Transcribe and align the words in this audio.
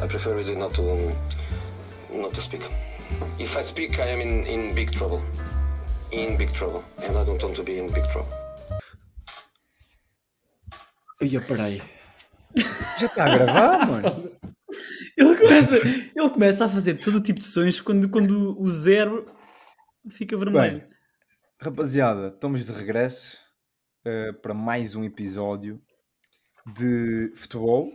I 0.00 0.06
prefer 0.06 0.34
really 0.34 0.54
not 0.54 0.74
to 0.74 0.82
um, 0.82 1.12
not 2.12 2.32
to 2.34 2.40
speak. 2.40 2.62
If 3.38 3.56
I 3.56 3.62
speak, 3.62 3.98
I 3.98 4.08
am 4.10 4.20
in, 4.20 4.46
in 4.46 4.74
big 4.74 4.92
trouble. 4.92 5.22
In 6.12 6.36
big 6.36 6.52
trouble, 6.52 6.84
and 7.02 7.16
I 7.16 7.24
don't 7.24 7.42
want 7.42 7.56
to 7.56 7.62
be 7.64 7.78
in 7.78 7.92
big 7.92 8.04
trouble. 8.10 8.32
Ia, 11.20 11.40
peraí. 11.40 11.82
Já 13.00 13.06
está 13.06 13.24
a 13.24 13.38
gravar, 13.38 13.86
mano? 13.86 14.30
Ele 15.16 15.36
começa, 15.36 15.76
ele 15.76 16.30
começa 16.30 16.64
a 16.66 16.68
fazer 16.68 16.94
todo 16.94 17.16
o 17.16 17.20
tipo 17.20 17.40
de 17.40 17.46
sons 17.46 17.80
quando, 17.80 18.08
quando 18.08 18.56
o 18.60 18.70
zero 18.70 19.26
fica 20.10 20.36
vermelho. 20.36 20.78
Bem, 20.78 20.88
rapaziada, 21.60 22.28
estamos 22.28 22.64
de 22.64 22.70
regresso 22.70 23.36
uh, 24.06 24.32
para 24.40 24.54
mais 24.54 24.94
um 24.94 25.02
episódio 25.02 25.82
de 26.72 27.32
futebol. 27.34 27.90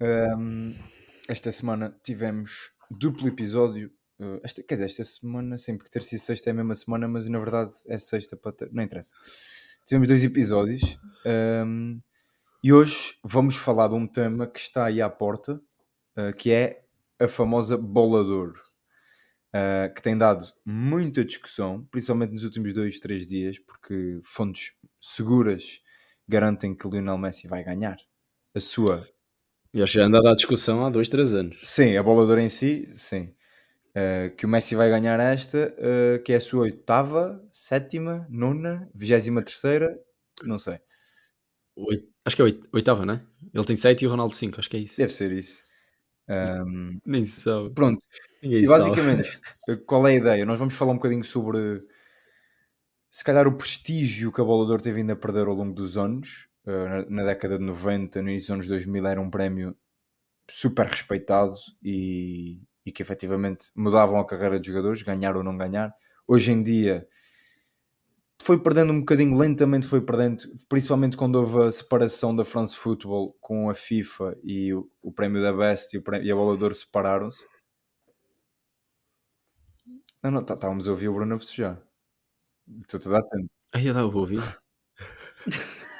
Um, 0.00 0.74
esta 1.28 1.50
semana 1.50 1.96
tivemos 2.02 2.72
duplo 2.90 3.28
episódio. 3.28 3.90
Uh, 4.18 4.40
esta, 4.42 4.62
quer 4.62 4.74
dizer, 4.74 4.86
esta 4.86 5.04
semana, 5.04 5.58
sempre 5.58 5.84
que 5.84 5.90
terça 5.90 6.14
e 6.14 6.18
sexta 6.18 6.50
é 6.50 6.52
a 6.52 6.54
mesma 6.54 6.74
semana, 6.74 7.08
mas 7.08 7.28
na 7.28 7.38
verdade 7.38 7.74
é 7.86 7.98
sexta 7.98 8.36
para 8.36 8.52
ter... 8.52 8.72
não 8.72 8.82
interessa. 8.82 9.14
Tivemos 9.86 10.08
dois 10.08 10.24
episódios 10.24 10.98
um, 11.66 12.00
e 12.62 12.72
hoje 12.72 13.18
vamos 13.22 13.56
falar 13.56 13.88
de 13.88 13.94
um 13.94 14.06
tema 14.06 14.46
que 14.46 14.58
está 14.58 14.86
aí 14.86 15.02
à 15.02 15.10
porta, 15.10 15.60
uh, 16.16 16.34
que 16.36 16.50
é 16.50 16.84
a 17.18 17.28
famosa 17.28 17.76
bolador. 17.76 18.54
Uh, 19.54 19.94
que 19.94 20.02
tem 20.02 20.18
dado 20.18 20.44
muita 20.64 21.24
discussão, 21.24 21.86
principalmente 21.88 22.32
nos 22.32 22.42
últimos 22.42 22.74
dois, 22.74 22.98
três 22.98 23.24
dias, 23.24 23.56
porque 23.56 24.20
fontes 24.24 24.72
seguras 25.00 25.80
garantem 26.26 26.74
que 26.74 26.88
Lionel 26.88 27.16
Messi 27.18 27.46
vai 27.46 27.62
ganhar 27.62 27.96
a 28.52 28.58
sua. 28.58 29.06
E 29.74 29.82
acho 29.82 29.92
que 29.92 29.98
já 29.98 30.06
anda 30.06 30.18
a 30.18 30.22
dar 30.22 30.34
discussão 30.36 30.84
há 30.84 30.88
dois, 30.88 31.08
três 31.08 31.34
anos. 31.34 31.58
Sim, 31.64 31.96
a 31.96 32.02
boladora 32.02 32.40
em 32.40 32.48
si, 32.48 32.88
sim. 32.94 33.34
Uh, 33.90 34.34
que 34.36 34.46
o 34.46 34.48
Messi 34.48 34.76
vai 34.76 34.88
ganhar 34.88 35.18
esta, 35.18 35.74
uh, 35.78 36.22
que 36.22 36.32
é 36.32 36.36
a 36.36 36.40
sua 36.40 36.62
oitava, 36.62 37.44
sétima, 37.50 38.24
nona, 38.30 38.88
vigésima 38.94 39.42
terceira, 39.42 39.98
não 40.44 40.58
sei. 40.58 40.78
Oito, 41.76 42.08
acho 42.24 42.36
que 42.36 42.42
é 42.42 42.54
oitava, 42.72 43.04
não 43.04 43.14
é? 43.14 43.20
Ele 43.52 43.64
tem 43.64 43.74
sete 43.74 44.04
e 44.04 44.06
o 44.06 44.10
Ronaldo 44.10 44.34
cinco, 44.34 44.60
acho 44.60 44.70
que 44.70 44.76
é 44.76 44.80
isso. 44.80 44.96
Deve 44.96 45.12
ser 45.12 45.32
isso. 45.32 45.64
Um, 46.28 46.98
Nem 47.04 47.24
sabe. 47.24 47.70
Pronto. 47.70 48.00
Ninguém 48.42 48.62
e 48.62 48.66
basicamente, 48.66 49.40
qual 49.86 50.06
é 50.06 50.12
a 50.12 50.14
ideia? 50.14 50.46
Nós 50.46 50.58
vamos 50.58 50.74
falar 50.74 50.92
um 50.92 50.96
bocadinho 50.96 51.24
sobre 51.24 51.82
se 53.10 53.24
calhar 53.24 53.46
o 53.46 53.56
prestígio 53.56 54.32
que 54.32 54.40
a 54.40 54.44
Bolador 54.44 54.80
teve 54.80 55.00
vindo 55.00 55.12
a 55.12 55.16
perder 55.16 55.46
ao 55.46 55.54
longo 55.54 55.74
dos 55.74 55.96
anos. 55.96 56.48
Uh, 56.66 57.10
na, 57.10 57.24
década 57.24 57.58
de 57.58 57.64
90, 57.64 58.22
no 58.22 58.30
início 58.30 58.46
dos 58.46 58.50
anos 58.54 58.66
2000, 58.66 59.06
era 59.06 59.20
um 59.20 59.30
prémio 59.30 59.76
super 60.48 60.86
respeitado 60.86 61.54
e, 61.82 62.60
e 62.84 62.92
que 62.92 63.02
efetivamente 63.02 63.70
mudavam 63.74 64.18
a 64.18 64.26
carreira 64.26 64.58
de 64.58 64.68
jogadores, 64.68 65.02
ganhar 65.02 65.36
ou 65.36 65.42
não 65.42 65.56
ganhar. 65.56 65.94
Hoje 66.26 66.52
em 66.52 66.62
dia 66.62 67.06
foi 68.42 68.58
perdendo 68.62 68.92
um 68.92 69.00
bocadinho, 69.00 69.36
lentamente 69.36 69.86
foi 69.86 70.00
perdendo, 70.00 70.44
principalmente 70.68 71.16
quando 71.16 71.36
houve 71.36 71.64
a 71.64 71.70
separação 71.70 72.34
da 72.34 72.44
France 72.44 72.74
Football 72.76 73.36
com 73.40 73.70
a 73.70 73.74
FIFA 73.74 74.36
e 74.42 74.72
o, 74.74 74.90
o 75.02 75.12
prémio 75.12 75.40
da 75.40 75.52
Best 75.52 75.94
e, 75.94 75.98
o 75.98 76.02
prémio, 76.02 76.26
e 76.26 76.30
a 76.30 76.34
Bolador 76.34 76.74
separaram-se 76.74 77.46
não, 80.24 80.30
não, 80.30 80.42
tá, 80.42 80.54
estávamos 80.54 80.88
a 80.88 80.90
ouvir 80.90 81.08
o 81.10 81.12
Bruno 81.12 81.34
a 81.34 81.36
bocejar. 81.36 81.78
Estou-te 82.80 83.08
a 83.08 83.10
dar 83.10 83.22
tempo. 83.22 83.50
Aí 83.74 83.86
eu 83.86 83.92
dava 83.92 84.10
a 84.10 84.16
ouvir. 84.16 84.40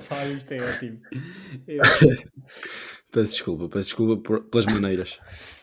Pá, 0.08 0.24
isto 0.26 0.52
é 0.52 0.58
ótimo. 0.58 1.00
Eu... 1.66 1.82
peço 3.10 3.32
desculpa, 3.32 3.68
peço 3.68 3.88
desculpa 3.88 4.22
por, 4.22 4.44
pelas 4.44 4.66
maneiras. 4.66 5.18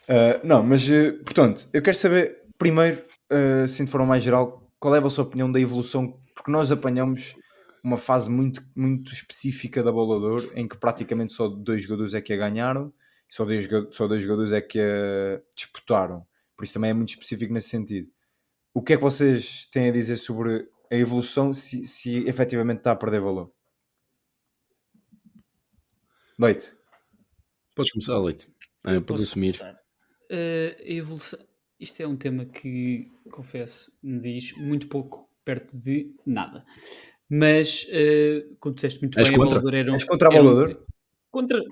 Uh, 0.07 0.45
não, 0.45 0.63
mas, 0.63 0.87
uh, 0.89 1.23
portanto, 1.23 1.67
eu 1.73 1.81
quero 1.81 1.97
saber, 1.97 2.43
primeiro, 2.57 3.03
uh, 3.31 3.67
se 3.67 3.83
de 3.83 3.91
forma 3.91 4.07
mais 4.07 4.23
geral, 4.23 4.67
qual 4.79 4.95
é 4.95 4.97
a 4.97 5.01
vossa 5.01 5.21
opinião 5.21 5.51
da 5.51 5.59
evolução, 5.59 6.19
porque 6.35 6.51
nós 6.51 6.71
apanhamos 6.71 7.35
uma 7.83 7.97
fase 7.97 8.29
muito, 8.29 8.61
muito 8.75 9.13
específica 9.13 9.83
da 9.83 9.91
Bolador, 9.91 10.51
em 10.55 10.67
que 10.67 10.77
praticamente 10.77 11.33
só 11.33 11.47
dois 11.47 11.83
jogadores 11.83 12.13
é 12.13 12.21
que 12.21 12.33
a 12.33 12.37
ganharam, 12.37 12.93
e 13.29 13.33
só 13.33 13.45
dois, 13.45 13.67
só 13.91 14.07
dois 14.07 14.21
jogadores 14.23 14.51
é 14.51 14.61
que 14.61 14.79
a 14.79 15.41
disputaram. 15.55 16.25
Por 16.57 16.63
isso 16.63 16.73
também 16.73 16.89
é 16.89 16.93
muito 16.93 17.09
específico 17.09 17.53
nesse 17.53 17.69
sentido. 17.69 18.09
O 18.73 18.81
que 18.81 18.93
é 18.93 18.97
que 18.97 19.03
vocês 19.03 19.67
têm 19.71 19.89
a 19.89 19.91
dizer 19.91 20.17
sobre 20.17 20.67
a 20.91 20.95
evolução 20.95 21.53
se, 21.53 21.85
se 21.85 22.27
efetivamente 22.27 22.79
está 22.79 22.91
a 22.91 22.95
perder 22.95 23.21
valor? 23.21 23.51
Leite. 26.39 26.73
Podes 27.75 27.91
começar, 27.91 28.17
Leite. 28.19 28.47
É, 28.85 28.99
pode 28.99 29.23
assumir. 29.23 29.53
Uh, 30.31 30.75
a 30.79 30.91
evolução. 30.91 31.39
Isto 31.79 32.01
é 32.01 32.07
um 32.07 32.15
tema 32.15 32.45
que, 32.45 33.07
confesso, 33.31 33.97
me 34.03 34.19
diz 34.19 34.55
muito 34.57 34.87
pouco 34.87 35.29
perto 35.43 35.75
de 35.75 36.13
nada. 36.25 36.65
Mas, 37.29 37.83
uh, 37.85 38.55
como 38.59 38.75
disseste 38.75 39.01
muito 39.01 39.19
És 39.19 39.29
bem, 39.29 39.37
contra? 39.37 39.57
a 39.57 39.59
bolador 39.59 39.79
era 39.79 39.91
um. 39.91 39.93
És 39.93 40.03
contra 40.03 40.27
a 40.27 40.31
bolador? 40.31 40.71
Um, 40.71 40.85
contra. 41.29 41.63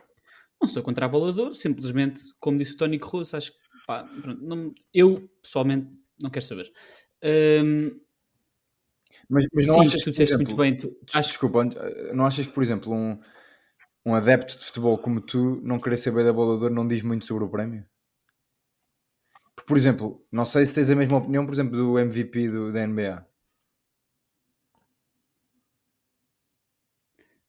Não 0.62 0.68
sou 0.68 0.84
contra 0.84 1.06
a 1.06 1.10
bolador, 1.10 1.56
simplesmente, 1.56 2.22
como 2.40 2.58
disse 2.58 2.74
o 2.74 2.78
Tony 2.78 3.00
Cruz, 3.00 3.34
acho 3.34 3.52
que 3.52 3.68
Pá, 3.88 4.04
pronto, 4.04 4.44
não, 4.44 4.76
eu 4.94 5.30
pessoalmente 5.42 5.88
não 6.20 6.30
quero 6.30 6.44
saber. 6.44 6.70
Um, 7.24 7.98
mas, 9.30 9.48
mas 9.54 9.68
não 9.68 9.76
sim, 9.76 9.82
achas 9.82 10.04
que 10.04 10.04
tu 10.04 10.12
disseste 10.12 10.36
muito 10.36 10.58
bem. 10.58 10.76
Tu, 10.76 10.94
acho... 11.14 11.30
Desculpa, 11.30 11.64
não 12.14 12.26
achas 12.26 12.46
que, 12.46 12.52
por 12.52 12.62
exemplo, 12.62 12.94
um, 12.94 13.18
um 14.08 14.16
adepto 14.16 14.58
de 14.58 14.64
futebol 14.64 14.98
como 14.98 15.20
tu 15.20 15.60
não 15.62 15.78
querer 15.78 15.98
saber 15.98 16.24
da 16.24 16.32
bolador 16.32 16.70
não 16.70 16.88
diz 16.88 17.02
muito 17.02 17.26
sobre 17.26 17.44
o 17.44 17.50
prémio? 17.50 17.86
Por 19.68 19.76
exemplo, 19.76 20.26
não 20.32 20.46
sei 20.46 20.66
se 20.66 20.74
tens 20.74 20.90
a 20.90 20.96
mesma 20.96 21.18
opinião, 21.18 21.46
por 21.46 21.54
exemplo, 21.54 21.76
do 21.76 22.00
MVP 22.00 22.48
do, 22.48 22.72
da 22.72 22.88
NBA. 22.88 23.28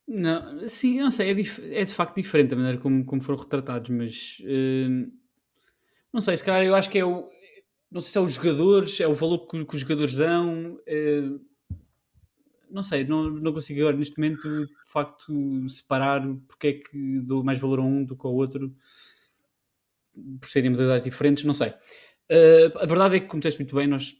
Não, 0.08 0.66
sim, 0.66 0.98
não 0.98 1.12
sei, 1.12 1.28
é, 1.28 1.80
é, 1.80 1.84
de 1.84 1.94
facto 1.94 2.16
diferente 2.16 2.54
a 2.54 2.56
maneira 2.56 2.78
como, 2.78 3.04
como 3.04 3.22
foram 3.22 3.38
retratados, 3.38 3.90
mas 3.90 4.38
uh, 4.40 5.12
não 6.12 6.20
sei, 6.20 6.36
se 6.36 6.44
calhar 6.44 6.64
eu 6.64 6.74
acho 6.74 6.90
que 6.90 6.98
é 6.98 7.04
o. 7.04 7.30
Não 7.88 8.00
sei 8.00 8.10
se 8.10 8.18
é 8.18 8.20
os 8.20 8.32
jogadores, 8.32 9.00
é 9.00 9.06
o 9.06 9.14
valor 9.14 9.46
que, 9.46 9.64
que 9.64 9.74
os 9.76 9.82
jogadores 9.82 10.16
dão. 10.16 10.80
É, 10.86 11.20
não 12.68 12.82
sei, 12.82 13.04
não, 13.04 13.30
não 13.30 13.52
consigo 13.52 13.80
agora 13.80 13.96
neste 13.96 14.18
momento 14.18 14.68
de 14.88 14.92
facto 14.92 15.68
separar 15.68 16.26
porque 16.48 16.66
é 16.66 16.72
que 16.72 17.20
dou 17.20 17.44
mais 17.44 17.58
valor 17.58 17.78
a 17.78 17.82
um 17.82 18.02
do 18.02 18.16
que 18.16 18.26
ao 18.26 18.32
outro 18.32 18.74
por 20.40 20.48
serem 20.48 20.70
modalidades 20.70 21.04
diferentes, 21.04 21.44
não 21.44 21.52
sei. 21.52 21.68
Uh, 21.68 22.76
a 22.78 22.86
verdade 22.86 23.16
é 23.16 23.20
que, 23.20 23.26
como 23.26 23.38
disseste 23.38 23.60
muito 23.60 23.76
bem, 23.76 23.86
nós 23.86 24.14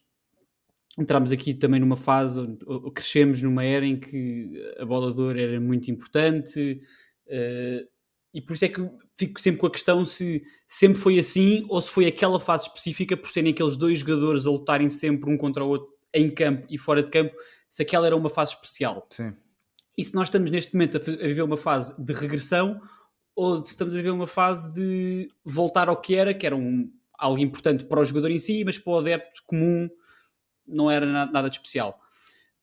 entramos 0.98 1.32
aqui 1.32 1.54
também 1.54 1.80
numa 1.80 1.96
fase, 1.96 2.38
ou 2.66 2.92
crescemos 2.92 3.42
numa 3.42 3.64
era 3.64 3.86
em 3.86 3.98
que 3.98 4.52
a 4.78 4.84
bola 4.84 5.12
de 5.12 5.20
ouro 5.20 5.40
era 5.40 5.58
muito 5.58 5.90
importante. 5.90 6.80
Uh, 7.26 7.88
e 8.32 8.42
por 8.42 8.52
isso 8.52 8.66
é 8.66 8.68
que 8.68 8.86
fico 9.16 9.40
sempre 9.40 9.60
com 9.60 9.66
a 9.66 9.70
questão 9.70 10.04
se 10.04 10.42
sempre 10.66 10.98
foi 10.98 11.18
assim 11.18 11.64
ou 11.68 11.80
se 11.80 11.90
foi 11.90 12.06
aquela 12.06 12.38
fase 12.38 12.68
específica 12.68 13.16
por 13.16 13.30
serem 13.30 13.52
aqueles 13.52 13.76
dois 13.76 14.00
jogadores 14.00 14.46
a 14.46 14.50
lutarem 14.50 14.90
sempre 14.90 15.32
um 15.32 15.36
contra 15.36 15.64
o 15.64 15.68
outro 15.68 15.88
em 16.12 16.30
campo 16.30 16.66
e 16.70 16.76
fora 16.78 17.02
de 17.02 17.10
campo, 17.10 17.34
se 17.70 17.82
aquela 17.82 18.06
era 18.06 18.16
uma 18.16 18.28
fase 18.28 18.52
especial. 18.52 19.06
Sim. 19.10 19.34
E 19.98 20.04
se 20.04 20.14
nós 20.14 20.28
estamos 20.28 20.48
neste 20.53 20.72
momento 20.75 20.97
a, 20.97 21.00
a 21.00 21.26
viver 21.26 21.42
uma 21.42 21.56
fase 21.56 22.00
de 22.00 22.12
regressão 22.12 22.81
ou 23.34 23.64
se 23.64 23.72
estamos 23.72 23.92
a 23.92 23.97
viver 23.97 24.10
uma 24.10 24.28
fase 24.28 24.72
de 24.72 25.28
voltar 25.44 25.88
ao 25.88 26.00
que 26.00 26.14
era, 26.14 26.32
que 26.32 26.47
era 26.47 26.54
um, 26.54 26.88
algo 27.19 27.41
importante 27.41 27.84
para 27.84 28.00
o 28.00 28.04
jogador 28.04 28.31
em 28.31 28.38
si, 28.38 28.62
mas 28.64 28.78
para 28.78 28.92
o 28.92 28.98
adepto 28.98 29.42
comum 29.44 29.91
não 30.64 30.88
era 30.88 31.04
nada, 31.04 31.32
nada 31.32 31.50
de 31.50 31.56
especial. 31.56 32.00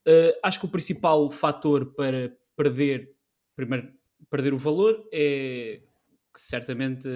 Uh, 0.08 0.32
acho 0.42 0.60
que 0.60 0.66
o 0.66 0.70
principal 0.70 1.30
fator 1.30 1.94
para 1.94 2.38
perder, 2.56 3.14
primeiro, 3.54 3.92
perder 4.30 4.54
o 4.54 4.58
valor 4.58 5.06
é 5.12 5.82
certamente 6.38 7.08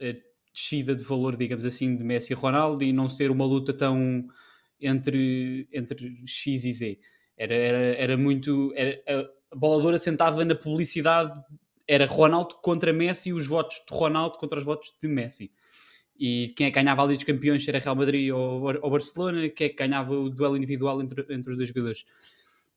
a 0.00 0.16
descida 0.52 0.94
de 0.94 1.04
valor, 1.04 1.36
digamos 1.36 1.66
assim, 1.66 1.94
de 1.94 2.04
Messi 2.04 2.32
e 2.32 2.36
Ronaldo 2.36 2.82
e 2.82 2.92
não 2.92 3.08
ser 3.08 3.30
uma 3.30 3.44
luta 3.44 3.74
tão 3.74 4.26
entre, 4.80 5.68
entre 5.72 6.22
X 6.26 6.64
e 6.64 6.72
Z. 6.72 6.98
Era, 7.40 7.54
era, 7.54 7.78
era 7.78 8.16
muito. 8.18 8.70
Era, 8.76 9.00
a 9.50 9.56
boladora 9.56 9.96
sentava 9.96 10.44
na 10.44 10.54
publicidade, 10.54 11.32
era 11.88 12.04
Ronaldo 12.04 12.56
contra 12.56 12.92
Messi 12.92 13.30
e 13.30 13.32
os 13.32 13.46
votos 13.46 13.76
de 13.76 13.96
Ronaldo 13.96 14.36
contra 14.36 14.58
os 14.58 14.64
votos 14.64 14.92
de 15.00 15.08
Messi. 15.08 15.50
E 16.18 16.52
quem 16.54 16.66
é 16.66 16.70
que 16.70 16.78
ganhava 16.78 17.00
a 17.00 17.06
Liga 17.06 17.16
dos 17.16 17.24
Campeões 17.24 17.66
era 17.66 17.78
Real 17.78 17.96
Madrid 17.96 18.30
ou, 18.30 18.62
ou 18.82 18.90
Barcelona, 18.90 19.48
quem 19.48 19.68
é 19.68 19.70
que 19.70 19.76
ganhava 19.76 20.12
o 20.12 20.28
duelo 20.28 20.54
individual 20.54 21.00
entre, 21.00 21.24
entre 21.30 21.50
os 21.50 21.56
dois 21.56 21.70
jogadores. 21.70 22.04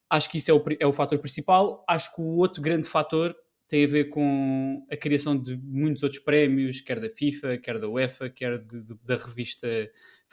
Acho 0.09 0.29
que 0.31 0.37
isso 0.37 0.49
é 0.49 0.53
o, 0.53 0.63
é 0.79 0.87
o 0.87 0.93
fator 0.93 1.19
principal. 1.19 1.83
Acho 1.85 2.15
que 2.15 2.21
o 2.21 2.37
outro 2.37 2.61
grande 2.61 2.87
fator 2.87 3.35
tem 3.67 3.83
a 3.83 3.87
ver 3.87 4.05
com 4.05 4.87
a 4.89 4.95
criação 4.95 5.37
de 5.37 5.57
muitos 5.57 6.03
outros 6.03 6.21
prémios, 6.21 6.79
quer 6.79 7.01
da 7.01 7.09
FIFA, 7.09 7.57
quer 7.57 7.79
da 7.79 7.89
UEFA, 7.89 8.29
quer 8.29 8.59
de, 8.59 8.81
de, 8.81 8.95
da 9.03 9.17
revista 9.17 9.67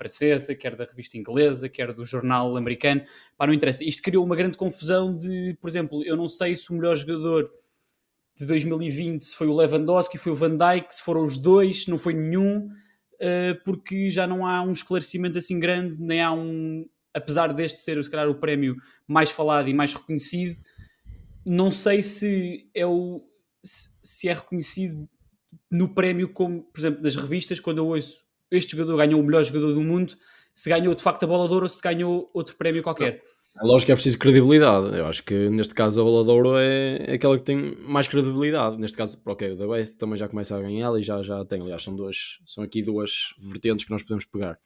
francesa, 0.00 0.54
quer 0.54 0.74
da 0.74 0.86
revista 0.86 1.18
inglesa, 1.18 1.68
quer 1.68 1.92
do 1.92 2.06
jornal 2.06 2.56
americano. 2.56 3.02
Pá, 3.36 3.46
não 3.46 3.52
interessa. 3.52 3.84
Isto 3.84 4.02
criou 4.02 4.24
uma 4.24 4.34
grande 4.34 4.56
confusão 4.56 5.14
de, 5.14 5.54
por 5.60 5.68
exemplo, 5.68 6.02
eu 6.04 6.16
não 6.16 6.26
sei 6.26 6.56
se 6.56 6.70
o 6.70 6.74
melhor 6.74 6.96
jogador 6.96 7.50
de 8.34 8.46
2020 8.46 9.22
se 9.22 9.36
foi 9.36 9.46
o 9.46 9.54
Lewandowski, 9.54 10.16
foi 10.16 10.32
o 10.32 10.34
Van 10.34 10.56
Dijk, 10.56 10.94
se 10.94 11.02
foram 11.02 11.22
os 11.22 11.36
dois, 11.36 11.86
não 11.86 11.98
foi 11.98 12.14
nenhum, 12.14 12.66
uh, 12.66 13.62
porque 13.62 14.08
já 14.08 14.26
não 14.26 14.46
há 14.46 14.62
um 14.62 14.72
esclarecimento 14.72 15.36
assim 15.36 15.60
grande, 15.60 16.00
nem 16.00 16.22
há 16.22 16.32
um. 16.32 16.88
Apesar 17.12 17.52
deste 17.52 17.80
ser, 17.80 18.02
se 18.02 18.08
calhar, 18.08 18.28
o 18.28 18.36
prémio 18.36 18.76
mais 19.06 19.30
falado 19.30 19.68
e 19.68 19.74
mais 19.74 19.92
reconhecido, 19.92 20.56
não 21.44 21.70
sei 21.70 22.02
se 22.02 22.70
é, 22.72 22.86
o, 22.86 23.20
se 23.62 24.28
é 24.28 24.32
reconhecido 24.32 25.08
no 25.68 25.92
prémio, 25.92 26.32
como, 26.32 26.62
por 26.62 26.78
exemplo, 26.78 27.02
das 27.02 27.16
revistas, 27.16 27.58
quando 27.58 27.78
eu 27.78 27.88
ouço 27.88 28.29
este 28.50 28.76
jogador 28.76 28.96
ganhou 28.96 29.20
o 29.20 29.24
melhor 29.24 29.42
jogador 29.42 29.72
do 29.72 29.80
mundo, 29.80 30.14
se 30.54 30.68
ganhou 30.68 30.94
de 30.94 31.02
facto 31.02 31.24
a 31.24 31.26
bola 31.26 31.46
de 31.46 31.54
ouro 31.54 31.66
ou 31.66 31.68
se 31.70 31.80
ganhou 31.80 32.30
outro 32.34 32.56
prémio 32.56 32.82
qualquer. 32.82 33.22
É 33.60 33.64
lógico 33.64 33.86
que 33.86 33.92
é 33.92 33.94
preciso 33.94 34.18
credibilidade. 34.18 34.96
Eu 34.96 35.06
acho 35.06 35.24
que 35.24 35.48
neste 35.48 35.74
caso 35.74 36.00
a 36.00 36.04
bola 36.04 36.24
de 36.24 36.30
ouro 36.30 36.56
é, 36.56 37.14
aquela 37.14 37.36
que 37.36 37.44
tem 37.44 37.76
mais 37.78 38.06
credibilidade. 38.06 38.76
Neste 38.78 38.96
caso, 38.96 39.20
ok, 39.24 39.52
o 39.52 39.56
da 39.56 39.66
West 39.66 39.98
também 39.98 40.16
já 40.16 40.28
começa 40.28 40.56
a 40.56 40.60
ganhar 40.60 40.96
e 40.98 41.02
já, 41.02 41.22
já 41.22 41.44
tem. 41.44 41.60
Aliás, 41.60 41.82
são, 41.82 41.94
duas, 41.94 42.38
são 42.46 42.62
aqui 42.62 42.82
duas 42.82 43.34
vertentes 43.38 43.84
que 43.84 43.90
nós 43.90 44.02
podemos 44.02 44.24
pegar. 44.24 44.58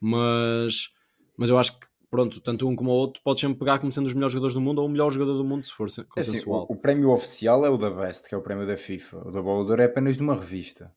Mas, 0.00 0.90
mas 1.36 1.48
eu 1.48 1.58
acho 1.58 1.78
que 1.78 1.86
pronto, 2.10 2.40
tanto 2.40 2.68
um 2.68 2.76
como 2.76 2.90
o 2.90 2.94
outro 2.94 3.20
pode 3.24 3.40
sempre 3.40 3.58
pegar 3.58 3.78
como 3.78 3.90
sendo 3.90 4.06
os 4.06 4.14
melhores 4.14 4.32
jogadores 4.32 4.54
do 4.54 4.60
mundo 4.60 4.80
ou 4.80 4.86
o 4.86 4.90
melhor 4.90 5.10
jogador 5.10 5.36
do 5.36 5.44
mundo, 5.44 5.64
se 5.64 5.72
for 5.72 5.88
consensual. 5.88 6.12
É 6.16 6.20
assim, 6.20 6.44
o, 6.48 6.66
o, 6.68 6.76
prémio 6.76 7.10
oficial 7.10 7.66
é 7.66 7.70
o 7.70 7.76
da 7.76 7.90
Best, 7.90 8.28
que 8.28 8.34
é 8.34 8.38
o 8.38 8.40
prémio 8.40 8.66
da 8.66 8.76
FIFA. 8.76 9.28
O 9.28 9.32
da 9.32 9.42
Bola 9.42 9.64
de 9.64 9.70
Ouro 9.70 9.82
é 9.82 9.86
apenas 9.86 10.16
de 10.16 10.22
uma 10.22 10.34
revista. 10.34 10.92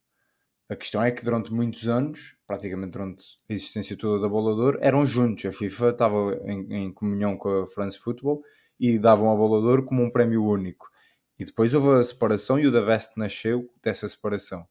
A 0.70 0.76
questão 0.76 1.02
é 1.02 1.12
que 1.12 1.24
durante 1.24 1.52
muitos 1.52 1.88
anos, 1.88 2.36
praticamente 2.46 2.92
durante 2.92 3.24
a 3.50 3.54
existência 3.54 3.96
toda 3.96 4.22
da 4.22 4.28
Bolador, 4.28 4.78
eram 4.82 5.06
juntos. 5.06 5.46
A 5.46 5.54
FIFA 5.54 5.90
estava 5.90 6.42
em, 6.44 6.74
em, 6.74 6.94
comunhão 6.94 7.38
com 7.38 7.64
a 7.64 7.68
France 7.68 7.98
Football 7.98 8.44
e 8.78 9.00
davam 9.00 9.32
a 9.32 9.36
Bolador 9.36 9.86
como 9.86 10.04
um 10.04 10.10
prémio 10.10 10.44
único. 10.44 10.90
E 11.40 11.46
depois 11.46 11.74
houve 11.74 12.00
a 12.00 12.04
separação 12.04 12.60
e 12.60 12.68
o 12.68 12.72
da 12.72 12.82
Best 12.82 13.12
nasceu 13.16 13.70
dessa 13.82 14.08
separação. 14.10 14.68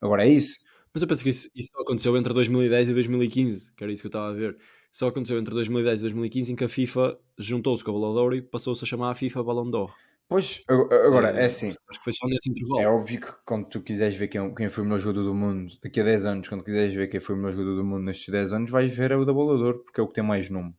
Agora 0.00 0.26
é 0.26 0.28
isso. 0.28 0.58
Mas 0.92 1.02
eu 1.02 1.08
penso 1.08 1.22
que 1.22 1.30
isso, 1.30 1.48
isso 1.54 1.70
aconteceu 1.78 2.16
entre 2.16 2.34
2010 2.34 2.88
e 2.88 2.94
2015, 2.94 3.72
que 3.74 3.84
era 3.84 3.92
isso 3.92 4.02
que 4.02 4.06
eu 4.06 4.10
estava 4.10 4.30
a 4.30 4.32
ver. 4.32 4.58
Só 4.90 5.06
aconteceu 5.06 5.38
entre 5.38 5.54
2010 5.54 6.00
e 6.00 6.02
2015 6.02 6.52
em 6.52 6.56
que 6.56 6.64
a 6.64 6.68
FIFA 6.68 7.16
juntou-se 7.38 7.84
com 7.84 7.92
a 7.92 7.94
Bolador 7.94 8.34
e 8.34 8.42
passou-se 8.42 8.82
a 8.82 8.86
chamar 8.86 9.12
a 9.12 9.14
FIFA 9.14 9.44
Ballon 9.44 9.70
d'Or. 9.70 9.94
Pois, 10.30 10.62
agora, 10.68 11.36
é, 11.36 11.42
é 11.42 11.44
assim. 11.46 11.74
Acho 11.88 11.98
que 11.98 12.04
foi 12.04 12.12
só 12.12 12.28
nesse 12.28 12.48
intervalo. 12.48 12.80
É 12.80 12.86
óbvio 12.86 13.20
que 13.20 13.32
quando 13.44 13.68
tu 13.68 13.82
quiseres 13.82 14.14
ver 14.14 14.28
quem, 14.28 14.54
quem 14.54 14.68
foi 14.68 14.84
o 14.84 14.86
melhor 14.86 15.00
jogador 15.00 15.24
do 15.24 15.34
mundo, 15.34 15.74
daqui 15.82 16.00
a 16.00 16.04
10 16.04 16.24
anos, 16.24 16.48
quando 16.48 16.62
quiseres 16.62 16.94
ver 16.94 17.08
quem 17.08 17.18
foi 17.18 17.34
o 17.34 17.38
melhor 17.38 17.52
jogador 17.52 17.74
do 17.74 17.84
mundo 17.84 18.04
nestes 18.04 18.28
10 18.28 18.52
anos, 18.52 18.70
vais 18.70 18.94
ver 18.94 19.10
é 19.10 19.16
o 19.16 19.24
da 19.24 19.32
Bolador, 19.32 19.82
porque 19.82 20.00
é 20.00 20.04
o 20.04 20.06
que 20.06 20.14
tem 20.14 20.22
mais 20.22 20.48
nome. 20.48 20.72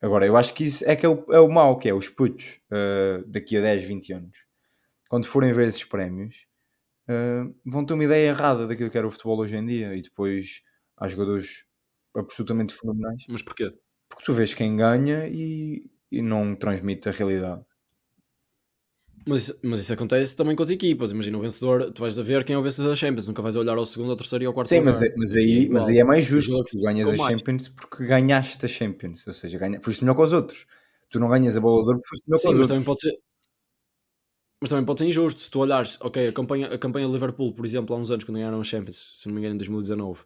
Agora, 0.00 0.24
eu 0.24 0.36
acho 0.36 0.54
que 0.54 0.62
isso 0.62 0.88
é 0.88 0.94
que 0.94 1.04
é 1.04 1.08
o, 1.08 1.24
é 1.32 1.40
o 1.40 1.48
mau, 1.48 1.76
que 1.76 1.88
é 1.88 1.92
os 1.92 2.08
putos, 2.08 2.60
uh, 2.70 3.26
daqui 3.26 3.56
a 3.56 3.60
10, 3.62 3.82
20 3.82 4.12
anos. 4.12 4.38
Quando 5.08 5.26
forem 5.26 5.52
ver 5.52 5.66
esses 5.66 5.82
prémios, 5.82 6.46
uh, 7.08 7.52
vão 7.66 7.84
ter 7.84 7.94
uma 7.94 8.04
ideia 8.04 8.28
errada 8.28 8.68
daquilo 8.68 8.90
que 8.90 8.96
era 8.96 9.08
o 9.08 9.10
futebol 9.10 9.40
hoje 9.40 9.56
em 9.56 9.66
dia. 9.66 9.96
E 9.96 10.02
depois 10.02 10.62
há 10.96 11.08
jogadores 11.08 11.64
absolutamente 12.16 12.74
fenomenais. 12.74 13.24
Mas 13.28 13.42
porquê? 13.42 13.74
Porque 14.08 14.24
tu 14.24 14.32
vês 14.32 14.54
quem 14.54 14.76
ganha 14.76 15.26
e, 15.28 15.90
e 16.12 16.22
não 16.22 16.54
transmite 16.54 17.08
a 17.08 17.12
realidade. 17.12 17.64
Mas, 19.26 19.58
mas 19.62 19.80
isso 19.80 19.92
acontece 19.92 20.34
também 20.34 20.56
com 20.56 20.62
as 20.62 20.70
equipas. 20.70 21.12
Imagina 21.12 21.36
o 21.36 21.40
vencedor, 21.40 21.90
tu 21.92 22.00
vais 22.00 22.18
a 22.18 22.22
ver 22.22 22.44
quem 22.44 22.54
é 22.54 22.58
o 22.58 22.62
vencedor 22.62 22.88
da 22.88 22.96
Champions, 22.96 23.28
nunca 23.28 23.42
vais 23.42 23.54
olhar 23.54 23.76
ao 23.76 23.84
segundo, 23.84 24.10
ao 24.10 24.16
terceiro 24.16 24.44
e 24.44 24.46
ao 24.46 24.54
quarto 24.54 24.68
Sim, 24.68 24.80
mas, 24.80 25.02
é, 25.02 25.12
mas, 25.16 25.34
aí, 25.34 25.68
mas 25.68 25.88
aí 25.88 25.98
é 25.98 26.04
mais 26.04 26.24
justo 26.24 26.64
que 26.64 26.78
tu 26.78 26.82
ganhas 26.82 27.08
a 27.08 27.16
Champions 27.16 27.68
porque 27.68 28.06
ganhaste 28.06 28.64
a 28.64 28.68
Champions, 28.68 29.26
ou 29.26 29.32
seja, 29.32 29.58
ganha, 29.58 29.80
foste 29.82 30.02
melhor 30.02 30.14
com 30.14 30.22
os 30.22 30.32
outros. 30.32 30.66
Tu 31.10 31.20
não 31.20 31.28
ganhas 31.28 31.56
a 31.56 31.60
bola 31.60 31.82
de 31.82 32.00
porque 32.00 32.08
foste 32.08 32.24
melhor 32.26 32.38
Sim, 32.38 32.48
com 32.48 32.52
os 32.52 32.58
mas 32.58 32.70
outros. 32.70 32.84
Também 32.84 32.84
pode 32.84 33.00
ser, 33.00 33.20
mas 34.60 34.70
também 34.70 34.84
pode 34.84 34.98
ser 35.00 35.06
injusto. 35.06 35.40
Se 35.40 35.50
tu 35.50 35.60
olhares, 35.60 35.98
ok, 36.00 36.28
a 36.28 36.32
campanha, 36.32 36.66
a 36.68 36.78
campanha 36.78 37.06
de 37.06 37.12
Liverpool, 37.12 37.54
por 37.54 37.64
exemplo, 37.64 37.94
há 37.94 37.98
uns 37.98 38.10
anos, 38.10 38.24
quando 38.24 38.36
ganharam 38.36 38.60
a 38.60 38.64
Champions, 38.64 39.20
se 39.20 39.26
não 39.26 39.34
me 39.34 39.40
engano, 39.40 39.54
em 39.54 39.58
2019, 39.58 40.20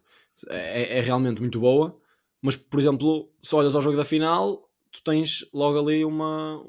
é, 0.49 0.99
é 0.99 1.01
realmente 1.01 1.41
muito 1.41 1.59
boa, 1.59 1.97
mas 2.41 2.55
por 2.55 2.79
exemplo, 2.79 3.29
se 3.41 3.55
olhas 3.55 3.75
ao 3.75 3.81
jogo 3.81 3.97
da 3.97 4.05
final, 4.05 4.69
tu 4.91 5.01
tens 5.03 5.45
logo 5.53 5.79
ali 5.79 6.03
uma, 6.03 6.65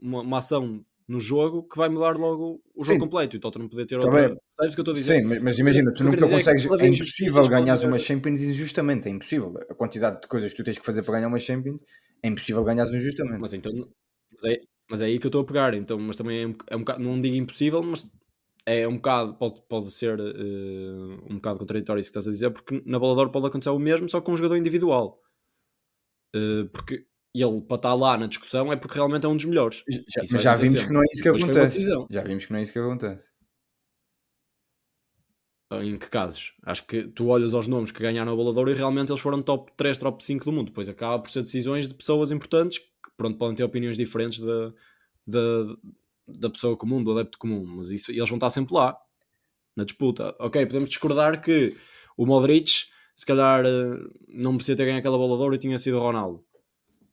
uma, 0.00 0.20
uma 0.22 0.38
ação 0.38 0.84
no 1.10 1.18
jogo 1.18 1.64
que 1.64 1.76
vai 1.76 1.88
mudar 1.88 2.16
logo 2.16 2.62
o 2.72 2.84
jogo 2.84 2.94
Sim. 2.94 3.00
completo 3.00 3.34
e 3.34 3.38
o 3.38 3.40
Tottenham 3.40 3.68
poder 3.68 3.84
ter 3.84 3.96
outra. 3.96 4.36
Sabes 4.52 4.72
o 4.72 4.76
que 4.76 4.80
eu 4.80 4.82
estou 4.82 4.92
a 4.92 4.94
dizer? 4.94 5.20
Sim, 5.20 5.40
mas, 5.42 5.58
imagina, 5.58 5.92
tu 5.92 6.04
nunca 6.04 6.28
consegues. 6.28 6.64
É, 6.64 6.84
é 6.84 6.86
impossível 6.86 7.48
ganhar 7.48 7.76
uma 7.80 7.98
Champions 7.98 8.42
injustamente. 8.42 9.08
É 9.08 9.10
impossível. 9.10 9.52
A 9.68 9.74
quantidade 9.74 10.20
de 10.20 10.28
coisas 10.28 10.52
que 10.52 10.56
tu 10.58 10.64
tens 10.64 10.78
que 10.78 10.86
fazer 10.86 11.02
para 11.02 11.14
ganhar 11.14 11.26
uma 11.26 11.40
Champions 11.40 11.80
é 12.22 12.28
impossível 12.28 12.62
ganhar 12.62 12.86
injustamente. 12.86 13.40
Mas 13.40 13.52
então. 13.52 13.72
Mas 14.32 14.52
é, 14.52 14.60
mas 14.88 15.00
é 15.00 15.06
aí 15.06 15.18
que 15.18 15.26
eu 15.26 15.30
estou 15.30 15.42
a 15.42 15.44
pegar. 15.44 15.74
Então, 15.74 15.98
mas 15.98 16.16
também 16.16 16.42
é 16.42 16.46
um, 16.46 16.54
é 16.68 16.76
um 16.76 16.80
bocado. 16.80 17.02
Não 17.02 17.20
digo 17.20 17.34
impossível, 17.34 17.82
mas 17.82 18.08
é 18.64 18.86
um 18.86 18.94
bocado. 18.94 19.34
Pode, 19.34 19.62
pode 19.68 19.90
ser 19.90 20.20
uh, 20.20 21.24
um 21.28 21.34
bocado 21.34 21.58
contraditório 21.58 22.00
isso 22.00 22.12
que 22.12 22.18
estás 22.18 22.28
a 22.28 22.30
dizer, 22.30 22.50
porque 22.50 22.80
na 22.86 23.00
Balador 23.00 23.30
pode 23.30 23.48
acontecer 23.48 23.70
o 23.70 23.80
mesmo, 23.80 24.08
só 24.08 24.20
com 24.20 24.32
um 24.32 24.36
jogador 24.36 24.56
individual. 24.56 25.20
Uh, 26.36 26.68
porque 26.72 27.04
e 27.34 27.42
ele 27.42 27.60
para 27.60 27.76
estar 27.76 27.94
lá 27.94 28.18
na 28.18 28.26
discussão 28.26 28.72
é 28.72 28.76
porque 28.76 28.96
realmente 28.96 29.24
é 29.24 29.28
um 29.28 29.36
dos 29.36 29.44
melhores. 29.44 29.84
Já, 29.88 30.22
mas 30.32 30.42
já 30.42 30.54
vimos 30.54 30.82
que 30.82 30.92
não 30.92 31.02
é 31.02 31.06
isso 31.12 31.22
que 31.22 31.28
acontece. 31.28 31.80
Já 32.10 32.22
vimos 32.22 32.44
que 32.44 32.52
não 32.52 32.58
é 32.58 32.62
isso 32.62 32.72
que 32.72 32.78
acontece. 32.78 33.30
Em 35.72 35.96
que 35.96 36.08
casos? 36.08 36.52
Acho 36.64 36.84
que 36.84 37.04
tu 37.04 37.28
olhas 37.28 37.54
aos 37.54 37.68
nomes 37.68 37.92
que 37.92 38.02
ganharam 38.02 38.32
a 38.32 38.36
bolador 38.36 38.68
e 38.68 38.74
realmente 38.74 39.12
eles 39.12 39.20
foram 39.20 39.40
top 39.40 39.70
3, 39.76 39.96
top 39.98 40.24
5 40.24 40.44
do 40.44 40.52
mundo. 40.52 40.66
Depois 40.66 40.88
acaba 40.88 41.22
por 41.22 41.30
ser 41.30 41.44
decisões 41.44 41.88
de 41.88 41.94
pessoas 41.94 42.32
importantes 42.32 42.78
que 42.78 43.10
pronto, 43.16 43.38
podem 43.38 43.54
ter 43.54 43.62
opiniões 43.62 43.96
diferentes 43.96 44.40
da, 44.40 44.72
da, 45.24 45.76
da 46.26 46.50
pessoa 46.50 46.76
comum, 46.76 47.04
do 47.04 47.12
adepto 47.12 47.38
comum. 47.38 47.64
Mas 47.64 47.90
isso, 47.90 48.10
eles 48.10 48.28
vão 48.28 48.36
estar 48.36 48.50
sempre 48.50 48.74
lá 48.74 48.98
na 49.76 49.84
disputa. 49.84 50.34
Ok, 50.40 50.66
podemos 50.66 50.88
discordar 50.88 51.40
que 51.40 51.76
o 52.16 52.26
Modric 52.26 52.86
se 53.14 53.24
calhar 53.24 53.64
eh, 53.64 53.98
não 54.28 54.52
merecia 54.52 54.74
ter 54.74 54.86
ganho 54.86 54.98
aquela 54.98 55.18
boladora 55.18 55.54
e 55.54 55.58
tinha 55.58 55.78
sido 55.78 55.98
o 55.98 56.00
Ronaldo 56.00 56.44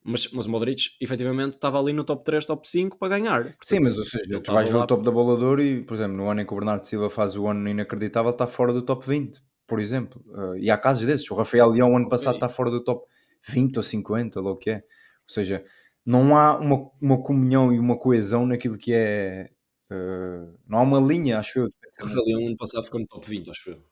mas, 0.08 0.26
mas 0.32 0.46
o 0.46 0.50
Modric 0.50 0.92
efetivamente 1.00 1.54
estava 1.54 1.78
ali 1.78 1.92
no 1.92 2.02
top 2.02 2.24
3, 2.24 2.46
top 2.46 2.66
5 2.66 2.98
para 2.98 3.18
ganhar. 3.18 3.42
Portanto, 3.42 3.58
Sim, 3.62 3.80
mas 3.80 3.98
ou 3.98 4.04
seja, 4.04 4.40
tu 4.40 4.52
vais 4.52 4.66
ver 4.66 4.76
lá... 4.76 4.84
o 4.84 4.86
top 4.86 5.04
da 5.04 5.10
bolador 5.10 5.60
e, 5.60 5.82
por 5.82 5.94
exemplo, 5.94 6.16
no 6.16 6.30
ano 6.30 6.40
em 6.40 6.46
que 6.46 6.52
o 6.52 6.56
Bernardo 6.56 6.84
Silva 6.84 7.10
faz 7.10 7.36
o 7.36 7.46
ano 7.46 7.68
inacreditável, 7.68 8.30
está 8.30 8.46
fora 8.46 8.72
do 8.72 8.80
top 8.80 9.06
20, 9.06 9.42
por 9.66 9.78
exemplo. 9.78 10.24
Uh, 10.28 10.56
e 10.56 10.70
há 10.70 10.78
casos 10.78 11.06
desses. 11.06 11.30
O 11.30 11.34
Rafael 11.34 11.68
Leão, 11.68 11.94
ano 11.94 12.08
passado, 12.08 12.36
está 12.36 12.48
fora 12.48 12.70
do 12.70 12.82
top 12.82 13.06
20 13.46 13.76
ou 13.76 13.82
50, 13.82 14.40
ou 14.40 14.52
o 14.52 14.56
que 14.56 14.70
é. 14.70 14.76
Ou 14.76 14.82
seja, 15.26 15.62
não 16.06 16.34
há 16.34 16.58
uma, 16.58 16.90
uma 17.02 17.22
comunhão 17.22 17.70
e 17.70 17.78
uma 17.78 17.98
coesão 17.98 18.46
naquilo 18.46 18.78
que 18.78 18.94
é. 18.94 19.50
Uh, 19.92 20.56
não 20.66 20.78
há 20.78 20.82
uma 20.82 21.00
linha, 21.00 21.38
acho 21.38 21.58
eu. 21.58 21.66
O 21.66 22.04
Rafael 22.04 22.24
Leão, 22.24 22.46
ano 22.46 22.56
passado, 22.56 22.84
ficou 22.84 22.98
no 22.98 23.06
top 23.06 23.28
20, 23.28 23.50
acho 23.50 23.70
eu. 23.70 23.82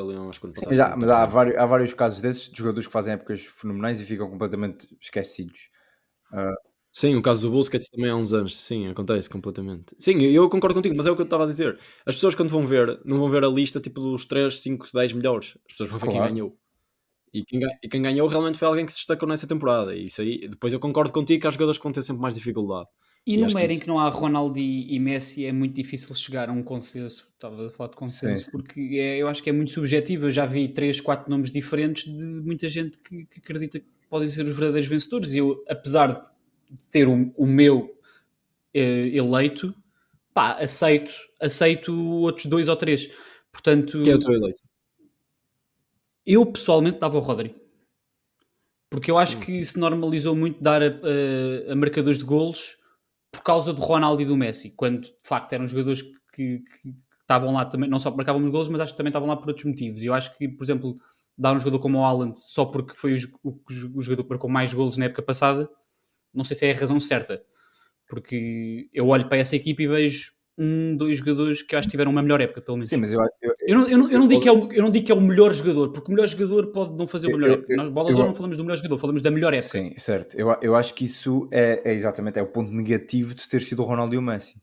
Leão, 0.00 0.28
acho 0.28 0.40
que 0.40 0.46
Sim, 0.58 0.66
mas, 0.68 0.80
há, 0.80 0.96
mas 0.96 1.10
há, 1.10 1.26
vários, 1.26 1.56
há 1.56 1.66
vários 1.66 1.92
casos 1.92 2.20
desses 2.20 2.48
de 2.48 2.56
jogadores 2.56 2.86
que 2.86 2.92
fazem 2.92 3.14
épocas 3.14 3.42
fenomenais 3.42 4.00
e 4.00 4.04
ficam 4.04 4.30
completamente 4.30 4.88
esquecidos. 5.00 5.68
Uh... 6.32 6.72
Sim, 6.94 7.16
o 7.16 7.22
caso 7.22 7.40
do 7.40 7.50
Busquets 7.50 7.88
também 7.88 8.10
há 8.10 8.16
uns 8.16 8.34
anos, 8.34 8.54
sim, 8.54 8.86
acontece 8.86 9.28
completamente. 9.28 9.96
Sim, 9.98 10.20
eu 10.20 10.48
concordo 10.50 10.74
contigo, 10.74 10.94
mas 10.94 11.06
é 11.06 11.10
o 11.10 11.16
que 11.16 11.22
eu 11.22 11.24
estava 11.24 11.44
a 11.44 11.46
dizer. 11.46 11.78
As 12.04 12.14
pessoas 12.14 12.34
quando 12.34 12.50
vão 12.50 12.66
ver, 12.66 13.00
não 13.04 13.18
vão 13.18 13.30
ver 13.30 13.44
a 13.44 13.48
lista 13.48 13.80
tipo 13.80 13.98
dos 13.98 14.26
3, 14.26 14.60
5, 14.60 14.88
10 14.92 15.12
melhores. 15.14 15.56
As 15.66 15.72
pessoas 15.72 15.88
vão 15.88 15.98
ver 15.98 16.06
claro. 16.06 16.20
quem 16.20 16.34
ganhou. 16.34 16.58
E 17.32 17.42
quem, 17.44 17.60
e 17.82 17.88
quem, 17.88 18.02
ganhou 18.02 18.28
realmente 18.28 18.58
foi 18.58 18.68
alguém 18.68 18.84
que 18.84 18.92
se 18.92 18.98
destacou 18.98 19.26
nessa 19.26 19.46
temporada. 19.46 19.94
E 19.94 20.04
isso 20.04 20.20
aí, 20.20 20.46
depois 20.46 20.70
eu 20.70 20.78
concordo 20.78 21.12
contigo 21.12 21.40
que 21.40 21.46
há 21.46 21.50
jogadores 21.50 21.78
que 21.78 21.82
vão 21.82 21.92
ter 21.92 22.02
sempre 22.02 22.20
mais 22.20 22.34
dificuldade. 22.34 22.88
E, 23.24 23.34
e 23.34 23.36
numa 23.36 23.60
era 23.60 23.72
em 23.72 23.78
que 23.78 23.86
não 23.86 24.00
há 24.00 24.08
Ronaldo 24.08 24.58
e, 24.58 24.98
Messi 24.98 25.46
é 25.46 25.52
muito 25.52 25.74
difícil 25.74 26.12
chegar 26.14 26.48
a 26.48 26.52
um 26.52 26.62
consenso. 26.62 27.28
Estava 27.34 27.68
a 27.68 27.70
falar 27.70 27.90
de 27.90 27.96
consenso, 27.96 28.36
sim, 28.36 28.44
sim. 28.46 28.50
porque 28.50 28.80
é, 28.98 29.18
eu 29.18 29.28
acho 29.28 29.42
que 29.42 29.48
é 29.48 29.52
muito 29.52 29.70
subjetivo. 29.70 30.26
Eu 30.26 30.30
já 30.30 30.44
vi 30.44 30.68
3, 30.68 31.00
4 31.00 31.30
nomes 31.30 31.52
diferentes 31.52 32.04
de 32.04 32.24
muita 32.24 32.68
gente 32.68 32.98
que, 32.98 33.24
que 33.26 33.38
acredita 33.38 33.78
que 33.78 33.86
podem 34.10 34.26
ser 34.26 34.42
os 34.42 34.56
verdadeiros 34.56 34.88
vencedores. 34.88 35.32
E 35.32 35.38
eu, 35.38 35.62
apesar 35.68 36.12
de, 36.12 36.20
de 36.70 36.86
ter 36.88 37.06
o, 37.06 37.32
o 37.36 37.46
meu 37.46 37.96
eh, 38.74 39.08
eleito, 39.14 39.72
pá, 40.34 40.54
aceito, 40.54 41.12
aceito 41.40 41.94
outros 41.94 42.46
dois 42.46 42.68
ou 42.68 42.74
três. 42.74 43.08
Portanto, 43.52 44.02
Quem 44.02 44.12
é 44.12 44.16
o 44.16 44.18
teu 44.18 44.32
eleito? 44.32 44.60
Eu 46.26 46.44
pessoalmente 46.46 46.98
dava 46.98 47.18
o 47.18 47.20
Rodri. 47.20 47.54
Porque 48.90 49.10
eu 49.10 49.16
acho 49.16 49.36
hum. 49.36 49.40
que 49.40 49.64
se 49.64 49.78
normalizou 49.78 50.34
muito 50.34 50.60
dar 50.60 50.82
a, 50.82 50.86
a, 50.86 51.72
a 51.72 51.76
marcadores 51.76 52.18
de 52.18 52.24
golos 52.24 52.81
por 53.32 53.42
causa 53.42 53.72
do 53.72 53.80
Ronaldo 53.80 54.20
e 54.22 54.26
do 54.26 54.36
Messi, 54.36 54.70
quando 54.76 55.00
de 55.00 55.14
facto 55.22 55.54
eram 55.54 55.66
jogadores 55.66 56.02
que, 56.02 56.12
que, 56.32 56.58
que 56.60 56.94
estavam 57.20 57.52
lá 57.52 57.64
também, 57.64 57.88
não 57.88 57.98
só 57.98 58.14
marcavam 58.14 58.44
os 58.44 58.50
golos, 58.50 58.68
mas 58.68 58.80
acho 58.80 58.92
que 58.92 58.96
também 58.98 59.08
estavam 59.08 59.28
lá 59.28 59.36
por 59.36 59.48
outros 59.48 59.64
motivos. 59.64 60.02
E 60.02 60.06
eu 60.06 60.14
acho 60.14 60.36
que, 60.36 60.46
por 60.46 60.62
exemplo, 60.62 60.96
dar 61.36 61.54
um 61.54 61.58
jogador 61.58 61.80
como 61.80 61.98
o 61.98 62.04
Haaland 62.04 62.38
só 62.38 62.66
porque 62.66 62.94
foi 62.94 63.14
o, 63.14 63.18
o, 63.42 63.58
o 63.94 64.02
jogador 64.02 64.24
que 64.24 64.30
marcou 64.30 64.50
mais 64.50 64.72
golos 64.74 64.98
na 64.98 65.06
época 65.06 65.22
passada, 65.22 65.68
não 66.32 66.44
sei 66.44 66.56
se 66.56 66.66
é 66.66 66.72
a 66.72 66.78
razão 66.78 67.00
certa. 67.00 67.42
Porque 68.06 68.90
eu 68.92 69.08
olho 69.08 69.28
para 69.28 69.38
essa 69.38 69.56
equipe 69.56 69.82
e 69.84 69.88
vejo 69.88 70.32
um, 70.58 70.96
dois 70.96 71.18
jogadores 71.18 71.62
que 71.62 71.74
acho 71.74 71.88
que 71.88 71.92
tiveram 71.92 72.10
uma 72.10 72.22
melhor 72.22 72.40
época, 72.40 72.60
pelo 72.60 72.76
menos. 72.76 72.88
Sim, 72.88 72.98
mas 72.98 73.12
eu, 73.12 73.20
eu, 73.40 73.54
eu, 73.60 73.78
não, 73.78 73.88
eu, 73.88 73.98
não, 73.98 74.10
eu, 74.10 74.18
não, 74.18 74.28
digo 74.28 74.40
que 74.40 74.48
é 74.48 74.52
o, 74.52 74.72
eu 74.72 74.82
não 74.82 74.90
digo 74.90 75.06
que 75.06 75.12
é 75.12 75.14
o 75.14 75.20
melhor 75.20 75.52
jogador, 75.52 75.90
porque 75.90 76.10
o 76.10 76.14
melhor 76.14 76.26
jogador 76.26 76.66
pode 76.68 76.96
não 76.96 77.06
fazer 77.06 77.28
o 77.28 77.38
melhor 77.38 77.58
época. 77.58 77.76
Nós, 77.76 77.92
bola 77.92 78.10
não 78.10 78.34
falamos 78.34 78.56
do 78.56 78.62
melhor 78.62 78.76
jogador, 78.76 78.98
falamos 78.98 79.22
da 79.22 79.30
melhor 79.30 79.54
época. 79.54 79.70
Sim, 79.70 79.94
certo. 79.98 80.34
Eu, 80.36 80.54
eu 80.60 80.76
acho 80.76 80.94
que 80.94 81.04
isso 81.04 81.48
é, 81.50 81.80
é 81.84 81.94
exatamente 81.94 82.38
é 82.38 82.42
o 82.42 82.46
ponto 82.46 82.70
negativo 82.70 83.34
de 83.34 83.48
ter 83.48 83.62
sido 83.62 83.82
o 83.82 83.84
Ronaldo 83.84 84.14
e 84.14 84.18
o 84.18 84.22
Messi. 84.22 84.60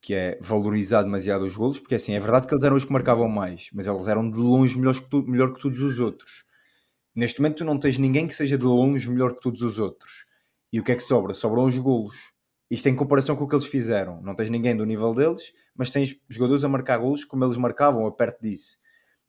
que 0.00 0.14
é 0.14 0.38
valorizar 0.40 1.02
demasiado 1.02 1.44
os 1.44 1.56
golos, 1.56 1.78
porque 1.78 1.96
assim, 1.96 2.14
é 2.14 2.20
verdade 2.20 2.46
que 2.46 2.54
eles 2.54 2.62
eram 2.62 2.76
os 2.76 2.84
que 2.84 2.92
marcavam 2.92 3.28
mais, 3.28 3.68
mas 3.72 3.86
eles 3.86 4.06
eram 4.06 4.30
de 4.30 4.38
longe 4.38 4.78
melhores 4.78 5.00
que 5.00 5.10
tu, 5.10 5.22
melhor 5.22 5.52
que 5.52 5.60
todos 5.60 5.80
os 5.82 5.98
outros. 5.98 6.44
Neste 7.14 7.40
momento 7.40 7.58
tu 7.58 7.64
não 7.64 7.78
tens 7.78 7.98
ninguém 7.98 8.28
que 8.28 8.34
seja 8.34 8.56
de 8.56 8.64
longe 8.64 9.10
melhor 9.10 9.34
que 9.34 9.40
todos 9.40 9.62
os 9.62 9.80
outros. 9.80 10.24
E 10.72 10.78
o 10.78 10.84
que 10.84 10.92
é 10.92 10.94
que 10.94 11.02
sobra? 11.02 11.34
Sobram 11.34 11.64
os 11.64 11.76
golos. 11.76 12.14
Isto 12.70 12.88
em 12.88 12.94
comparação 12.94 13.34
com 13.34 13.44
o 13.44 13.48
que 13.48 13.54
eles 13.54 13.66
fizeram. 13.66 14.20
Não 14.22 14.34
tens 14.34 14.50
ninguém 14.50 14.76
do 14.76 14.84
nível 14.84 15.14
deles, 15.14 15.52
mas 15.74 15.90
tens 15.90 16.20
jogadores 16.28 16.64
a 16.64 16.68
marcar 16.68 16.98
golos 16.98 17.24
como 17.24 17.44
eles 17.44 17.56
marcavam, 17.56 18.06
a 18.06 18.12
perto 18.12 18.42
disso. 18.42 18.76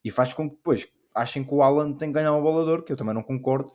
E 0.03 0.11
faz 0.11 0.33
com 0.33 0.49
que 0.49 0.55
depois 0.55 0.87
achem 1.15 1.43
que 1.43 1.53
o 1.53 1.61
Alan 1.61 1.93
tem 1.93 2.09
que 2.09 2.15
ganhar 2.15 2.35
o 2.35 2.41
bolador, 2.41 2.83
que 2.83 2.91
eu 2.91 2.97
também 2.97 3.13
não 3.13 3.23
concordo, 3.23 3.71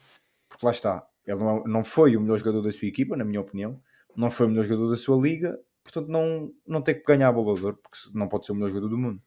porque 0.49 0.65
lá 0.65 0.73
está. 0.73 1.07
Ele 1.27 1.39
não, 1.39 1.65
não 1.65 1.85
foi 1.85 2.17
o 2.17 2.21
melhor 2.21 2.39
jogador 2.39 2.63
da 2.63 2.73
sua 2.73 2.89
equipa, 2.89 3.17
na 3.17 3.25
minha 3.25 3.41
opinião. 3.41 3.81
Não 4.15 4.31
foi 4.31 4.47
o 4.47 4.49
melhor 4.51 4.65
jogador 4.65 4.91
da 4.91 4.97
sua 4.97 5.21
liga, 5.21 5.59
portanto 5.83 6.09
não, 6.09 6.53
não 6.67 6.83
tem 6.83 6.95
que 6.95 7.05
ganhar 7.05 7.31
o 7.31 7.33
bolador, 7.43 7.77
porque 7.77 7.99
não 8.13 8.29
pode 8.29 8.47
ser 8.47 8.53
o 8.53 8.55
melhor 8.55 8.69
jogador 8.69 8.89
do 8.89 8.99
mundo. 8.99 9.21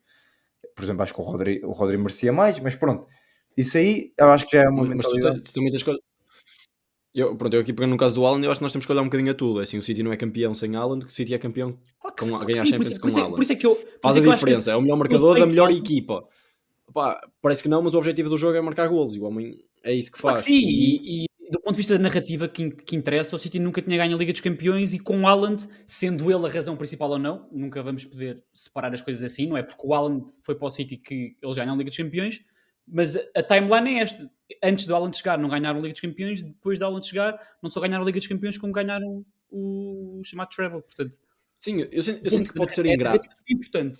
Por 0.75 0.84
exemplo, 0.84 1.03
acho 1.03 1.13
que 1.13 1.20
o 1.22 1.24
Rodri, 1.24 1.62
o 1.63 1.72
Rodri 1.72 1.98
merecia 1.98 2.32
mais, 2.32 2.60
mas 2.60 2.75
pronto. 2.75 3.08
Isso 3.56 3.77
aí 3.77 4.13
eu 4.17 4.29
acho 4.29 4.46
que 4.46 4.56
já 4.56 4.63
é 4.63 4.70
uma 4.70 4.84
Mas 4.84 5.08
tu, 5.08 5.15
mentalidade. 5.15 5.41
tu 5.41 5.53
também 5.53 5.72
tens 5.72 5.84
que. 5.84 5.91
Eu, 7.19 7.36
pronto, 7.36 7.53
eu 7.55 7.62
aqui 7.62 7.74
pegando 7.74 7.91
no 7.91 7.97
caso 7.97 8.13
do 8.13 8.25
Alan, 8.25 8.39
eu 8.43 8.51
acho 8.51 8.59
que 8.59 8.63
nós 8.63 8.71
temos 8.71 8.86
que 8.86 8.91
olhar 8.91 9.01
um 9.01 9.05
bocadinho 9.05 9.31
a 9.31 9.33
tudo. 9.33 9.59
É 9.59 9.63
Assim, 9.63 9.77
o 9.77 9.81
City 9.81 10.03
não 10.03 10.13
é 10.13 10.17
campeão 10.17 10.53
sem 10.53 10.75
Alan, 10.75 11.00
o 11.00 11.09
City 11.09 11.33
é 11.33 11.38
campeão 11.39 11.75
Claro 12.00 12.15
com, 12.15 12.25
sim, 12.25 12.27
a 12.27 12.38
claro 12.38 12.45
que 12.45 12.53
ganhar 12.53 12.63
sim, 12.65 12.69
Champions 12.71 12.88
por 12.88 12.91
isso- 12.91 13.01
com 13.01 13.07
isso 13.07 13.17
é- 13.19 13.21
Alan. 13.24 13.31
Por 13.36 13.41
isso 13.41 13.51
é 13.53 13.55
que 13.55 13.65
eu. 13.65 13.75
Faz 14.03 14.15
é 14.15 14.19
a 14.19 14.21
que 14.21 14.27
que 14.29 14.33
diferença, 14.36 14.71
é 14.71 14.75
o 14.75 14.81
melhor 14.81 14.95
marcador 14.97 15.39
da 15.39 15.45
melhor 15.47 15.71
equipa. 15.71 16.24
Pá, 16.93 17.19
parece 17.41 17.63
que 17.63 17.69
não, 17.69 17.81
mas 17.81 17.93
o 17.93 17.97
objetivo 17.97 18.29
do 18.29 18.38
jogo 18.38 18.55
é 18.55 18.62
marcar 18.62 18.88
golos 18.88 19.15
e 19.15 19.19
o 19.19 19.24
homem 19.24 19.57
é 19.83 19.93
isso 19.93 20.12
que 20.12 20.19
Claro 20.19 20.38
faz. 20.38 20.45
que 20.45 20.51
sim, 20.51 20.67
e, 20.67 21.24
e 21.24 21.27
do 21.51 21.59
ponto 21.59 21.71
de 21.74 21.77
vista 21.77 21.93
da 21.97 22.00
narrativa 22.03 22.47
que, 22.47 22.69
que 22.71 22.95
interessa, 22.95 23.36
o 23.36 23.39
City 23.39 23.57
nunca 23.57 23.81
tinha 23.81 23.97
ganho 23.97 24.15
a 24.15 24.19
Liga 24.19 24.31
dos 24.31 24.41
Campeões 24.41 24.93
e 24.93 25.00
com 25.00 25.21
o 25.21 25.27
Haaland, 25.27 25.65
sendo 25.86 26.31
ele 26.31 26.45
a 26.45 26.50
razão 26.50 26.75
principal 26.77 27.09
ou 27.12 27.17
não, 27.19 27.47
nunca 27.51 27.81
vamos 27.81 28.05
poder 28.05 28.43
separar 28.53 28.93
as 28.93 29.01
coisas 29.01 29.24
assim, 29.24 29.47
não 29.47 29.57
é 29.57 29.63
porque 29.63 29.81
o 29.86 29.93
Haaland 29.93 30.25
foi 30.43 30.55
para 30.55 30.67
o 30.67 30.69
City 30.69 30.97
que 30.97 31.36
eles 31.41 31.55
ganham 31.55 31.74
a 31.74 31.77
Liga 31.77 31.89
dos 31.89 31.97
Campeões, 31.97 32.41
mas 32.88 33.15
a, 33.15 33.44
timeline 33.44 34.00
é 34.00 34.03
esta. 34.03 34.32
Antes 34.63 34.88
do 34.88 34.96
Haaland 34.96 35.15
chegar 35.17 35.38
não 35.38 35.50
ganharam 35.50 35.79
a 35.79 35.82
Liga 35.82 35.94
dos 35.94 36.01
Campeões, 36.01 36.41
depois 36.41 36.79
do 36.79 36.86
Haaland 36.86 37.06
chegar 37.06 37.39
não 37.62 37.70
só 37.70 37.82
ganharam 37.82 38.03
a 38.03 38.06
Liga 38.06 38.20
dos 38.20 38.27
Campeões 38.27 38.58
como 38.58 38.72
ganharam 38.72 39.25
o, 39.50 40.22
chamado 40.24 40.50
treble, 40.50 40.82
portanto... 40.82 41.17
Sim, 41.56 41.88
eu 41.91 42.03
sinto, 42.03 42.24
eu 42.24 42.32
sinto 42.32 42.51
que 42.51 42.58
pode 42.58 42.74
ser 42.74 42.86
é 42.86 42.94
ingrato. 42.94 43.27
importante. 43.50 44.00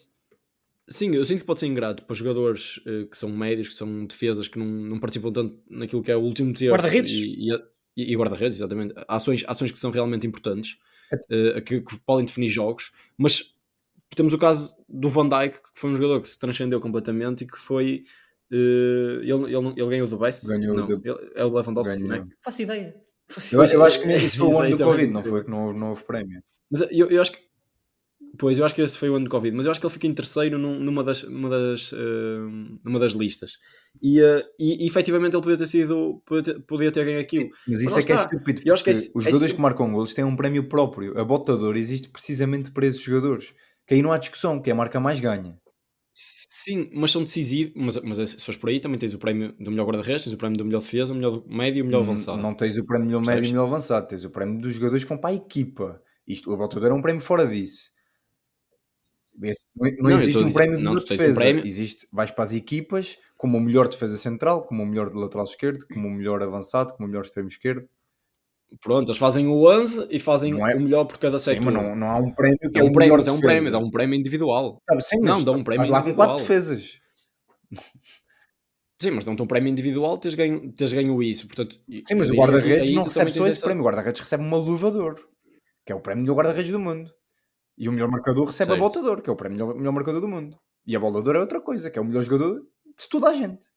Sim, 0.88 1.14
eu 1.16 1.26
sinto 1.26 1.40
que 1.40 1.46
pode 1.46 1.60
ser 1.60 1.66
ingrato 1.66 2.04
para 2.04 2.16
jogadores 2.16 2.80
eh, 2.86 3.06
que 3.10 3.18
são 3.18 3.30
médios, 3.30 3.70
que 3.70 3.74
são 3.74 4.06
defesas, 4.06 4.48
que 4.48 4.58
não, 4.58 4.66
não 4.66 5.00
participam 5.00 5.32
tanto 5.34 5.60
naquilo 5.70 6.04
que 6.04 6.12
é 6.12 6.16
o 6.16 6.22
último 6.22 6.54
terço. 6.54 6.72
Guarda-redes. 6.72 7.12
E, 7.12 7.50
e, 7.98 8.14
e 8.14 8.16
guarda-redes, 8.16 8.58
exatamente. 8.58 8.94
Ações, 9.08 9.44
ações 9.48 9.72
que 9.72 9.80
são 9.80 9.92
realmente 9.92 10.26
importantes, 10.26 10.78
eh, 11.30 11.60
que, 11.62 11.82
que 11.82 12.00
podem 12.06 12.26
definir 12.26 12.50
jogos. 12.50 12.94
Mas 13.18 13.54
temos 14.16 14.34
o 14.34 14.38
caso 14.38 14.78
do 14.88 15.10
Van 15.10 15.28
Dijk, 15.28 15.62
que 15.62 15.70
foi 15.74 15.90
um 15.90 15.96
jogador 15.96 16.22
que 16.22 16.30
se 16.30 16.40
transcendeu 16.40 16.80
completamente 16.80 17.44
e 17.44 17.48
que 17.48 17.58
foi... 17.58 18.06
eh, 18.52 19.20
ele, 19.22 19.32
ele, 19.56 19.68
ele 19.78 19.90
ganhou 19.90 20.08
o 20.08 20.18
Best? 20.18 20.48
Ganhou 20.48 20.76
não, 20.76 20.84
o 20.86 20.88
The- 20.88 21.10
ele- 21.10 21.32
é 21.36 21.44
o 21.46 21.50
Lewandowski, 21.50 21.96
Ganhou. 21.96 22.10
não 22.10 22.16
é? 22.16 22.26
Faço 22.44 22.62
ideia. 22.62 22.96
Faço 23.30 23.56
Eu, 23.56 23.64
ideia. 23.64 23.76
eu 23.78 23.84
acho 23.84 24.00
que 24.02 24.08
isso 24.16 24.38
foi 24.38 24.48
o 24.48 24.60
ano 24.60 24.78
do. 24.78 24.84
Covid, 24.84 25.14
não 25.14 25.24
foi? 25.24 25.44
Que 25.44 25.50
não, 25.50 25.74
não 25.74 25.90
houve 25.90 26.04
prémio. 26.04 26.42
Mas 26.72 26.82
eu, 26.92 27.10
eu 27.10 27.22
acho 27.22 27.32
que. 27.34 27.48
Pois, 28.40 28.60
eu 28.60 28.66
acho 28.66 28.76
que 28.76 28.82
esse 28.82 28.98
foi 28.98 29.10
o 29.10 29.16
ano 29.16 29.24
de 29.26 29.32
Covid, 29.32 29.56
mas 29.56 29.66
eu 29.66 29.72
acho 29.72 29.80
que 29.80 29.86
ele 29.88 29.94
fica 29.94 30.06
em 30.06 30.14
terceiro 30.14 30.60
num- 30.60 30.80
numa 30.80 31.04
das, 31.04 31.24
numa 31.24 31.50
das, 31.50 31.92
eh, 31.94 32.78
numa 32.84 33.00
das 33.00 33.14
listas. 33.14 33.54
E, 34.02 34.20
eh, 34.22 34.44
e, 34.60 34.84
e 34.84 34.88
efetivamente 34.88 35.34
ele 35.36 35.42
podia 35.42 35.58
ter 35.58 35.66
sido. 35.66 36.22
Podia 36.26 36.44
ter, 36.54 36.60
podia 36.62 36.92
ter 36.92 37.06
ganho 37.06 37.20
aquilo. 37.20 37.50
Mas 37.50 37.60
Mas 37.68 37.82
isso 37.82 37.92
lá 37.94 38.00
é 38.00 38.04
que 38.04 38.12
é 38.12 38.16
estúpido, 38.16 38.62
Eu 38.66 38.74
acho 38.76 38.84
que 38.84 38.90
é- 38.92 38.94
os 38.94 39.06
é 39.26 39.30
jogadores 39.30 39.50
sim- 39.52 39.56
que 39.56 39.62
marcam 39.62 39.92
golos 39.92 40.14
têm 40.14 40.24
um 40.26 40.36
prémio 40.36 40.68
próprio. 40.70 41.18
A 41.20 41.24
botador 41.26 41.76
existe 41.78 42.10
precisamente 42.10 42.70
para 42.72 42.86
esses 42.86 43.02
jogadores. 43.02 43.54
Que 43.88 43.96
aí 43.96 44.02
não 44.02 44.12
há 44.12 44.18
discussão, 44.18 44.62
que 44.62 44.70
é 44.70 44.74
a 44.74 44.76
marca 44.76 45.00
mais 45.00 45.20
ganha. 45.20 45.58
Sim, 46.68 46.90
mas 46.94 47.12
são 47.12 47.24
decisivos. 47.24 47.74
Mas, 47.76 47.96
mas 48.02 48.30
se 48.32 48.44
fores 48.46 48.60
por 48.60 48.70
aí, 48.70 48.80
também 48.82 49.00
tens 49.00 49.14
o 49.14 49.18
prémio 49.18 49.54
do 49.58 49.72
melhor 49.72 49.86
guarda-redes, 49.86 50.26
tens 50.26 50.34
o 50.34 50.38
prémio 50.38 50.58
do 50.58 50.66
melhor 50.66 50.82
defesa, 50.82 51.14
o 51.14 51.16
melhor 51.16 51.42
médio 51.48 51.80
e 51.80 51.82
o 51.82 51.86
melhor 51.86 52.00
Não- 52.00 52.06
avançado. 52.12 52.42
Não 52.42 52.54
tens 52.54 52.78
o 52.78 52.86
prémio 52.86 53.08
melhor 53.08 53.26
médio 53.26 53.46
e 53.46 53.48
melhor 53.52 53.68
avançado, 53.68 54.08
tens 54.08 54.26
o 54.26 54.30
prémio 54.30 54.60
dos 54.60 54.74
jogadores 54.74 55.04
que 55.04 55.10
vão 55.10 55.18
para 55.18 55.30
a 55.30 55.34
equipa. 55.34 56.02
Isto, 56.28 56.52
o 56.52 56.58
botador 56.58 56.90
é 56.92 56.94
um 56.94 57.02
prémio 57.02 57.22
fora 57.22 57.48
disso. 57.48 57.90
Esse- 59.42 59.62
não, 59.76 59.90
não 59.92 60.10
Não, 60.10 60.18
existe 60.18 60.38
um 60.40 60.52
prémio 60.52 60.78
de 60.78 60.84
não, 60.84 60.94
tens 60.96 61.12
um 61.12 61.16
defesa. 61.16 61.40
prémio- 61.40 61.66
Existe, 61.66 62.08
vais 62.12 62.32
para 62.32 62.44
as 62.44 62.54
equipas 62.54 63.18
como 63.38 63.58
o 63.58 63.62
melhor 63.62 63.88
defesa 63.88 64.18
central, 64.18 64.66
como 64.66 64.82
o 64.84 64.86
melhor 64.86 65.14
lateral 65.14 65.46
esquerdo, 65.46 65.86
como 65.94 66.08
o 66.08 66.12
melhor 66.12 66.42
avançado, 66.42 66.94
como 66.96 67.06
o 67.06 67.10
melhor 67.10 67.24
extremo 67.24 67.48
esquerdo. 67.48 67.88
Pronto, 68.82 69.10
eles 69.10 69.18
fazem 69.18 69.48
o 69.48 69.66
11 69.66 70.08
e 70.10 70.20
fazem 70.20 70.54
Não 70.54 70.68
é- 70.68 70.76
o 70.76 70.80
melhor 70.82 71.06
por 71.06 71.18
cada 71.18 71.38
Sim, 71.38 71.52
setor. 71.52 71.64
mas 71.64 71.74
não, 71.74 71.96
não 71.96 72.10
há 72.10 72.18
um 72.18 72.32
prémio 72.34 72.58
que 72.60 72.78
é 72.78 72.82
é, 72.82 72.84
um 72.84 72.92
prémio, 72.92 73.16
mas 73.16 73.28
é 73.28 73.32
um 73.32 73.40
prémio, 73.40 73.72
dá 73.72 73.80
um 73.80 73.90
prémio 73.90 74.20
individual. 74.20 74.82
Sabe, 74.90 75.02
sim, 75.04 75.20
Não, 75.22 75.36
mas 75.36 75.44
dá 75.46 75.52
um 75.54 75.64
prémio 75.64 75.80
vais 75.80 75.90
lá 75.90 76.02
com 76.02 76.14
quatro 76.14 76.38
defesas. 76.38 77.00
Sim, 79.02 79.12
mas 79.12 79.26
dão-te 79.26 79.42
um 79.42 79.48
prémio 79.48 79.70
individual, 79.72 80.18
tens 80.18 80.34
ganho, 80.34 80.72
tens 80.74 80.92
ganho 80.92 81.22
isso. 81.22 81.48
Portanto, 81.48 81.80
Sim, 82.06 82.16
mas 82.16 82.30
o 82.32 82.36
guarda-redes 82.36 82.92
não 82.92 83.04
recebe 83.04 83.32
só 83.32 83.48
esse 83.48 83.62
prémio. 83.62 83.84
O 83.84 83.86
guarda-redes 83.86 84.22
recebe 84.22 84.44
uma 84.44 84.58
luva 84.58 84.92
de 84.92 84.98
ouro, 84.98 85.28
que 85.86 85.92
é 85.94 85.96
o 85.96 86.02
prémio 86.02 86.26
do 86.26 86.34
guarda-redes 86.34 86.72
do 86.72 86.80
mundo. 86.80 87.10
E 87.78 87.88
o 87.88 87.92
melhor 87.92 88.10
marcador 88.10 88.48
recebe 88.48 88.72
a 88.72 88.74
Certo. 88.74 88.80
volta 88.82 89.02
de 89.02 89.08
ouro, 89.08 89.22
que 89.22 89.30
é 89.30 89.34
o 89.34 89.36
prémio 89.36 89.76
melhor 89.76 89.94
marcador 89.94 90.20
do 90.20 90.28
mundo. 90.28 90.58
E 90.86 90.96
a 90.96 91.00
bola 91.00 91.22
de 91.22 91.28
ouro 91.28 91.38
é 91.38 91.42
outra 91.42 91.62
coisa, 91.62 91.92
que 91.92 92.00
é 92.00 92.02
o 92.02 92.06
melhor 92.06 92.24
jogador 92.24 92.60
de 92.60 93.10
toda 93.10 93.30
a 93.30 93.34
gente. 93.34 93.68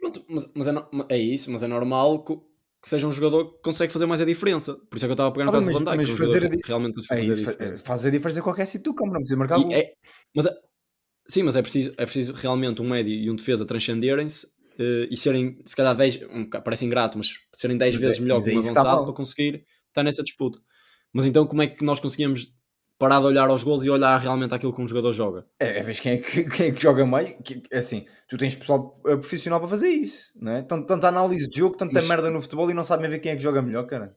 Pronto, 0.00 0.24
mas, 0.28 0.50
mas 0.56 0.66
é, 0.66 0.72
é 1.10 1.18
isso, 1.18 1.50
mas 1.52 1.62
é 1.62 1.68
normal 1.68 2.24
que, 2.24 2.40
que 2.82 2.88
seja 2.88 3.06
um 3.06 3.12
jogador 3.12 3.54
que 3.54 3.62
consegue 3.62 3.92
fazer 3.92 4.06
mais 4.06 4.20
a 4.20 4.24
diferença. 4.24 4.74
Por 4.74 4.96
isso 4.96 5.04
é 5.04 5.08
que 5.08 5.12
eu 5.12 5.14
estava 5.14 5.28
a 5.28 5.32
pegar 5.32 5.44
no 5.44 5.50
Ah, 5.50 5.54
caso 5.54 5.66
mas- 5.66 5.78
do 5.78 5.84
Van 5.84 5.96
Dijk, 5.96 6.08
mas 6.10 6.18
fazer 6.18 6.46
a 6.46 6.66
realmente 6.66 6.94
conseguiu 6.94 7.16
É 7.16 7.20
fazer 7.20 7.32
isso, 7.40 7.48
a 7.48 7.52
diferença. 7.52 7.84
faz 7.84 8.06
a 8.06 8.10
diferença 8.10 8.38
em 8.40 8.42
qualquer 8.42 8.66
sítio 8.66 8.82
do 8.92 8.94
campo, 8.94 9.12
não 9.12 9.20
precisa 9.20 9.36
marcar 9.36 9.58
gol. 9.60 9.72
é- 9.72 9.92
mas 10.34 10.46
é- 10.46 10.54
sim, 11.28 11.42
mas 11.44 11.54
é 11.56 11.62
preciso, 11.62 11.94
é 11.96 12.04
preciso 12.04 12.32
realmente 12.32 12.82
um 12.82 12.88
médio 12.88 13.12
e 13.14 13.30
um 13.30 13.36
defesa 13.36 13.64
transcenderem-se 13.64 14.46
eh, 14.78 15.06
e 15.10 15.16
serem, 15.16 15.58
se 15.66 15.76
calhar, 15.76 15.94
10, 15.94 16.22
um, 16.30 16.48
parece 16.48 16.84
ingrato, 16.84 17.18
mas 17.18 17.28
serem 17.54 17.76
10 17.76 17.94
Mas 17.94 18.02
é- 18.02 18.06
vezes 18.06 18.20
melhor 18.20 18.42
que 18.42 18.48
é 18.50 18.52
um 18.58 18.60
que 18.62 18.68
avançado 18.70 19.04
para 19.04 19.12
conseguir 19.14 19.64
estar 19.88 20.02
nessa 20.02 20.22
disputa. 20.24 20.58
Mas 21.12 21.24
então, 21.26 21.46
como 21.46 21.60
é 21.62 21.66
que 21.66 21.84
nós 21.84 22.00
conseguimos 22.00 22.56
parar 23.02 23.18
de 23.20 23.26
olhar 23.26 23.48
aos 23.50 23.62
gols 23.64 23.82
e 23.84 23.90
olhar 23.90 24.16
realmente 24.20 24.54
aquilo 24.54 24.72
que 24.72 24.80
um 24.80 24.86
jogador 24.86 25.12
joga? 25.12 25.44
É, 25.58 25.78
é 25.78 25.82
vez 25.82 25.98
quem 25.98 26.12
é 26.12 26.18
que, 26.18 26.44
quem 26.44 26.66
é 26.68 26.72
que 26.72 26.80
joga 26.82 27.04
mais. 27.04 27.34
Que, 27.44 27.62
assim, 27.72 28.06
tu 28.28 28.36
tens 28.38 28.54
pessoal 28.54 29.00
eh, 29.06 29.16
profissional 29.16 29.58
para 29.60 29.68
fazer 29.68 29.88
isso, 29.88 30.32
não 30.36 30.52
é? 30.52 30.62
Tant- 30.62 30.86
Tanta 30.86 31.08
análise 31.08 31.48
de 31.48 31.58
jogo, 31.58 31.76
tanta 31.76 31.94
Mas- 31.94 32.08
merda 32.08 32.30
no 32.30 32.40
futebol 32.40 32.70
e 32.70 32.74
não 32.74 32.84
sabem 32.84 33.10
ver 33.10 33.18
quem 33.18 33.32
é 33.32 33.36
que 33.36 33.42
joga 33.42 33.60
melhor, 33.60 33.84
cara. 33.86 34.16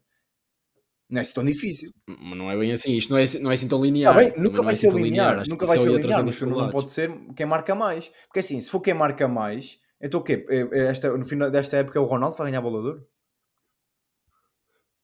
Não 1.10 1.20
é 1.20 1.22
assim 1.22 1.34
tão 1.34 1.44
difícil. 1.44 1.89
Mas 2.08 2.38
não 2.38 2.50
é 2.51 2.58
bem 2.58 2.72
assim, 2.72 2.96
isto 2.98 3.10
não 3.12 3.18
é, 3.18 3.24
assim- 3.24 3.39
não 3.39 3.51
é 3.51 3.54
assim 3.54 3.68
tão 3.68 3.82
linear. 3.84 4.15
bem, 4.15 4.30
Também 4.32 4.44
nunca 4.44 4.62
é 4.62 4.63
vai 4.65 4.74
assim 4.74 4.89
ser 4.92 4.98
linear, 5.01 5.39
Acho 5.39 5.50
nunca 5.50 5.65
vai 5.65 5.77
ser 5.80 5.89
linear, 5.89 6.25
mas 6.25 6.39
não 6.42 6.70
pode 6.70 6.89
ser 6.89 7.12
quem 7.36 7.46
marca 7.46 7.74
mais. 7.75 8.12
Porque 8.27 8.39
assim, 8.39 8.60
se 8.62 8.70
for 8.72 8.82
quem 8.82 8.94
marca 8.94 9.27
mais, 9.27 9.80
então 10.01 10.20
o 10.20 10.24
quê? 10.24 10.46
É- 10.50 10.68
é 10.80 10.86
Esta, 10.88 11.15
no 11.18 11.25
final 11.25 11.50
desta 11.51 11.77
época 11.77 11.98
é 12.00 12.01
o 12.01 12.06
Ronaldo 12.06 12.36
vai 12.38 12.48
ganhar 12.51 12.62
bola 12.62 12.82
de 12.82 12.88
ouro? 12.88 13.08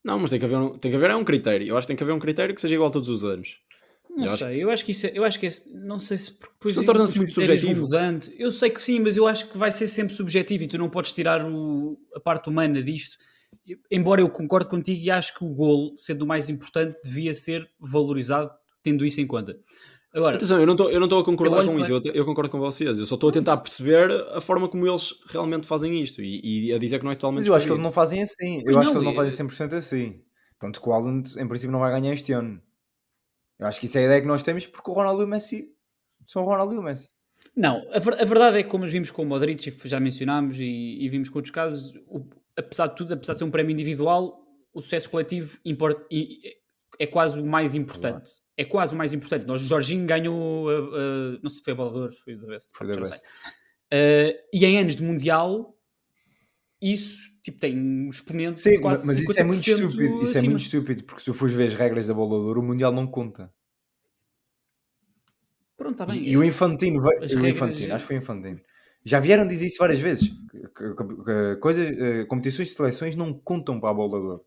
Não, 0.03 0.17
mas 0.19 0.31
tem 0.31 0.39
que 0.39 0.45
haver 0.45 0.79
tem 0.79 0.89
que 0.91 0.97
haver 0.97 1.11
é 1.11 1.15
um 1.15 1.23
critério. 1.23 1.67
Eu 1.67 1.77
acho 1.77 1.85
que 1.85 1.89
tem 1.89 1.97
que 1.97 2.03
haver 2.03 2.13
um 2.13 2.19
critério 2.19 2.55
que 2.55 2.61
seja 2.61 2.73
igual 2.75 2.89
todos 2.89 3.07
os 3.09 3.23
anos. 3.23 3.59
Não 4.15 4.25
Eu 4.25 4.31
acho 4.33 4.37
sei, 4.45 4.63
eu 4.63 4.69
acho 4.69 4.85
que 4.85 4.91
isso 4.91 5.07
é, 5.07 5.11
eu 5.15 5.23
acho 5.23 5.39
que 5.39 5.47
é, 5.47 5.49
não 5.73 5.97
sei 5.97 6.17
se 6.17 6.31
porque 6.33 6.53
depois 6.53 6.75
Isto 6.75 6.85
torna-se 6.85 7.17
muito 7.17 7.33
subjetivo. 7.33 7.81
mudando. 7.81 8.27
Eu 8.37 8.51
sei 8.51 8.69
que 8.69 8.81
sim, 8.81 8.99
mas 8.99 9.15
eu 9.17 9.25
acho 9.27 9.47
que 9.49 9.57
vai 9.57 9.71
ser 9.71 9.87
sempre 9.87 10.13
subjetivo 10.13 10.63
e 10.63 10.67
tu 10.67 10.77
não 10.77 10.89
podes 10.89 11.11
tirar 11.11 11.45
o- 11.45 11.97
a 12.15 12.19
parte 12.19 12.49
humana 12.49 12.83
disto. 12.83 13.15
Embora 13.89 14.21
eu 14.21 14.29
concorde 14.29 14.69
contigo 14.69 14.99
e 15.01 15.09
acho 15.11 15.37
que 15.37 15.43
o 15.45 15.49
golo, 15.49 15.93
sendo 15.97 16.23
o 16.23 16.27
mais 16.27 16.49
importante, 16.49 16.97
devia 17.03 17.33
ser 17.33 17.67
valorizado 17.79 18.49
tendo 18.83 19.05
isso 19.05 19.21
em 19.21 19.27
conta. 19.27 19.57
Agora, 20.13 20.35
Atenção, 20.35 20.59
eu 20.59 20.65
não 20.65 20.73
estou 20.73 20.91
eu 20.91 20.99
não 20.99 21.05
estou 21.05 21.19
a 21.19 21.23
concordar 21.23 21.63
com 21.63 21.73
para- 21.75 21.81
isso, 21.83 22.07
eu, 22.09 22.13
eu 22.13 22.25
concordo 22.25 22.49
com 22.51 22.59
vocês. 22.59 22.99
Eu 22.99 23.05
só 23.05 23.15
estou 23.15 23.29
a 23.29 23.33
tentar 23.33 23.55
perceber 23.57 24.11
a 24.33 24.41
forma 24.41 24.67
como 24.67 24.85
eles 24.85 25.13
realmente 25.29 25.65
fazem 25.65 26.01
isto 26.01 26.21
e, 26.21 26.67
e 26.67 26.73
a 26.73 26.77
dizer 26.77 26.99
que 26.99 27.05
não 27.05 27.11
é 27.11 27.15
totalmente 27.15 27.41
Mas 27.43 27.47
eu 27.47 27.55
acho 27.55 27.65
que 27.65 27.71
eles 27.71 27.81
não 27.83 27.91
fazem 27.93 28.21
assim. 28.21 28.61
Mas 28.65 28.75
eu 28.75 28.81
acho 28.81 28.93
não, 28.93 28.99
que 29.01 29.07
eles 29.07 29.15
não 29.17 29.23
fazem 29.23 29.47
100% 29.47 29.73
assim. 29.75 30.21
Tanto 30.59 30.81
que 30.81 30.89
o 30.89 30.91
Haaland, 30.91 31.39
em 31.39 31.47
princípio, 31.47 31.71
não 31.71 31.79
vai 31.79 31.91
ganhar 31.91 32.11
este 32.13 32.33
ano. 32.33 32.61
Eu 33.61 33.67
acho 33.67 33.79
que 33.79 33.85
isso 33.85 33.97
é 33.97 34.01
a 34.01 34.05
ideia 34.05 34.21
que 34.21 34.27
nós 34.27 34.41
temos 34.43 34.65
porque 34.65 34.89
o 34.89 34.93
Ronaldo 34.93 35.21
e 35.21 35.25
o 35.25 35.27
Messi 35.27 35.69
são 36.27 36.41
o 36.41 36.45
Ronaldo 36.45 36.73
e 36.73 36.77
o 36.77 36.81
Messi. 36.83 37.07
Não, 37.55 37.87
a, 37.91 37.99
ver- 37.99 38.19
a 38.21 38.25
verdade 38.25 38.57
é 38.57 38.63
que, 38.63 38.69
como 38.69 38.87
vimos 38.87 39.11
com 39.11 39.21
o 39.21 39.25
Modric, 39.25 39.69
e 39.69 39.87
já 39.87 39.99
mencionámos, 39.99 40.57
e, 40.59 40.97
e 40.99 41.09
vimos 41.09 41.29
com 41.29 41.37
outros 41.39 41.53
casos, 41.53 41.93
o- 42.07 42.25
apesar 42.57 42.87
de 42.87 42.95
tudo, 42.95 43.13
apesar 43.13 43.33
de 43.33 43.39
ser 43.39 43.45
um 43.45 43.51
prémio 43.51 43.71
individual, 43.71 44.43
o 44.73 44.81
sucesso 44.81 45.09
coletivo 45.09 45.57
importa, 45.63 46.05
e- 46.09 46.57
é 46.99 47.05
quase 47.07 47.39
o 47.39 47.45
mais 47.45 47.73
importante. 47.75 48.31
É 48.57 48.65
quase 48.65 48.93
o 48.93 48.97
mais 48.97 49.11
importante. 49.13 49.45
Nós, 49.45 49.61
o 49.61 49.65
Jorginho 49.65 50.05
ganhou, 50.05 50.67
uh, 50.69 50.89
uh, 51.35 51.39
não 51.41 51.49
sei 51.49 51.57
se 51.59 51.63
foi 51.63 51.73
a 51.73 51.75
bolador, 51.75 52.11
foi 52.23 52.35
da 52.35 52.47
Best. 52.47 52.69
Foi 52.75 52.87
da 52.87 52.95
Best. 52.95 53.23
Uh, 53.93 54.37
e 54.53 54.65
em 54.65 54.77
anos 54.79 54.95
de 54.95 55.03
Mundial, 55.03 55.75
isso 56.81 57.29
tipo, 57.43 57.59
tem 57.59 57.77
um 57.77 58.09
exponente 58.09 58.59
Sim, 58.59 58.79
quase 58.81 59.05
mas 59.05 59.17
isso 59.17 59.39
é 59.39 59.43
muito 59.43 59.61
50% 59.61 59.75
estúpido. 59.75 60.03
Isso 60.23 60.25
é 60.25 60.39
acima. 60.39 60.49
muito 60.51 60.63
estúpido 60.63 61.03
porque 61.03 61.19
se 61.21 61.25
tu 61.25 61.33
fores 61.33 61.53
ver 61.53 61.67
as 61.67 61.73
regras 61.73 62.07
da 62.07 62.13
bola 62.13 62.39
de 62.39 62.45
ouro, 62.47 62.61
o 62.61 62.63
Mundial 62.63 62.91
não 62.91 63.05
conta. 63.07 63.51
Pronto, 65.77 65.93
está 65.93 66.05
bem. 66.05 66.21
E, 66.23 66.31
e 66.31 66.37
o 66.37 66.43
Infantino, 66.43 66.99
As 66.99 67.05
o 67.05 67.35
regras- 67.35 67.43
Infantino, 67.55 67.93
acho 67.95 68.03
que 68.03 68.07
foi 68.07 68.15
o 68.17 68.19
Infantino. 68.19 68.61
Já 69.03 69.19
vieram 69.19 69.47
dizer 69.47 69.65
isso 69.65 69.77
várias 69.79 69.99
vezes. 69.99 70.31
Coisas, 71.59 71.89
eh, 71.97 72.25
competições 72.25 72.67
de 72.67 72.75
seleções 72.75 73.15
não 73.15 73.33
contam 73.33 73.79
para 73.79 73.89
a 73.89 73.93
bola 73.93 74.19
de 74.19 74.25
ouro. 74.27 74.45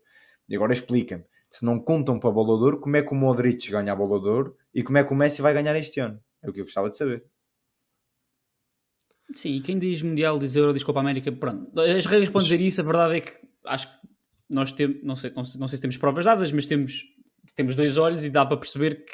E 0.49 0.55
agora 0.55 0.71
explica-me. 0.71 1.25
Se 1.51 1.65
não 1.65 1.79
contam 1.79 2.19
para 2.19 2.31
Bola 2.31 2.57
de 2.57 2.63
Ouro, 2.65 2.79
como 2.81 2.97
é 2.97 3.01
que 3.01 3.11
o 3.13 3.15
Modric 3.15 3.71
ganha 3.71 3.93
a 3.93 3.95
Bola 3.95 4.19
de 4.19 4.27
Ouro 4.27 4.57
e 4.73 4.83
como 4.83 4.97
é 4.97 5.03
que 5.03 5.11
o 5.13 5.15
Messi 5.15 5.41
vai 5.41 5.53
ganhar 5.53 5.75
este 5.77 5.99
ano? 6.01 6.19
É 6.41 6.49
o 6.49 6.53
que 6.53 6.59
eu 6.59 6.65
gostava 6.65 6.89
de 6.89 6.97
saber. 6.97 7.23
Sim, 9.33 9.55
e 9.55 9.61
quem 9.61 9.79
diz 9.79 10.01
Mundial, 10.01 10.37
diz 10.37 10.55
Euro, 10.55 10.73
diz 10.73 10.83
Copa 10.83 10.99
América, 10.99 11.31
pronto. 11.31 11.79
As 11.79 12.05
regras 12.05 12.29
podem 12.29 12.47
dizer 12.47 12.61
isso, 12.61 12.81
a 12.81 12.83
verdade 12.83 13.17
é 13.17 13.21
que 13.21 13.33
acho 13.65 13.87
que 13.87 14.07
nós 14.49 14.71
temos, 14.71 15.03
não 15.03 15.15
sei, 15.15 15.31
não 15.35 15.43
sei, 15.43 15.59
não 15.59 15.67
sei 15.67 15.77
se 15.77 15.81
temos 15.81 15.97
provas 15.97 16.25
dadas, 16.25 16.51
mas 16.51 16.67
temos, 16.67 17.03
temos 17.55 17.75
dois 17.75 17.97
olhos 17.97 18.23
e 18.23 18.29
dá 18.29 18.45
para 18.45 18.57
perceber 18.57 19.03
que, 19.03 19.13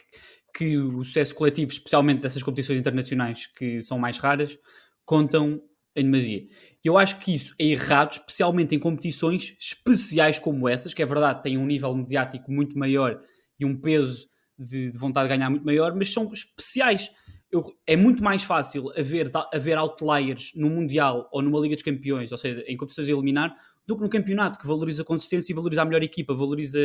que 0.57 0.77
o 0.77 1.03
sucesso 1.03 1.33
coletivo, 1.33 1.71
especialmente 1.71 2.21
dessas 2.21 2.43
competições 2.43 2.79
internacionais 2.79 3.47
que 3.47 3.81
são 3.81 3.97
mais 3.97 4.17
raras, 4.17 4.57
contam 5.05 5.61
em 5.95 6.03
demasia. 6.03 6.39
E 6.83 6.87
eu 6.87 6.97
acho 6.97 7.19
que 7.19 7.33
isso 7.33 7.53
é 7.59 7.65
errado, 7.65 8.13
especialmente 8.13 8.75
em 8.75 8.79
competições 8.79 9.55
especiais 9.59 10.39
como 10.39 10.67
essas, 10.67 10.93
que 10.93 11.01
é 11.01 11.05
verdade, 11.05 11.41
têm 11.41 11.57
um 11.57 11.65
nível 11.65 11.95
mediático 11.95 12.51
muito 12.51 12.77
maior 12.77 13.19
e 13.59 13.65
um 13.65 13.79
peso 13.79 14.27
de, 14.57 14.91
de 14.91 14.97
vontade 14.97 15.27
de 15.27 15.35
ganhar 15.35 15.49
muito 15.49 15.65
maior, 15.65 15.95
mas 15.95 16.11
são 16.11 16.31
especiais 16.31 17.11
eu, 17.51 17.63
é 17.85 17.95
muito 17.95 18.23
mais 18.23 18.43
fácil 18.43 18.89
haver, 18.97 19.27
haver 19.53 19.77
outliers 19.77 20.53
no 20.55 20.69
Mundial 20.69 21.27
ou 21.31 21.41
numa 21.41 21.59
Liga 21.59 21.75
dos 21.75 21.83
Campeões, 21.83 22.31
ou 22.31 22.37
seja, 22.37 22.63
em 22.65 22.77
competições 22.77 23.09
a 23.09 23.11
eliminar, 23.11 23.55
do 23.85 23.95
que 23.97 24.01
no 24.01 24.09
campeonato, 24.09 24.57
que 24.57 24.65
valoriza 24.65 25.01
a 25.01 25.05
consistência 25.05 25.51
e 25.51 25.55
valoriza 25.55 25.81
a 25.81 25.85
melhor 25.85 26.01
equipa, 26.01 26.33
valoriza, 26.33 26.79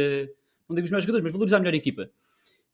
não 0.69 0.75
digo 0.75 0.85
os 0.85 0.91
melhores 0.91 1.05
jogadores, 1.05 1.23
mas 1.23 1.33
valoriza 1.33 1.57
a 1.57 1.61
melhor 1.61 1.75
equipa. 1.75 2.11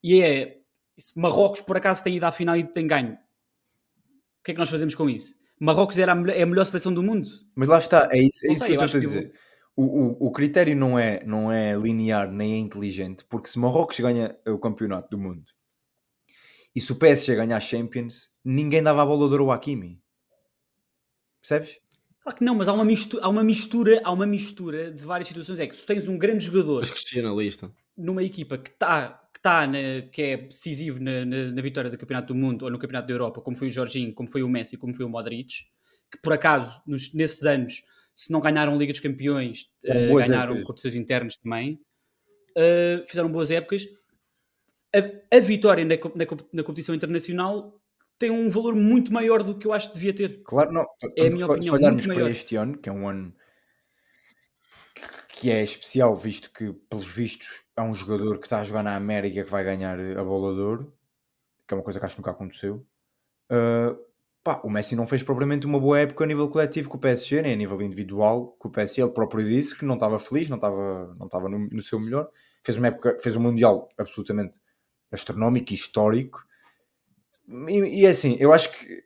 E 0.02 0.22
é, 0.22 0.58
se 0.96 1.18
Marrocos 1.18 1.60
por 1.60 1.76
acaso 1.76 2.02
tem 2.02 2.16
ido 2.16 2.24
à 2.24 2.32
final 2.32 2.56
e 2.56 2.64
tem 2.64 2.86
ganho, 2.86 3.12
o 3.12 4.44
que 4.44 4.52
é 4.52 4.54
que 4.54 4.60
nós 4.60 4.70
fazemos 4.70 4.94
com 4.94 5.08
isso? 5.10 5.34
Marrocos 5.60 5.98
era 5.98 6.12
a 6.12 6.14
melhor, 6.14 6.36
é 6.36 6.42
a 6.42 6.46
melhor 6.46 6.64
seleção 6.64 6.92
do 6.92 7.02
mundo? 7.02 7.28
Mas 7.54 7.68
lá 7.68 7.78
está, 7.78 8.08
é 8.10 8.18
isso, 8.18 8.46
é 8.46 8.52
isso 8.52 8.62
sei, 8.62 8.70
que 8.70 8.82
eu 8.82 8.84
estou 8.84 8.98
a 8.98 9.04
dizer. 9.04 9.24
Eu... 9.24 9.52
O, 9.74 9.84
o, 9.84 10.26
o, 10.26 10.32
critério 10.32 10.76
não 10.76 10.98
é, 10.98 11.24
não 11.24 11.50
é 11.50 11.74
linear 11.74 12.30
nem 12.30 12.52
é 12.52 12.58
inteligente, 12.58 13.24
porque 13.24 13.48
se 13.48 13.58
Marrocos 13.58 13.98
ganha 14.00 14.36
o 14.46 14.58
campeonato 14.58 15.08
do 15.08 15.16
mundo 15.16 15.44
e 16.74 16.80
se 16.80 16.90
o 16.92 16.96
PSG 16.96 17.36
ganhar 17.36 17.60
Champions, 17.60 18.30
ninguém 18.44 18.82
dava 18.82 19.02
a 19.02 19.06
bola 19.06 19.26
de 19.26 19.32
ouro 19.32 19.44
ao 19.44 19.52
Hakimi. 19.52 20.00
Percebes? 21.40 21.78
Claro 22.22 22.38
que 22.38 22.44
não, 22.44 22.54
mas 22.54 22.68
há 22.68 22.72
uma 22.72 22.84
mistura, 22.84 23.24
há 23.24 23.28
uma 23.28 23.42
mistura, 23.42 24.00
há 24.04 24.12
uma 24.12 24.26
mistura 24.26 24.90
de 24.92 25.04
várias 25.04 25.28
situações. 25.28 25.58
É 25.58 25.66
que 25.66 25.76
se 25.76 25.84
tens 25.84 26.06
um 26.06 26.16
grande 26.16 26.44
jogador 26.44 26.82
que 26.82 27.20
na 27.20 27.32
lista. 27.34 27.70
numa 27.96 28.22
equipa 28.22 28.56
que 28.56 28.70
está 28.70 29.20
que, 29.34 29.40
tá 29.42 29.66
que 30.10 30.22
é 30.22 30.36
decisivo 30.36 31.00
na, 31.00 31.24
na, 31.24 31.50
na, 31.50 31.62
vitória 31.62 31.90
do 31.90 31.98
Campeonato 31.98 32.32
do 32.32 32.38
Mundo 32.38 32.64
ou 32.64 32.70
no 32.70 32.78
Campeonato 32.78 33.08
da 33.08 33.14
Europa, 33.14 33.40
como 33.40 33.56
foi 33.56 33.66
o 33.66 33.70
Jorginho, 33.70 34.14
como 34.14 34.30
foi 34.30 34.42
o 34.42 34.48
Messi, 34.48 34.76
como 34.76 34.94
foi 34.94 35.04
o 35.04 35.08
Modric, 35.08 35.64
que 36.10 36.18
por 36.22 36.32
acaso 36.32 36.80
nos, 36.86 37.12
nesses 37.12 37.44
anos, 37.44 37.82
se 38.14 38.30
não 38.30 38.40
ganharam 38.40 38.78
Liga 38.78 38.92
dos 38.92 39.00
Campeões, 39.00 39.62
uh, 39.84 40.14
ganharam 40.16 40.62
competições 40.62 40.94
internas 40.94 41.36
também, 41.36 41.80
uh, 42.56 43.04
fizeram 43.08 43.32
boas 43.32 43.50
épocas 43.50 43.84
a, 44.94 45.36
a 45.36 45.40
vitória 45.40 45.84
na, 45.84 45.94
na, 45.94 46.26
na, 46.52 46.62
competição 46.62 46.94
internacional 46.94 47.80
tem 48.18 48.30
um 48.30 48.50
valor 48.50 48.74
muito 48.74 49.12
maior 49.12 49.42
do 49.42 49.56
que 49.56 49.66
eu 49.66 49.72
acho 49.72 49.88
que 49.88 49.94
devia 49.94 50.14
ter. 50.14 50.42
Claro, 50.44 50.72
não. 50.72 50.86
É 51.16 51.26
a 51.26 51.30
minha 51.30 51.46
opinião. 51.46 51.74
Se 51.74 51.80
olharmos 51.80 52.06
para 52.06 52.30
este 52.30 52.56
ano, 52.56 52.78
que 52.78 52.88
é 52.88 52.92
um 52.92 53.08
ano 53.08 53.34
que 55.28 55.50
é 55.50 55.62
especial, 55.62 56.16
visto 56.16 56.52
que, 56.52 56.72
pelos 56.88 57.06
vistos, 57.06 57.64
há 57.74 57.82
um 57.82 57.94
jogador 57.94 58.38
que 58.38 58.46
está 58.46 58.60
a 58.60 58.64
jogar 58.64 58.82
na 58.82 58.94
América 58.94 59.42
que 59.42 59.50
vai 59.50 59.64
ganhar 59.64 59.98
a 59.98 60.22
bola 60.22 60.54
de 60.54 60.60
ouro, 60.60 60.94
que 61.66 61.74
é 61.74 61.76
uma 61.76 61.82
coisa 61.82 61.98
que 61.98 62.06
acho 62.06 62.14
que 62.14 62.20
nunca 62.20 62.30
aconteceu. 62.30 62.86
Uh, 63.50 63.98
pá, 64.44 64.60
o 64.62 64.70
Messi 64.70 64.94
não 64.94 65.06
fez 65.06 65.22
propriamente 65.22 65.66
uma 65.66 65.80
boa 65.80 65.98
época 65.98 66.22
a 66.22 66.26
nível 66.26 66.48
coletivo 66.48 66.88
com 66.88 66.96
o 66.96 67.00
PSG, 67.00 67.42
nem 67.42 67.54
a 67.54 67.56
nível 67.56 67.80
individual 67.82 68.54
com 68.58 68.68
o 68.68 68.70
PSG. 68.70 69.02
Ele 69.02 69.10
próprio 69.10 69.44
disse 69.44 69.76
que 69.76 69.84
não 69.84 69.94
estava 69.94 70.18
feliz, 70.18 70.48
não 70.48 70.56
estava, 70.58 71.14
não 71.18 71.26
estava 71.26 71.48
no, 71.48 71.58
no 71.58 71.82
seu 71.82 71.98
melhor. 71.98 72.28
Fez 72.62 72.78
uma 72.78 72.88
época, 72.88 73.18
fez 73.20 73.34
um 73.34 73.40
Mundial 73.40 73.88
absolutamente 73.98 74.60
astronómico 75.12 75.72
e 75.72 75.74
histórico. 75.74 76.44
E, 77.68 78.00
e 78.00 78.06
é 78.06 78.08
assim, 78.08 78.36
eu 78.40 78.52
acho 78.52 78.70
que 78.72 79.04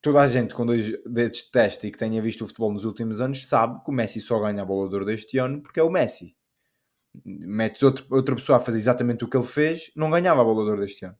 toda 0.00 0.20
a 0.20 0.28
gente 0.28 0.54
com 0.54 0.66
dois 0.66 0.90
dedos 1.04 1.42
de 1.42 1.50
teste 1.50 1.86
e 1.86 1.90
que 1.90 1.98
tenha 1.98 2.20
visto 2.22 2.44
o 2.44 2.46
futebol 2.46 2.72
nos 2.72 2.84
últimos 2.84 3.20
anos 3.20 3.46
sabe 3.46 3.82
que 3.84 3.90
o 3.90 3.92
Messi 3.92 4.20
só 4.20 4.38
ganha 4.40 4.62
a 4.62 4.66
bola 4.66 4.88
de 4.88 4.94
ouro 4.94 5.06
deste 5.06 5.38
ano 5.38 5.60
porque 5.62 5.80
é 5.80 5.82
o 5.82 5.90
Messi. 5.90 6.36
Metes 7.24 7.82
outro, 7.82 8.06
outra 8.10 8.34
pessoa 8.34 8.58
a 8.58 8.60
fazer 8.60 8.78
exatamente 8.78 9.24
o 9.24 9.28
que 9.28 9.36
ele 9.36 9.46
fez, 9.46 9.90
não 9.96 10.10
ganhava 10.10 10.40
a 10.40 10.44
bola 10.44 10.64
de 10.64 10.70
ouro 10.70 10.80
deste 10.82 11.04
ano. 11.04 11.16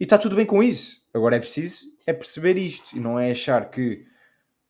E 0.00 0.04
está 0.04 0.16
tudo 0.16 0.36
bem 0.36 0.46
com 0.46 0.62
isso. 0.62 1.02
Agora 1.12 1.36
é 1.36 1.40
preciso 1.40 1.86
é 2.06 2.12
perceber 2.14 2.56
isto 2.56 2.96
e 2.96 3.00
não 3.00 3.18
é 3.18 3.30
achar 3.30 3.68
que 3.68 4.06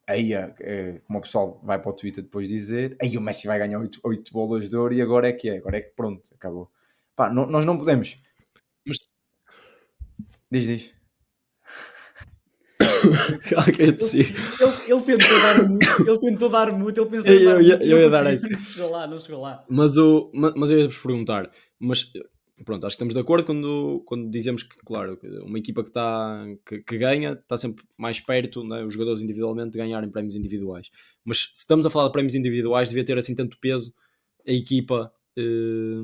aí, 0.09 0.33
é, 0.33 1.01
como 1.07 1.21
o 1.21 1.23
pessoal 1.23 1.61
vai 1.63 1.79
para 1.79 1.91
o 1.91 1.95
Twitter 1.95 2.25
depois 2.25 2.49
dizer, 2.49 2.97
aí 3.01 3.17
o 3.17 3.21
Messi 3.21 3.47
vai 3.47 3.59
ganhar 3.59 3.79
8, 3.79 4.01
8 4.03 4.33
bolas 4.33 4.69
de 4.69 4.77
ouro 4.77 4.93
e 4.93 5.01
agora 5.01 5.29
é 5.29 5.33
que 5.33 5.49
é, 5.49 5.59
agora 5.59 5.77
é 5.77 5.83
que 5.83 5.95
pronto, 5.95 6.35
acabou. 6.35 6.69
Pá, 7.15 7.31
não, 7.31 7.47
nós 7.47 7.65
não 7.65 7.79
podemos. 7.79 8.17
Diz, 10.51 10.67
diz. 10.67 10.99
que 13.45 13.83
ele, 13.83 13.97
ele, 14.89 15.03
tentou 15.03 15.41
dar 15.41 15.69
muito, 15.69 16.09
ele 16.09 16.19
tentou 16.19 16.49
dar 16.49 16.73
muito, 16.73 17.01
ele 17.01 17.11
pensou 17.11 17.33
eu, 17.33 17.61
eu, 17.61 17.63
eu, 17.63 17.79
eu 17.81 17.99
ia 17.99 18.09
dar 18.09 18.33
isso. 18.33 18.49
Não 18.49 18.63
chegou 18.65 18.91
lá, 18.91 19.07
não 19.07 19.21
chegou 19.21 19.41
lá. 19.41 19.65
Mas, 19.69 19.97
o, 19.97 20.31
mas, 20.33 20.71
eu 20.71 20.79
ia-vos 20.79 20.99
perguntar, 20.99 21.51
mas 21.79 22.11
pronto, 22.65 22.87
acho 22.87 22.95
que 22.95 22.97
estamos 22.97 23.15
de 23.15 23.21
acordo 23.21 23.45
quando, 23.47 24.03
quando 24.07 24.31
dizemos 24.31 24.63
que, 24.63 24.77
claro, 24.85 25.19
uma 25.45 25.59
equipa 25.59 25.85
que, 25.85 25.93
tá, 25.93 26.45
que, 26.67 26.79
que 26.81 26.99
ganha 26.99 27.33
está 27.33 27.57
sempre 27.57 27.85
mais 27.97 28.21
perto, 28.21 28.65
né, 28.65 28.85
os 28.85 28.93
jogadores 28.93 29.23
individualmente, 29.23 29.73
de 29.73 29.79
ganharem 29.79 30.11
prémios 30.11 30.35
individuais. 30.35 30.89
Mas 31.25 31.51
se 31.53 31.61
estamos 31.61 31.87
a 31.87 31.91
falar 31.91 32.07
de 32.07 32.13
prémios 32.13 32.35
individuais, 32.35 32.89
devia 32.89 33.05
ter 33.05 33.19
assim 33.19 33.35
tanto 33.35 33.59
peso 33.61 33.93
a 34.47 34.53
equipa. 34.53 35.13
Eh, 35.37 36.01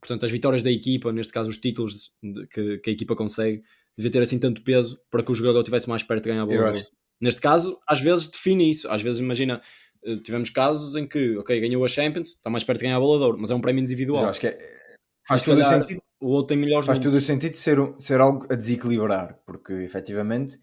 portanto, 0.00 0.24
as 0.24 0.30
vitórias 0.30 0.62
da 0.62 0.70
equipa, 0.70 1.12
neste 1.12 1.32
caso 1.32 1.48
os 1.48 1.58
títulos 1.58 2.12
que, 2.50 2.78
que, 2.78 2.90
a 2.90 2.92
equipa 2.92 3.16
consegue, 3.16 3.62
devia 3.96 4.10
ter 4.10 4.22
assim 4.22 4.38
tanto 4.38 4.62
peso 4.62 5.00
para 5.10 5.22
que 5.22 5.32
o 5.32 5.34
jogador 5.34 5.60
estivesse 5.60 5.88
mais 5.88 6.02
perto 6.02 6.24
de 6.24 6.30
ganhar 6.30 6.42
a 6.42 6.46
bola. 6.46 6.72
Neste 7.20 7.40
caso, 7.40 7.78
às 7.86 8.00
vezes 8.00 8.28
define 8.28 8.70
isso. 8.70 8.88
Às 8.88 9.02
vezes, 9.02 9.20
imagina, 9.20 9.60
uh, 10.04 10.16
tivemos 10.18 10.48
casos 10.50 10.96
em 10.96 11.06
que, 11.06 11.36
ok, 11.36 11.60
ganhou 11.60 11.84
a 11.84 11.88
Champions, 11.88 12.28
está 12.28 12.48
mais 12.48 12.64
perto 12.64 12.78
de 12.78 12.84
ganhar 12.84 12.96
a 12.96 13.00
bola 13.00 13.18
de 13.18 13.24
ouro, 13.24 13.38
mas 13.38 13.50
é 13.50 13.54
um 13.54 13.60
prémio 13.60 13.82
individual. 13.82 14.22
Mas 14.22 14.30
acho 14.30 14.40
que 14.40 14.46
é, 14.46 14.96
faz 15.26 15.44
todo 15.44 15.60
o 15.60 15.64
sentido. 15.64 16.02
O 16.20 16.28
outro 16.28 16.48
tem 16.48 16.58
melhores 16.58 16.86
Faz 16.86 16.98
todo 16.98 17.14
o 17.14 17.20
sentido 17.20 17.56
ser, 17.56 17.78
ser 17.98 18.20
algo 18.20 18.46
a 18.50 18.54
desequilibrar, 18.54 19.38
porque 19.46 19.72
efetivamente 19.72 20.58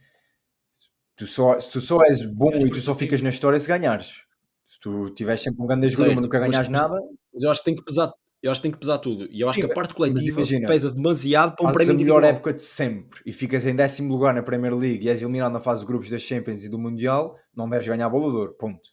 tu 1.15 1.25
só, 1.25 1.59
se 1.59 1.71
tu 1.71 1.81
só 1.81 2.03
és 2.03 2.23
bom 2.23 2.51
e 2.53 2.69
tu 2.69 2.79
só 2.79 2.93
ficas 2.93 3.21
na 3.21 3.29
história 3.29 3.59
se 3.59 3.67
ganhares. 3.67 4.21
Se 4.67 4.79
tu 4.79 5.09
tiveres 5.11 5.41
sempre 5.41 5.63
um 5.63 5.65
grande 5.65 5.89
jogador, 5.89 6.13
mas 6.13 6.23
nunca 6.23 6.39
ganhas 6.39 6.69
nada. 6.69 6.95
Mas 7.33 7.43
eu 7.43 7.49
acho 7.49 7.61
que 7.61 7.65
tem 7.65 7.75
que 7.75 7.83
pesar 7.83 8.13
eu 8.41 8.51
acho 8.51 8.61
que 8.61 8.63
tem 8.63 8.71
que 8.71 8.77
pesar 8.77 8.99
tudo. 8.99 9.27
E 9.31 9.41
eu 9.41 9.49
acho 9.49 9.59
Sim, 9.59 9.65
que 9.65 9.71
a 9.71 9.75
parte 9.75 9.93
coletiva 9.93 10.39
imagina, 10.39 10.67
pesa 10.67 10.91
demasiado 10.91 11.55
para 11.55 11.69
um 11.69 11.73
prémio 11.73 11.93
a 11.93 11.97
melhor 11.97 12.23
época 12.23 12.53
de 12.53 12.61
sempre 12.61 13.19
e 13.25 13.33
ficas 13.33 13.65
em 13.65 13.75
décimo 13.75 14.13
lugar 14.13 14.33
na 14.33 14.43
Premier 14.43 14.75
League 14.75 15.05
e 15.05 15.09
és 15.09 15.21
eliminado 15.21 15.53
na 15.53 15.59
fase 15.59 15.81
de 15.81 15.87
grupos 15.87 16.09
das 16.09 16.21
Champions 16.21 16.63
e 16.63 16.69
do 16.69 16.77
Mundial, 16.77 17.37
não 17.55 17.67
deves 17.69 17.87
ganhar 17.87 18.05
a 18.05 18.09
bola 18.09 18.31
de 18.31 18.37
ouro. 18.37 18.53
Ponto. 18.53 18.89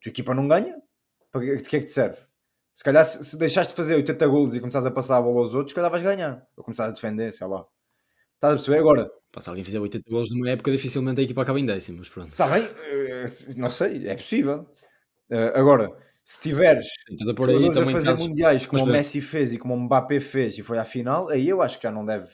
Tua 0.00 0.10
equipa 0.10 0.32
não 0.32 0.46
ganha, 0.46 0.76
de 1.34 1.62
que 1.68 1.76
é 1.76 1.80
que 1.80 1.86
te 1.86 1.92
serve? 1.92 2.18
Se 2.72 2.84
calhar 2.84 3.04
se, 3.04 3.24
se 3.24 3.36
deixaste 3.36 3.72
de 3.72 3.76
fazer 3.76 3.96
80 3.96 4.26
golos 4.28 4.54
e 4.54 4.60
começares 4.60 4.86
a 4.86 4.90
passar 4.92 5.16
a 5.16 5.22
bola 5.22 5.40
aos 5.40 5.54
outros, 5.54 5.72
se 5.72 5.74
calhar 5.74 5.90
vais 5.90 6.02
ganhar. 6.02 6.46
Ou 6.56 6.62
começares 6.62 6.92
a 6.92 6.94
defender, 6.94 7.32
sei 7.32 7.46
lá. 7.48 7.66
Estás 8.36 8.52
a 8.52 8.56
perceber 8.56 8.78
agora? 8.78 9.10
Se 9.40 9.48
alguém 9.48 9.64
fizer 9.64 9.80
80 9.80 10.08
golos 10.08 10.30
numa 10.30 10.48
época, 10.48 10.70
dificilmente 10.70 11.20
a 11.20 11.24
equipa 11.24 11.42
acaba 11.42 11.58
em 11.58 11.64
décimo, 11.64 11.98
mas 11.98 12.08
pronto. 12.08 12.30
Está 12.30 12.46
bem, 12.46 12.62
eh, 12.64 13.26
não 13.56 13.68
sei, 13.68 14.08
é 14.08 14.14
possível. 14.14 14.64
Uh, 15.28 15.52
agora, 15.54 15.90
se 16.28 16.42
tiveres 16.42 16.86
a, 17.26 17.32
por 17.32 17.48
aí, 17.48 17.70
a 17.70 17.72
fazer 17.72 17.98
estás... 17.98 18.20
mundiais 18.20 18.66
como 18.66 18.84
o 18.84 18.86
Messi 18.86 19.18
fez 19.18 19.54
e 19.54 19.58
como 19.58 19.72
o 19.72 19.80
Mbappé 19.80 20.20
fez 20.20 20.58
e 20.58 20.62
foi 20.62 20.76
à 20.76 20.84
final, 20.84 21.30
aí 21.30 21.48
eu 21.48 21.62
acho 21.62 21.78
que 21.78 21.84
já 21.84 21.90
não 21.90 22.04
deve 22.04 22.28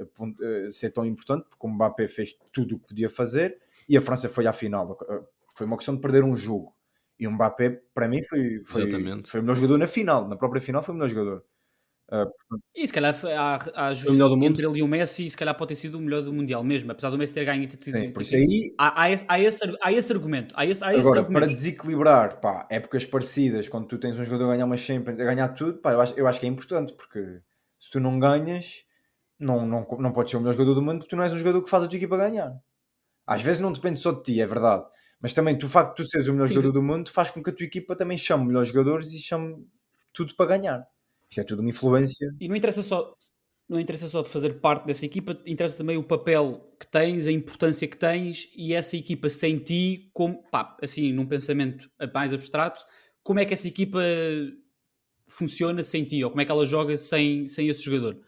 eh, 0.00 0.04
eh, 0.42 0.70
ser 0.72 0.90
tão 0.90 1.06
importante, 1.06 1.46
porque 1.48 1.64
o 1.64 1.70
Mbappé 1.70 2.08
fez 2.08 2.30
tudo 2.52 2.74
o 2.74 2.80
que 2.80 2.88
podia 2.88 3.08
fazer 3.08 3.56
e 3.88 3.96
a 3.96 4.00
França 4.00 4.28
foi 4.28 4.48
à 4.48 4.52
final. 4.52 4.98
Eh, 5.08 5.22
foi 5.56 5.64
uma 5.64 5.76
questão 5.76 5.94
de 5.94 6.00
perder 6.00 6.24
um 6.24 6.34
jogo. 6.36 6.74
E 7.20 7.28
o 7.28 7.30
Mbappé, 7.30 7.82
para 7.94 8.08
mim, 8.08 8.20
foi, 8.24 8.62
foi, 8.64 8.90
foi 9.24 9.40
o 9.40 9.42
melhor 9.44 9.54
jogador 9.54 9.78
na 9.78 9.86
final. 9.86 10.28
Na 10.28 10.34
própria 10.34 10.60
final 10.60 10.82
foi 10.82 10.92
o 10.92 10.98
melhor 10.98 11.08
jogador. 11.08 11.44
Uh, 12.08 12.30
e 12.72 12.86
se 12.86 12.92
calhar 12.92 13.16
há, 13.36 13.88
há 13.88 13.92
o 13.92 14.12
melhor 14.12 14.28
do 14.28 14.36
mundo. 14.36 14.46
entre 14.46 14.64
ele 14.64 14.78
e 14.78 14.82
o 14.82 14.86
Messi, 14.86 15.28
se 15.28 15.36
calhar 15.36 15.56
pode 15.56 15.70
ter 15.70 15.74
sido 15.74 15.98
o 15.98 16.00
melhor 16.00 16.22
do 16.22 16.32
Mundial 16.32 16.62
mesmo, 16.62 16.92
apesar 16.92 17.10
do 17.10 17.18
Messi 17.18 17.34
ter 17.34 17.44
ganho. 17.44 17.68
Ter, 17.68 17.82
Sim, 17.82 18.12
por 18.12 18.22
isso 18.22 18.36
aí, 18.36 18.72
há, 18.78 19.02
há, 19.02 19.10
esse, 19.10 19.24
há, 19.26 19.40
esse, 19.40 19.76
há 19.82 19.92
esse 19.92 20.12
argumento. 20.12 20.54
Há 20.56 20.64
esse, 20.64 20.84
há 20.84 20.92
esse 20.92 21.00
agora, 21.00 21.20
argumento. 21.20 21.44
para 21.44 21.52
desequilibrar 21.52 22.40
pá, 22.40 22.66
épocas 22.70 23.04
parecidas, 23.04 23.68
quando 23.68 23.88
tu 23.88 23.98
tens 23.98 24.16
um 24.18 24.24
jogador 24.24 24.44
a 24.44 24.52
ganhar 24.52 24.66
uma 24.66 24.76
Champions, 24.76 25.18
a 25.18 25.24
ganhar 25.24 25.48
tudo, 25.48 25.78
pá, 25.78 25.92
eu, 25.92 26.00
acho, 26.00 26.14
eu 26.14 26.28
acho 26.28 26.38
que 26.38 26.46
é 26.46 26.48
importante, 26.48 26.92
porque 26.94 27.40
se 27.80 27.90
tu 27.90 27.98
não 27.98 28.20
ganhas, 28.20 28.84
não, 29.38 29.66
não, 29.66 29.84
não 29.98 30.12
podes 30.12 30.30
ser 30.30 30.36
o 30.36 30.40
melhor 30.40 30.52
jogador 30.52 30.74
do 30.74 30.82
mundo, 30.82 30.98
porque 30.98 31.10
tu 31.10 31.16
não 31.16 31.24
és 31.24 31.32
um 31.32 31.38
jogador 31.38 31.62
que 31.62 31.70
faz 31.70 31.82
a 31.82 31.88
tua 31.88 31.96
equipa 31.96 32.16
ganhar. 32.16 32.52
Às 33.26 33.42
vezes 33.42 33.60
não 33.60 33.72
depende 33.72 33.98
só 33.98 34.12
de 34.12 34.22
ti, 34.22 34.40
é 34.40 34.46
verdade. 34.46 34.84
Mas 35.20 35.32
também 35.32 35.58
tu, 35.58 35.66
o 35.66 35.68
facto 35.68 35.96
de 35.96 36.04
tu 36.04 36.08
seres 36.08 36.28
o 36.28 36.32
melhor 36.32 36.46
Sim. 36.46 36.54
jogador 36.54 36.72
do 36.72 36.82
mundo 36.82 37.10
faz 37.10 37.32
com 37.32 37.42
que 37.42 37.50
a 37.50 37.52
tua 37.52 37.66
equipa 37.66 37.96
também 37.96 38.16
chame 38.16 38.46
melhores 38.46 38.68
jogadores 38.68 39.12
e 39.12 39.18
chame 39.18 39.66
tudo 40.12 40.36
para 40.36 40.56
ganhar. 40.56 40.86
Isto 41.28 41.40
é 41.40 41.44
tudo 41.44 41.60
uma 41.60 41.70
influência. 41.70 42.34
E 42.40 42.48
não 42.48 42.56
interessa 42.56 42.82
só, 42.82 43.14
não 43.68 43.80
interessa 43.80 44.08
só 44.08 44.24
fazer 44.24 44.60
parte 44.60 44.86
dessa 44.86 45.04
equipa, 45.04 45.36
interessa 45.46 45.76
também 45.76 45.96
o 45.96 46.04
papel 46.04 46.72
que 46.78 46.86
tens, 46.86 47.26
a 47.26 47.32
importância 47.32 47.86
que 47.88 47.96
tens 47.96 48.48
e 48.54 48.72
essa 48.72 48.96
equipa 48.96 49.28
sem 49.28 49.58
ti, 49.58 50.10
como, 50.12 50.42
pá, 50.50 50.76
assim, 50.82 51.12
num 51.12 51.26
pensamento 51.26 51.90
mais 52.14 52.32
abstrato, 52.32 52.84
como 53.22 53.40
é 53.40 53.44
que 53.44 53.54
essa 53.54 53.66
equipa 53.66 54.00
funciona 55.28 55.82
sem 55.82 56.04
ti, 56.04 56.22
ou 56.22 56.30
como 56.30 56.40
é 56.40 56.44
que 56.44 56.52
ela 56.52 56.64
joga 56.64 56.96
sem, 56.96 57.48
sem 57.48 57.68
esse 57.68 57.82
jogador. 57.82 58.20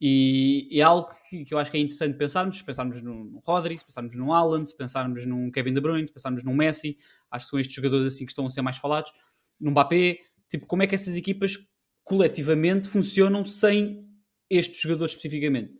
E 0.00 0.68
é 0.72 0.82
algo 0.82 1.08
que, 1.30 1.44
que 1.44 1.54
eu 1.54 1.58
acho 1.58 1.70
que 1.70 1.78
é 1.78 1.80
interessante 1.80 2.18
pensarmos, 2.18 2.60
pensarmos 2.60 3.00
no 3.00 3.40
Rodri, 3.42 3.78
pensarmos 3.78 4.14
no 4.14 4.66
se 4.66 4.76
pensarmos 4.76 5.24
num 5.24 5.50
Kevin 5.50 5.72
De 5.72 5.80
Bruyne, 5.80 6.10
pensarmos 6.12 6.44
no 6.44 6.52
Messi, 6.52 6.98
acho 7.30 7.46
que 7.46 7.50
são 7.50 7.58
estes 7.58 7.74
jogadores 7.74 8.12
assim 8.12 8.26
que 8.26 8.32
estão 8.32 8.46
a 8.46 8.50
ser 8.50 8.60
mais 8.60 8.76
falados, 8.76 9.10
no 9.58 9.70
Mbappé, 9.70 10.18
tipo, 10.50 10.66
como 10.66 10.82
é 10.82 10.86
que 10.86 10.94
essas 10.94 11.16
equipas 11.16 11.56
coletivamente 12.04 12.86
funcionam 12.88 13.44
sem 13.44 14.06
estes 14.48 14.80
jogadores 14.80 15.14
especificamente? 15.14 15.72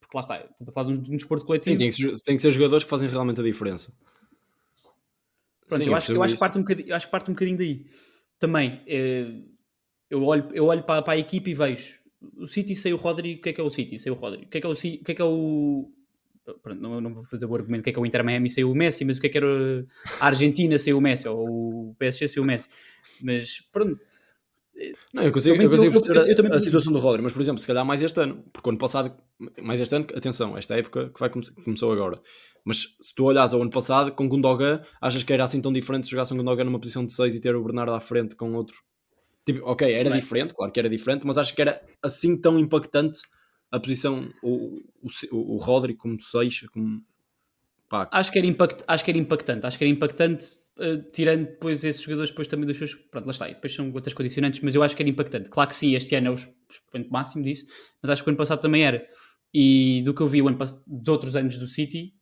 Porque 0.00 0.16
lá 0.16 0.20
está, 0.20 0.36
estamos 0.38 0.68
a 0.68 0.72
falar 0.72 0.92
de 0.92 0.98
um, 0.98 1.02
de 1.02 1.10
desporto 1.10 1.46
coletivo. 1.46 1.74
Sim, 1.74 1.78
tem 1.78 1.90
que, 1.90 1.96
ser- 1.96 2.24
tem 2.24 2.36
que 2.36 2.42
ser 2.42 2.50
jogadores 2.50 2.84
que 2.84 2.90
fazem 2.90 3.08
realmente 3.08 3.40
a 3.40 3.44
diferença. 3.44 3.96
Pronto, 5.66 5.82
Sim, 5.82 5.88
eu, 5.88 5.94
acho, 5.94 6.12
eu, 6.12 6.22
acho 6.22 6.34
que 6.34 6.40
parte 6.40 6.58
um 6.58 6.62
bocadinho, 6.62 6.88
eu 6.88 6.96
acho 6.96 7.06
que 7.06 7.12
parte 7.12 7.30
um 7.30 7.34
bocadinho 7.34 7.56
daí. 7.56 7.86
Também, 8.38 8.82
eh, 8.86 9.42
eu 10.10 10.24
olho, 10.24 10.50
eu 10.52 10.66
olho 10.66 10.82
para, 10.82 11.00
para 11.00 11.14
a 11.14 11.18
equipe 11.18 11.50
e 11.50 11.54
vejo 11.54 11.94
o 12.36 12.46
City 12.46 12.76
sem 12.76 12.92
o 12.92 12.96
Rodri, 12.96 13.36
o 13.36 13.40
que 13.40 13.48
é 13.48 13.52
que 13.52 13.60
é 13.60 13.64
o 13.64 13.70
City 13.70 13.98
sem 13.98 14.12
o 14.12 14.14
Rodri? 14.14 14.44
O 14.44 14.48
que 14.48 14.58
é 14.58 14.60
que 14.60 14.66
é 14.66 14.68
o, 14.68 14.72
o, 14.72 14.76
que 14.76 15.12
é 15.12 15.14
que 15.14 15.22
é 15.22 15.24
o 15.24 15.90
pronto, 16.62 16.80
não, 16.80 17.00
não 17.00 17.14
vou 17.14 17.24
fazer 17.24 17.46
o 17.46 17.54
argumento 17.54 17.80
o 17.80 17.84
que 17.84 17.90
é 17.90 17.92
que 17.92 17.98
é 17.98 18.02
o 18.02 18.06
Inter 18.06 18.24
Miami 18.24 18.50
sem 18.50 18.64
o 18.64 18.74
Messi, 18.74 19.04
mas 19.04 19.16
o 19.16 19.20
que 19.20 19.28
é 19.28 19.30
que 19.30 19.38
era 19.38 19.46
a 20.20 20.26
Argentina 20.26 20.76
sem 20.76 20.92
o 20.92 21.00
Messi, 21.00 21.28
ou 21.28 21.90
o 21.90 21.94
PSG 21.98 22.28
sem 22.28 22.42
o 22.42 22.46
Messi. 22.46 22.68
Mas 23.20 23.60
pronto, 23.72 23.98
Não, 25.12 25.22
eu 25.22 25.32
consigo, 25.32 25.54
eu 25.60 25.68
consigo 25.70 25.84
eu- 25.84 26.14
eu- 26.14 26.26
eu 26.26 26.32
a- 26.32 26.36
também 26.36 26.52
a, 26.52 26.58
situação 26.58 26.92
do 26.92 26.98
Rodri, 26.98 27.22
mas 27.22 27.32
por 27.32 27.40
exemplo, 27.40 27.60
se 27.60 27.66
calhar 27.66 27.84
mais 27.84 28.02
este 28.02 28.18
ano, 28.20 28.42
porque 28.52 28.68
o 28.68 28.70
ano 28.70 28.78
passado, 28.78 29.14
mais 29.60 29.80
este 29.80 29.94
ano, 29.94 30.06
atenção, 30.14 30.56
esta 30.56 30.76
época 30.76 31.10
que 31.10 31.20
vai 31.20 31.28
come- 31.30 31.44
começou 31.64 31.92
agora. 31.92 32.20
Mas 32.64 32.94
se 33.00 33.14
tu 33.14 33.24
olhas 33.24 33.52
ao 33.52 33.60
ano 33.60 33.70
passado, 33.70 34.12
com 34.12 34.28
Gundogan, 34.28 34.80
achas 35.00 35.22
que 35.22 35.32
era 35.32 35.44
assim 35.44 35.60
tão 35.60 35.72
diferente 35.72 36.04
se 36.04 36.10
jogasse 36.12 36.32
um 36.32 36.36
Gundogan 36.36 36.64
numa 36.64 36.78
posição 36.78 37.04
de 37.04 37.12
6 37.12 37.34
e 37.34 37.40
ter 37.40 37.54
o 37.56 37.62
Bernardo 37.64 37.92
à 37.92 38.00
frente 38.00 38.36
com 38.36 38.52
outro? 38.54 38.76
Tipo, 39.44 39.66
ok, 39.68 39.92
era 39.92 40.08
Bem. 40.10 40.20
diferente, 40.20 40.54
claro 40.54 40.70
que 40.72 40.78
era 40.78 40.88
diferente, 40.88 41.26
mas 41.26 41.36
acho 41.36 41.54
que 41.54 41.60
era 41.60 41.82
assim 42.00 42.36
tão 42.40 42.58
impactante 42.58 43.20
a 43.70 43.80
posição, 43.80 44.28
o, 44.42 44.80
o, 45.02 45.08
o, 45.32 45.54
o 45.54 45.56
Rodri 45.56 45.94
como 45.94 46.20
6, 46.20 46.68
como. 46.72 47.02
Pá, 47.88 48.08
acho 48.12 48.30
que 48.30 48.38
era, 48.38 48.46
impact, 48.46 48.84
acho 48.86 49.04
que 49.04 49.10
era 49.10 49.18
impactante. 49.18 49.66
Acho 49.66 49.76
que 49.76 49.84
era 49.84 49.90
impactante, 49.92 50.46
eh, 50.78 50.98
tirando 51.12 51.46
depois 51.46 51.84
esses 51.84 52.02
jogadores 52.02 52.30
depois 52.30 52.48
também 52.48 52.66
dos 52.66 52.76
seus. 52.78 52.94
Pronto, 52.94 53.26
lá 53.26 53.30
está. 53.32 53.48
E 53.48 53.54
depois 53.54 53.74
são 53.74 53.92
outras 53.92 54.14
condicionantes, 54.14 54.60
mas 54.60 54.74
eu 54.74 54.82
acho 54.82 54.96
que 54.96 55.02
era 55.02 55.10
impactante. 55.10 55.48
Claro 55.50 55.68
que 55.70 55.76
sim, 55.76 55.94
este 55.94 56.14
ano 56.14 56.28
é 56.28 56.30
o 56.30 56.34
expoente 56.34 57.10
máximo 57.10 57.44
disso, 57.44 57.66
mas 58.02 58.10
acho 58.10 58.22
que 58.22 58.28
o 58.28 58.32
ano 58.32 58.38
passado 58.38 58.60
também 58.60 58.84
era. 58.84 59.06
E 59.54 60.02
do 60.04 60.14
que 60.14 60.22
eu 60.22 60.28
vi 60.28 60.40
o 60.42 60.48
ano 60.48 60.56
pass- 60.58 60.82
de 60.86 61.10
outros 61.10 61.36
anos 61.36 61.58
do 61.58 61.66
City, 61.66 62.14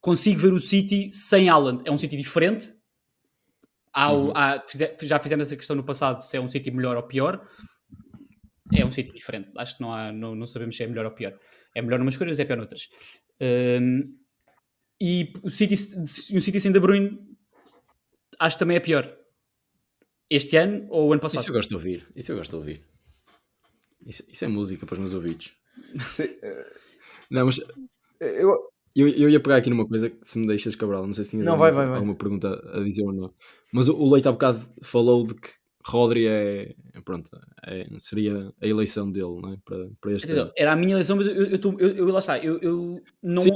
consigo 0.00 0.38
ver 0.40 0.52
o 0.52 0.60
City 0.60 1.10
sem 1.10 1.48
Haaland. 1.48 1.82
É 1.86 1.90
um 1.90 1.98
City 1.98 2.16
diferente. 2.16 2.68
Há 3.92 4.12
o- 4.12 4.32
há- 4.34 4.62
já 5.02 5.18
fizemos 5.20 5.46
essa 5.46 5.56
questão 5.56 5.76
no 5.76 5.84
passado 5.84 6.20
se 6.20 6.36
é 6.36 6.40
um 6.40 6.48
City 6.48 6.70
melhor 6.70 6.96
ou 6.96 7.04
pior. 7.04 7.46
É 8.72 8.84
um 8.84 8.90
City 8.90 9.12
diferente. 9.12 9.50
Acho 9.56 9.76
que 9.76 9.82
não, 9.82 9.92
há, 9.92 10.10
não, 10.12 10.34
não 10.34 10.46
sabemos 10.46 10.76
se 10.76 10.82
é 10.82 10.86
melhor 10.86 11.04
ou 11.04 11.12
pior. 11.12 11.38
É 11.74 11.82
melhor 11.82 11.98
numas 11.98 12.16
coisas, 12.16 12.38
é 12.38 12.44
pior 12.44 12.56
noutras. 12.56 12.88
Hum, 13.40 14.14
e 15.00 15.32
o 15.42 15.50
City, 15.50 15.74
o 15.74 16.40
City 16.40 16.60
sem 16.60 16.72
De 16.72 16.80
Bruyne 16.80 17.18
acho 18.44 18.56
que 18.56 18.60
também 18.60 18.76
é 18.76 18.80
pior. 18.80 19.04
Este 20.30 20.56
ano 20.56 20.86
ou 20.90 21.08
o 21.08 21.12
ano 21.12 21.20
passado? 21.20 21.40
isso 21.42 21.50
eu 21.50 21.54
gosto 21.54 21.68
de 21.68 21.74
ouvir. 21.74 22.06
Isso 22.16 22.32
eu 22.32 22.36
gosto 22.36 22.50
de 22.50 22.56
ouvir. 22.56 22.84
Isso, 24.06 24.22
isso 24.30 24.44
é 24.44 24.48
música 24.48 24.86
para 24.86 24.94
os 24.94 24.98
meus 24.98 25.12
ouvidos. 25.14 25.52
Sim, 26.12 26.28
eh, 26.42 26.72
Não, 27.30 27.46
mas 27.46 27.58
eu, 28.20 28.50
Eu, 28.96 29.08
eu 29.08 29.28
ia 29.28 29.40
pegar 29.40 29.56
aqui 29.56 29.70
numa 29.70 29.86
coisa 29.88 30.08
que 30.10 30.18
se 30.22 30.38
me 30.38 30.46
deixas, 30.46 30.76
Cabral, 30.76 31.06
não 31.06 31.14
sei 31.14 31.24
se 31.24 31.30
tinhas 31.30 31.46
Não, 31.46 31.54
alguma, 31.54 31.70
vai, 31.70 31.78
vai, 31.78 31.86
vai. 31.88 31.96
alguma 31.96 32.14
pergunta 32.14 32.48
a 32.72 32.84
dizer 32.84 33.04
ou 33.04 33.12
não. 33.12 33.34
Mas 33.72 33.88
o, 33.88 33.96
o 33.96 34.12
Leite 34.12 34.28
há 34.28 34.32
bocado 34.32 34.60
falou 34.82 35.24
de 35.24 35.34
que 35.34 35.50
Rodri 35.86 36.26
é, 36.26 36.74
é, 36.94 37.00
pronto, 37.04 37.30
é- 37.66 37.86
seria 37.98 38.50
a 38.60 38.66
eleição 38.66 39.12
dele 39.12 39.38
não 39.42 39.52
é? 39.52 39.56
para, 39.64 39.88
para 40.00 40.12
este 40.12 40.24
Atenção, 40.30 40.50
era 40.56 40.72
a 40.72 40.76
minha 40.76 40.92
eleição, 40.94 41.16
mas 41.16 41.26
eu, 41.26 41.34
eu, 41.46 41.58
tô- 41.58 41.76
eu, 41.78 41.88
eu- 41.96 42.06
lá 42.06 42.20
está, 42.20 42.38
eu, 42.38 42.58
eu 42.60 43.02
não. 43.22 43.42
Sim, 43.42 43.50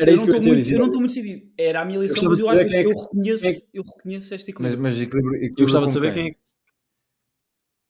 era 0.00 0.10
eu 0.10 0.14
isso 0.14 0.26
não 0.26 0.32
que 0.32 0.48
eu 0.48 0.54
muito, 0.54 0.70
não 0.78 0.86
estou 0.86 1.00
muito 1.00 1.14
decidido. 1.14 1.52
Era 1.58 1.82
a 1.82 1.84
minha 1.84 1.98
eleição, 1.98 2.22
Eu 2.22 2.30
mas 2.30 2.38
eu, 2.38 2.46
de 2.50 2.58
acho- 2.58 2.68
quem 2.68 2.78
é 2.78 2.84
eu, 2.86 2.96
reconheço, 2.98 3.46
é 3.46 3.62
eu 3.74 3.82
reconheço 3.82 4.34
este 4.34 4.52
mas, 4.58 4.72
equilíbrio. 4.72 4.82
mas 4.82 5.00
equilíbrio, 5.00 5.34
equilíbrio 5.36 5.60
Eu 5.62 5.64
gostava 5.66 5.86
de 5.86 5.92
saber 5.92 6.14
quem 6.14 6.28
é. 6.28 6.34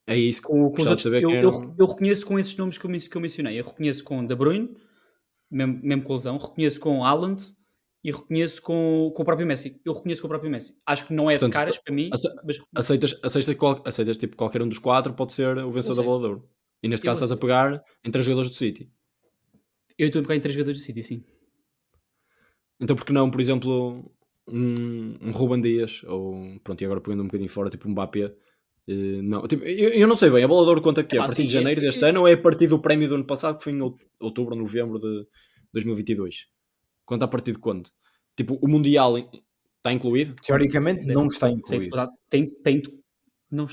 É 0.05 0.17
isso 0.17 0.41
que 0.41 0.47
com, 0.47 0.69
com 0.69 0.81
os 0.81 0.85
gostava 0.85 0.85
de 0.85 0.89
outros, 0.89 1.03
saber 1.03 1.23
eu, 1.23 1.29
quem 1.29 1.39
eu, 1.39 1.75
eu 1.79 1.85
reconheço 1.85 2.25
com 2.25 2.37
esses 2.37 2.57
nomes 2.57 2.77
que 2.77 2.85
eu, 2.85 2.91
que 2.91 3.15
eu 3.17 3.21
mencionei. 3.21 3.57
Eu 3.59 3.63
reconheço 3.65 4.03
com 4.03 4.25
De 4.25 4.35
Bruyne, 4.35 4.75
mesmo, 5.49 5.79
mesmo 5.81 6.03
com 6.03 6.13
lesão, 6.13 6.37
reconheço 6.37 6.79
com 6.81 7.05
Haaland 7.05 7.41
e 8.03 8.11
reconheço 8.11 8.61
com, 8.61 9.11
com 9.15 9.21
o 9.21 9.25
próprio 9.25 9.47
Messi. 9.47 9.79
Eu 9.85 9.93
reconheço 9.93 10.21
com 10.21 10.27
o 10.27 10.29
próprio 10.29 10.51
Messi. 10.51 10.75
Acho 10.85 11.07
que 11.07 11.13
não 11.13 11.29
é 11.31 11.35
Portanto, 11.35 11.51
de 11.53 11.57
caras 11.57 11.77
para 11.77 11.93
mim, 11.93 12.09
ace- 12.13 12.27
mas 12.45 12.57
Aceitas, 12.75 13.17
aceitas, 13.23 13.55
qual, 13.55 13.81
aceitas 13.85 14.17
tipo 14.17 14.35
qualquer 14.35 14.61
um 14.61 14.67
dos 14.67 14.77
quatro 14.79 15.13
pode 15.13 15.31
ser 15.33 15.57
o 15.59 15.71
vencedor 15.71 15.95
da 15.95 16.03
bola 16.03 16.19
de 16.21 16.27
ouro. 16.27 16.49
E 16.83 16.87
neste 16.89 17.05
Eu 17.05 17.11
caso 17.11 17.23
estás 17.23 17.31
a 17.31 17.37
pegar 17.37 17.81
entre 18.03 18.19
os 18.19 18.25
jogadores 18.25 18.51
do 18.51 18.55
City. 18.57 18.91
eu 19.97 20.07
estou 20.07 20.19
a 20.19 20.23
pegar 20.23 20.35
em 20.35 20.41
três 20.41 20.53
jogadores 20.53 20.79
do 20.79 20.83
City, 20.83 21.01
sim. 21.03 21.23
Então 22.79 22.95
por 22.95 23.05
que 23.05 23.13
não, 23.13 23.29
por 23.31 23.39
exemplo, 23.39 24.11
um, 24.47 25.15
um 25.21 25.31
Ruben 25.31 25.61
Dias, 25.61 26.03
ou 26.03 26.59
pronto, 26.63 26.81
e 26.81 26.85
agora 26.85 26.99
pegando 26.99 27.21
um 27.23 27.27
bocadinho 27.27 27.49
fora, 27.49 27.69
tipo 27.69 27.87
um 27.87 27.91
Mbappé, 27.91 28.33
eh, 28.87 29.21
não, 29.21 29.47
tipo, 29.47 29.63
eu, 29.63 29.89
eu 29.91 30.07
não 30.07 30.15
sei 30.17 30.29
bem, 30.29 30.43
a 30.43 30.47
bola 30.47 30.63
de 30.63 30.69
ouro 30.69 30.81
quanto 30.81 30.99
é 30.99 31.03
que 31.03 31.15
é? 31.15 31.19
Epá, 31.19 31.23
a 31.23 31.27
partir 31.27 31.43
sim, 31.43 31.47
de 31.47 31.53
janeiro 31.53 31.79
este- 31.79 31.91
deste 31.91 32.05
ano 32.05 32.21
ou 32.21 32.27
é 32.27 32.33
a 32.33 32.37
partir 32.37 32.67
do 32.67 32.79
prémio 32.79 33.07
do 33.07 33.15
ano 33.15 33.25
passado, 33.25 33.57
que 33.57 33.63
foi 33.63 33.71
em 33.73 33.79
out- 33.79 34.03
outubro, 34.19 34.55
novembro 34.55 34.99
de 34.99 35.25
2022? 35.71 36.47
Quanto 37.05 37.23
a 37.23 37.27
partir 37.27 37.51
de 37.53 37.59
quando? 37.59 37.89
Tipo, 38.35 38.57
o 38.61 38.67
Mundial 38.67 39.17
está 39.17 39.91
incluído? 39.91 40.33
Teoricamente 40.41 41.05
não 41.05 41.27
está 41.27 41.47
Tem, 41.47 41.57
incluído. 41.57 41.81
disputado- 41.81 42.11
tem, 42.29 42.49
tem, 42.61 42.81
não, 43.51 43.67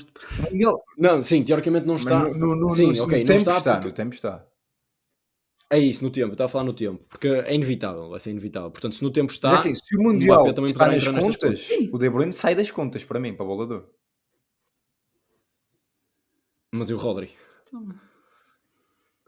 Miguel, 0.51 0.79
Não, 0.97 1.21
sim, 1.21 1.43
teoricamente 1.43 1.87
não 1.87 1.95
está. 1.95 2.19
no, 2.19 2.33
no, 2.33 2.55
no, 2.55 2.69
sim, 2.69 2.91
no- 2.93 3.03
ok, 3.03 3.17
no 3.19 3.23
não 3.23 3.23
tempo 3.23 3.39
está, 3.39 3.57
está, 3.57 3.73
porque- 3.75 3.87
no 3.87 3.93
tempo 3.93 4.13
está. 4.15 4.47
É 5.73 5.79
isso, 5.79 6.03
no 6.03 6.11
tempo, 6.11 6.27
eu 6.27 6.31
estava 6.33 6.47
a 6.47 6.49
falar 6.51 6.65
no 6.65 6.73
tempo, 6.73 7.01
porque 7.07 7.29
é 7.29 7.55
inevitável, 7.55 8.09
vai 8.09 8.19
ser 8.19 8.31
inevitável. 8.31 8.69
Portanto, 8.69 8.93
se 8.93 9.01
no 9.01 9.09
tempo 9.09 9.31
está, 9.31 9.51
Mas 9.51 9.61
assim, 9.61 9.73
se 9.73 9.95
o 9.95 10.01
o 10.01 10.03
Mundial 10.03 10.39
Mbappé 10.41 10.53
também 10.53 10.71
está 10.71 10.85
nas 10.85 10.95
nestas 11.07 11.25
contas, 11.37 11.69
o 11.93 11.97
De 11.97 12.09
Bruyne 12.09 12.33
sai 12.33 12.53
das 12.55 12.69
contas 12.69 13.05
para 13.05 13.21
mim, 13.21 13.33
para 13.33 13.45
o 13.45 13.47
bolador. 13.47 13.89
mas 16.73 16.89
e 16.89 16.93
o 16.93 16.97
Rodri? 16.97 17.31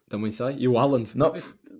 Também 0.10 0.32
sai? 0.32 0.58
E 0.60 0.68
o 0.68 0.78
Haaland? 0.78 1.18
Não, 1.18 1.34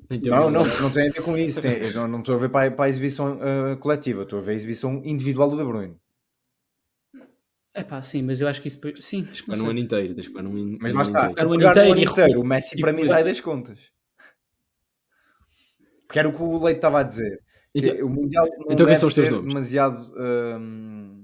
Não, 0.10 0.50
não, 0.52 0.64
não 0.82 0.92
tem 0.92 1.10
a 1.10 1.12
ver 1.12 1.22
com 1.24 1.38
isso. 1.38 1.62
Tem- 1.62 1.78
eu 1.78 1.94
não, 1.94 2.08
não 2.08 2.20
estou 2.20 2.36
a 2.36 2.38
ver 2.38 2.50
para, 2.50 2.68
a- 2.68 2.72
para 2.72 2.86
a 2.86 2.90
exibição 2.90 3.40
ah, 3.42 3.76
coletiva, 3.78 4.24
estou 4.24 4.40
a 4.40 4.42
ver 4.42 4.52
a 4.52 4.56
exibição 4.56 5.02
individual 5.04 5.50
do 5.50 5.58
De 5.58 5.64
Bruyne. 5.64 5.98
É 7.74 7.84
pá, 7.84 8.02
sim, 8.04 8.22
mas 8.22 8.40
eu 8.40 8.48
acho 8.48 8.62
que 8.62 8.68
isso. 8.68 8.80
Sim, 8.98 9.24
Tens 9.26 9.42
que 9.42 9.56
no 9.56 9.70
ano 9.70 9.80
inteiro, 9.80 10.14
tens 10.14 10.28
que 10.28 10.42
no 10.42 10.78
Mas 10.80 10.94
lá 10.94 11.02
está, 11.02 11.32
inteiro. 11.32 11.50
O 11.50 11.54
ano 11.54 11.64
inteiro 11.70 11.92
ano 11.92 12.00
e 12.00 12.04
inteiro, 12.04 12.42
o 12.42 12.46
Messi 12.46 12.78
e 12.78 12.82
para 12.82 12.92
mim 12.94 13.02
recolher. 13.02 13.24
sai 13.24 13.24
das 13.34 13.42
contas. 13.42 13.80
Porque 16.06 16.20
era 16.20 16.30
o 16.30 16.34
que 16.34 16.42
o 16.44 16.64
Leite 16.64 16.78
estava 16.78 17.00
a 17.00 17.04
dizer. 17.04 17.40
que 17.76 17.80
Então- 17.90 18.06
o 18.06 18.10
Mundial 18.10 18.46
não 18.60 18.66
então 18.74 18.86
deve 18.86 18.96
são 19.00 19.08
os 19.10 19.16
teus 19.16 19.28
ser 19.28 19.34
nomes? 19.34 19.52
demasiado 19.52 20.14
hum, 20.60 21.24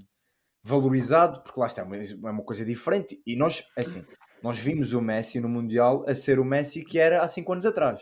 valorizado, 0.63 1.43
porque 1.43 1.59
lá 1.59 1.67
está, 1.67 1.83
é 1.83 1.85
uma- 1.85 1.95
é 1.97 2.31
uma 2.31 2.43
coisa 2.43 2.65
diferente. 2.65 3.21
E 3.27 3.35
nós, 3.35 3.63
é 3.77 3.81
assim, 3.81 4.03
nós 4.41 4.57
vimos 4.57 4.93
o 4.93 5.01
Messi 5.01 5.39
no 5.39 5.47
Mundial 5.47 6.03
a 6.07 6.15
ser 6.15 6.39
o 6.39 6.43
Messi 6.45 6.83
que 6.83 6.97
era 6.97 7.21
há 7.21 7.27
5 7.27 7.53
anos 7.53 7.67
atrás. 7.67 8.01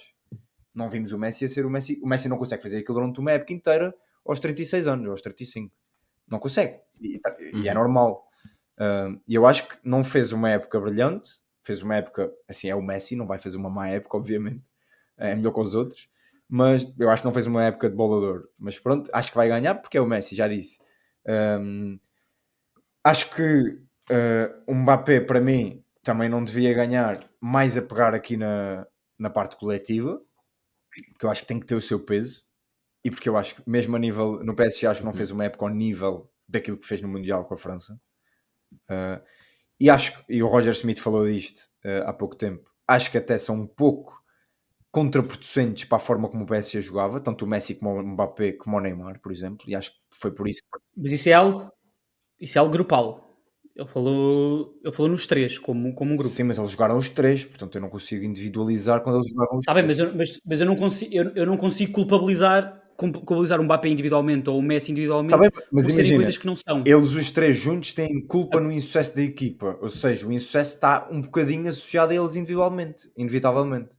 Não 0.77 0.89
vimos 0.89 1.11
o 1.11 1.17
Messi 1.19 1.45
a 1.45 1.49
ser 1.49 1.65
o 1.65 1.69
Messi. 1.69 1.99
O 2.03 2.07
Messi 2.07 2.29
não 2.29 2.37
consegue 2.37 2.61
fazer 2.63 2.79
aquilo 2.79 2.99
durante 2.99 3.19
uma 3.19 3.31
época 3.31 3.53
inteira 3.53 3.93
aos 4.25 4.39
36 4.39 4.87
anos, 4.87 5.09
aos 5.09 5.21
35. 5.21 5.73
Não 6.27 6.39
consegue. 6.39 6.79
E, 7.01 7.19
tá- 7.19 7.35
e 7.39 7.67
é 7.67 7.73
normal. 7.73 8.27
E 9.27 9.35
eu 9.35 9.45
acho 9.45 9.67
que 9.67 9.75
não 9.83 10.03
fez 10.03 10.31
uma 10.31 10.49
época 10.49 10.79
brilhante, 10.79 11.29
fez 11.63 11.81
uma 11.81 11.95
época, 11.95 12.31
assim, 12.47 12.69
é 12.69 12.75
o 12.75 12.81
Messi, 12.81 13.15
não 13.15 13.27
vai 13.27 13.39
fazer 13.39 13.57
uma 13.57 13.69
má 13.69 13.89
época, 13.89 14.17
obviamente. 14.17 14.63
É 15.17 15.35
melhor 15.35 15.53
que 15.53 15.59
os 15.59 15.75
outros. 15.75 16.09
Mas 16.49 16.91
eu 16.99 17.09
acho 17.09 17.21
que 17.21 17.27
não 17.27 17.33
fez 17.33 17.47
uma 17.47 17.63
época 17.65 17.89
de 17.89 17.95
bolador. 17.95 18.49
Mas 18.57 18.79
pronto, 18.79 19.09
acho 19.13 19.31
que 19.31 19.37
vai 19.37 19.49
ganhar 19.49 19.75
porque 19.75 19.97
é 19.97 20.01
o 20.01 20.07
Messi, 20.07 20.35
já 20.35 20.47
disse. 20.47 20.79
Hum, 21.61 21.99
acho 23.03 23.33
que 23.33 23.69
uh, 24.11 24.63
o 24.65 24.73
Mbappé, 24.73 25.21
para 25.21 25.39
mim, 25.41 25.83
também 26.03 26.29
não 26.29 26.43
devia 26.43 26.73
ganhar 26.73 27.19
mais 27.39 27.77
a 27.77 27.81
pegar 27.81 28.13
aqui 28.13 28.37
na, 28.37 28.85
na 29.17 29.29
parte 29.29 29.55
coletiva, 29.55 30.21
porque 31.11 31.25
eu 31.25 31.29
acho 31.29 31.41
que 31.41 31.47
tem 31.47 31.59
que 31.59 31.65
ter 31.65 31.75
o 31.75 31.81
seu 31.81 31.99
peso. 31.99 32.45
E 33.03 33.11
porque 33.11 33.29
eu 33.29 33.37
acho 33.37 33.55
que, 33.55 33.69
mesmo 33.69 33.95
a 33.95 33.99
nível 33.99 34.43
no 34.43 34.55
PSG, 34.55 34.87
acho 34.87 34.99
que 34.99 35.05
não 35.05 35.13
fez 35.13 35.31
uma 35.31 35.45
época 35.45 35.65
ao 35.65 35.69
nível 35.69 36.29
daquilo 36.47 36.77
que 36.77 36.87
fez 36.87 37.01
no 37.01 37.07
Mundial 37.07 37.45
com 37.45 37.53
a 37.53 37.57
França. 37.57 37.99
Uh, 38.89 39.21
e 39.79 39.89
acho 39.89 40.17
que, 40.17 40.33
e 40.33 40.43
o 40.43 40.47
Roger 40.47 40.73
Smith 40.73 40.99
falou 40.99 41.25
disto 41.25 41.69
uh, 41.85 42.07
há 42.07 42.13
pouco 42.13 42.35
tempo, 42.35 42.69
acho 42.87 43.11
que 43.11 43.17
até 43.17 43.37
são 43.37 43.55
um 43.55 43.67
pouco 43.67 44.21
contraproducentes 44.91 45.85
para 45.85 45.97
a 45.97 46.01
forma 46.01 46.27
como 46.27 46.43
o 46.43 46.47
PSG 46.47 46.81
jogava, 46.81 47.19
tanto 47.19 47.45
o 47.45 47.47
Messi 47.47 47.75
como 47.75 47.99
o 47.99 48.03
Mbappé 48.03 48.53
como 48.53 48.77
o 48.77 48.79
Neymar, 48.79 49.21
por 49.21 49.31
exemplo, 49.31 49.69
e 49.69 49.75
acho 49.75 49.91
que 49.91 49.97
foi 50.11 50.31
por 50.31 50.47
isso 50.47 50.61
que 50.61 50.79
Mas 50.95 51.11
isso 51.11 51.29
é 51.29 51.33
algo. 51.33 51.71
Isso 52.39 52.57
é 52.57 52.59
algo 52.59 52.71
grupal. 52.71 53.26
Ele 53.77 53.87
falou, 53.87 54.73
ele 54.83 54.91
falou 54.91 55.11
nos 55.11 55.27
três, 55.27 55.59
como, 55.59 55.93
como 55.93 56.11
um 56.11 56.17
grupo. 56.17 56.33
Sim, 56.33 56.43
mas 56.43 56.57
eles 56.57 56.71
jogaram 56.71 56.97
os 56.97 57.09
três, 57.09 57.45
portanto 57.45 57.75
eu 57.75 57.81
não 57.81 57.89
consigo 57.89 58.25
individualizar 58.25 59.03
quando 59.03 59.17
eles 59.17 59.29
jogaram 59.29 59.55
os 59.55 59.59
Está 59.59 59.73
bem, 59.75 59.83
três. 59.83 59.99
mas 59.99 60.07
eu, 60.07 60.17
mas, 60.17 60.41
mas 60.43 60.61
eu, 60.61 60.65
não 60.65 60.75
consigo, 60.75 61.13
eu, 61.13 61.31
eu 61.35 61.45
não 61.45 61.57
consigo 61.57 61.93
culpabilizar 61.93 62.81
culpabilizar 62.97 63.61
um 63.61 63.65
Mbappé 63.65 63.89
individualmente 63.89 64.49
ou 64.49 64.57
o 64.57 64.61
Messi 64.63 64.91
individualmente 64.91 65.35
Tá 65.35 65.37
bem, 65.37 65.51
mas 65.71 65.87
imagina, 65.87 66.15
coisas 66.15 66.37
que 66.37 66.47
não 66.47 66.55
são. 66.55 66.83
eles 66.83 67.11
os 67.11 67.29
três 67.29 67.55
juntos 67.55 67.93
têm 67.93 68.25
culpa 68.25 68.59
no 68.59 68.71
insucesso 68.71 69.15
da 69.15 69.21
equipa. 69.21 69.77
Ou 69.79 69.89
seja, 69.89 70.25
o 70.25 70.33
insucesso 70.33 70.73
está 70.73 71.07
um 71.11 71.21
bocadinho 71.21 71.69
associado 71.69 72.11
a 72.11 72.15
eles 72.15 72.35
individualmente, 72.35 73.11
inevitavelmente. 73.15 73.89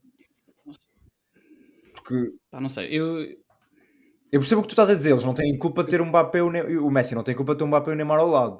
Porque 1.93 2.33
Pá, 2.51 2.59
não 2.59 2.67
sei, 2.67 2.87
eu, 2.91 3.21
eu 3.21 4.39
percebo 4.41 4.59
o 4.59 4.63
que 4.63 4.67
tu 4.67 4.73
estás 4.73 4.89
a 4.89 4.93
dizer, 4.95 5.11
eles 5.11 5.23
não 5.23 5.33
têm 5.33 5.57
culpa 5.57 5.85
de 5.85 5.91
ter 5.91 6.01
um 6.01 6.07
Mbappé 6.07 6.43
o 6.43 6.91
Messi 6.91 7.15
não 7.15 7.23
tem 7.23 7.33
culpa 7.33 7.53
de 7.53 7.59
ter 7.59 7.63
um 7.63 7.67
Mbappé 7.67 7.91
e 7.91 7.93
o 7.93 7.95
Neymar 7.97 8.19
ao 8.19 8.27
lado. 8.27 8.57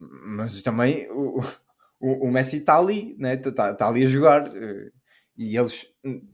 Mas 0.00 0.62
também 0.62 1.08
o, 1.10 1.40
o, 2.00 2.26
o 2.28 2.30
Messi 2.32 2.58
está 2.58 2.78
ali, 2.78 3.16
né? 3.18 3.34
está, 3.34 3.72
está 3.72 3.88
ali 3.88 4.04
a 4.04 4.06
jogar. 4.06 4.46
eh, 4.56 4.90
E 5.36 5.56
eles, 5.56 5.86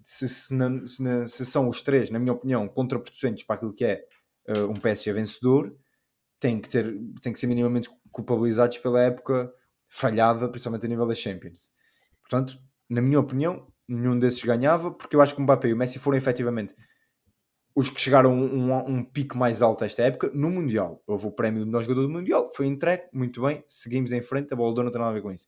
se, 0.02 0.28
se, 0.28 0.54
na- 0.54 0.86
se 0.86 1.02
na- 1.02 1.26
se 1.26 1.44
são 1.46 1.68
os 1.68 1.82
três, 1.82 2.10
na 2.10 2.18
minha 2.18 2.32
opinião, 2.32 2.68
contraproducentes 2.68 3.44
para 3.44 3.56
aquilo 3.56 3.74
que 3.74 3.84
é 3.84 4.04
eh, 4.48 4.62
um 4.64 4.74
PSG 4.74 5.12
vencedor, 5.12 5.76
têm 6.40 6.60
que, 6.60 6.68
ter, 6.68 6.94
têm 7.22 7.32
que 7.32 7.38
ser 7.40 7.46
minimamente 7.46 7.88
culpabilizados 8.12 8.78
pela 8.78 9.02
época 9.02 9.52
falhada, 9.88 10.48
principalmente 10.48 10.86
a 10.86 10.88
nível 10.88 11.06
das 11.06 11.18
Champions. 11.18 11.72
Portanto, 12.22 12.58
na 12.90 13.00
minha 13.02 13.20
opinião, 13.20 13.68
nenhum 13.88 14.18
desses 14.18 14.42
ganhava, 14.44 14.90
porque 14.92 15.16
eu 15.16 15.22
acho 15.22 15.34
que 15.34 15.40
o 15.40 15.44
Mbappé 15.44 15.68
e 15.68 15.74
o 15.74 15.76
Messi 15.76 15.98
foram 15.98 16.18
efetivamente 16.18 16.74
os 17.76 17.90
que 17.90 18.00
chegaram 18.00 18.30
a 18.30 18.32
um, 18.32 18.72
um, 18.72 18.96
um 18.96 19.04
pico 19.04 19.36
mais 19.36 19.60
alto 19.60 19.84
esta 19.84 20.02
época 20.02 20.30
no 20.32 20.50
Mundial. 20.50 21.02
Houve 21.06 21.26
o 21.26 21.30
prémio 21.30 21.60
do 21.60 21.66
melhor 21.66 21.82
jogador 21.82 22.02
do 22.02 22.08
Mundial, 22.08 22.50
foi 22.54 22.66
entregue, 22.66 23.04
muito 23.12 23.42
bem, 23.42 23.62
seguimos 23.68 24.12
em 24.12 24.22
frente, 24.22 24.54
a 24.54 24.56
bola 24.56 24.70
ouro 24.70 24.84
não 24.84 24.90
tem 24.90 24.98
nada 24.98 25.10
a 25.10 25.14
ver 25.14 25.20
com 25.20 25.30
isso. 25.30 25.46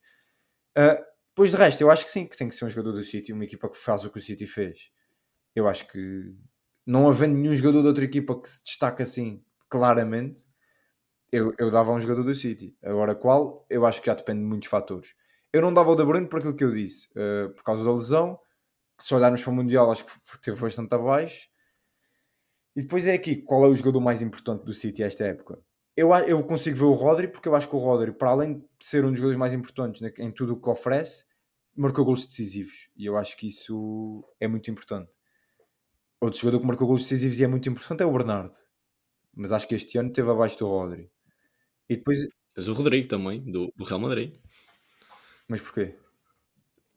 Ah, 0.76 1.02
depois 1.30 1.50
de 1.50 1.56
resto, 1.56 1.80
eu 1.80 1.90
acho 1.90 2.04
que 2.04 2.10
sim, 2.10 2.26
que 2.26 2.36
tem 2.36 2.46
que 2.46 2.54
ser 2.54 2.66
um 2.66 2.68
jogador 2.68 2.92
do 2.92 3.02
City, 3.02 3.32
uma 3.32 3.44
equipa 3.44 3.66
que 3.70 3.78
faz 3.78 4.04
o 4.04 4.10
que 4.10 4.18
o 4.18 4.20
City 4.20 4.46
fez. 4.46 4.90
Eu 5.56 5.66
acho 5.66 5.88
que 5.88 6.34
não 6.86 7.08
havendo 7.08 7.34
nenhum 7.34 7.56
jogador 7.56 7.80
de 7.80 7.88
outra 7.88 8.04
equipa 8.04 8.38
que 8.38 8.48
se 8.48 8.62
destaque 8.62 9.02
assim 9.02 9.42
claramente, 9.70 10.46
eu, 11.32 11.54
eu 11.58 11.70
dava 11.70 11.92
a 11.92 11.94
um 11.94 12.00
jogador 12.00 12.24
do 12.24 12.34
City. 12.34 12.76
Agora, 12.82 13.14
qual? 13.14 13.64
Eu 13.70 13.86
acho 13.86 14.00
que 14.02 14.06
já 14.06 14.14
depende 14.14 14.40
de 14.40 14.46
muitos 14.46 14.68
fatores. 14.68 15.14
Eu 15.50 15.62
não 15.62 15.72
dava 15.72 15.90
o 15.90 15.96
De 15.96 16.04
Bruyne 16.04 16.28
por 16.28 16.40
aquilo 16.40 16.54
que 16.54 16.64
eu 16.64 16.74
disse, 16.74 17.08
ah, 17.16 17.48
por 17.56 17.64
causa 17.64 17.82
da 17.82 17.92
lesão, 17.92 18.38
se 19.00 19.14
olharmos 19.14 19.42
para 19.42 19.50
o 19.50 19.54
Mundial, 19.54 19.90
acho 19.90 20.04
que 20.04 20.12
teve 20.42 20.60
bastante 20.60 20.94
abaixo. 20.94 21.48
E 22.78 22.82
depois 22.82 23.04
é 23.08 23.12
aqui, 23.12 23.34
qual 23.34 23.64
é 23.64 23.66
o 23.66 23.74
jogador 23.74 23.98
mais 23.98 24.22
importante 24.22 24.64
do 24.64 24.72
City 24.72 25.02
esta 25.02 25.24
época? 25.24 25.60
Eu, 25.96 26.14
eu 26.14 26.44
consigo 26.44 26.76
ver 26.76 26.84
o 26.84 26.92
Rodri, 26.92 27.26
porque 27.26 27.48
eu 27.48 27.56
acho 27.56 27.68
que 27.68 27.74
o 27.74 27.78
Rodri, 27.80 28.12
para 28.12 28.30
além 28.30 28.58
de 28.58 28.64
ser 28.78 29.04
um 29.04 29.08
dos 29.08 29.18
jogadores 29.18 29.36
mais 29.36 29.52
importantes 29.52 30.00
em 30.16 30.30
tudo 30.30 30.52
o 30.52 30.60
que 30.60 30.70
oferece, 30.70 31.24
marcou 31.76 32.04
gols 32.04 32.24
decisivos. 32.24 32.88
E 32.96 33.04
eu 33.04 33.16
acho 33.16 33.36
que 33.36 33.48
isso 33.48 34.24
é 34.38 34.46
muito 34.46 34.70
importante. 34.70 35.10
Outro 36.20 36.38
jogador 36.38 36.60
que 36.60 36.66
marcou 36.68 36.86
gols 36.86 37.02
decisivos 37.02 37.40
e 37.40 37.42
é 37.42 37.48
muito 37.48 37.68
importante 37.68 38.04
é 38.04 38.06
o 38.06 38.12
Bernardo. 38.12 38.54
Mas 39.34 39.50
acho 39.50 39.66
que 39.66 39.74
este 39.74 39.98
ano 39.98 40.10
esteve 40.10 40.30
abaixo 40.30 40.56
do 40.56 40.68
Rodri. 40.68 41.10
E 41.88 41.96
depois... 41.96 42.28
Tens 42.54 42.68
o 42.68 42.72
Rodrigo 42.74 43.08
também, 43.08 43.42
do, 43.42 43.72
do 43.74 43.82
Real 43.82 43.98
Madrid. 43.98 44.36
Mas 45.48 45.60
porquê? 45.60 45.96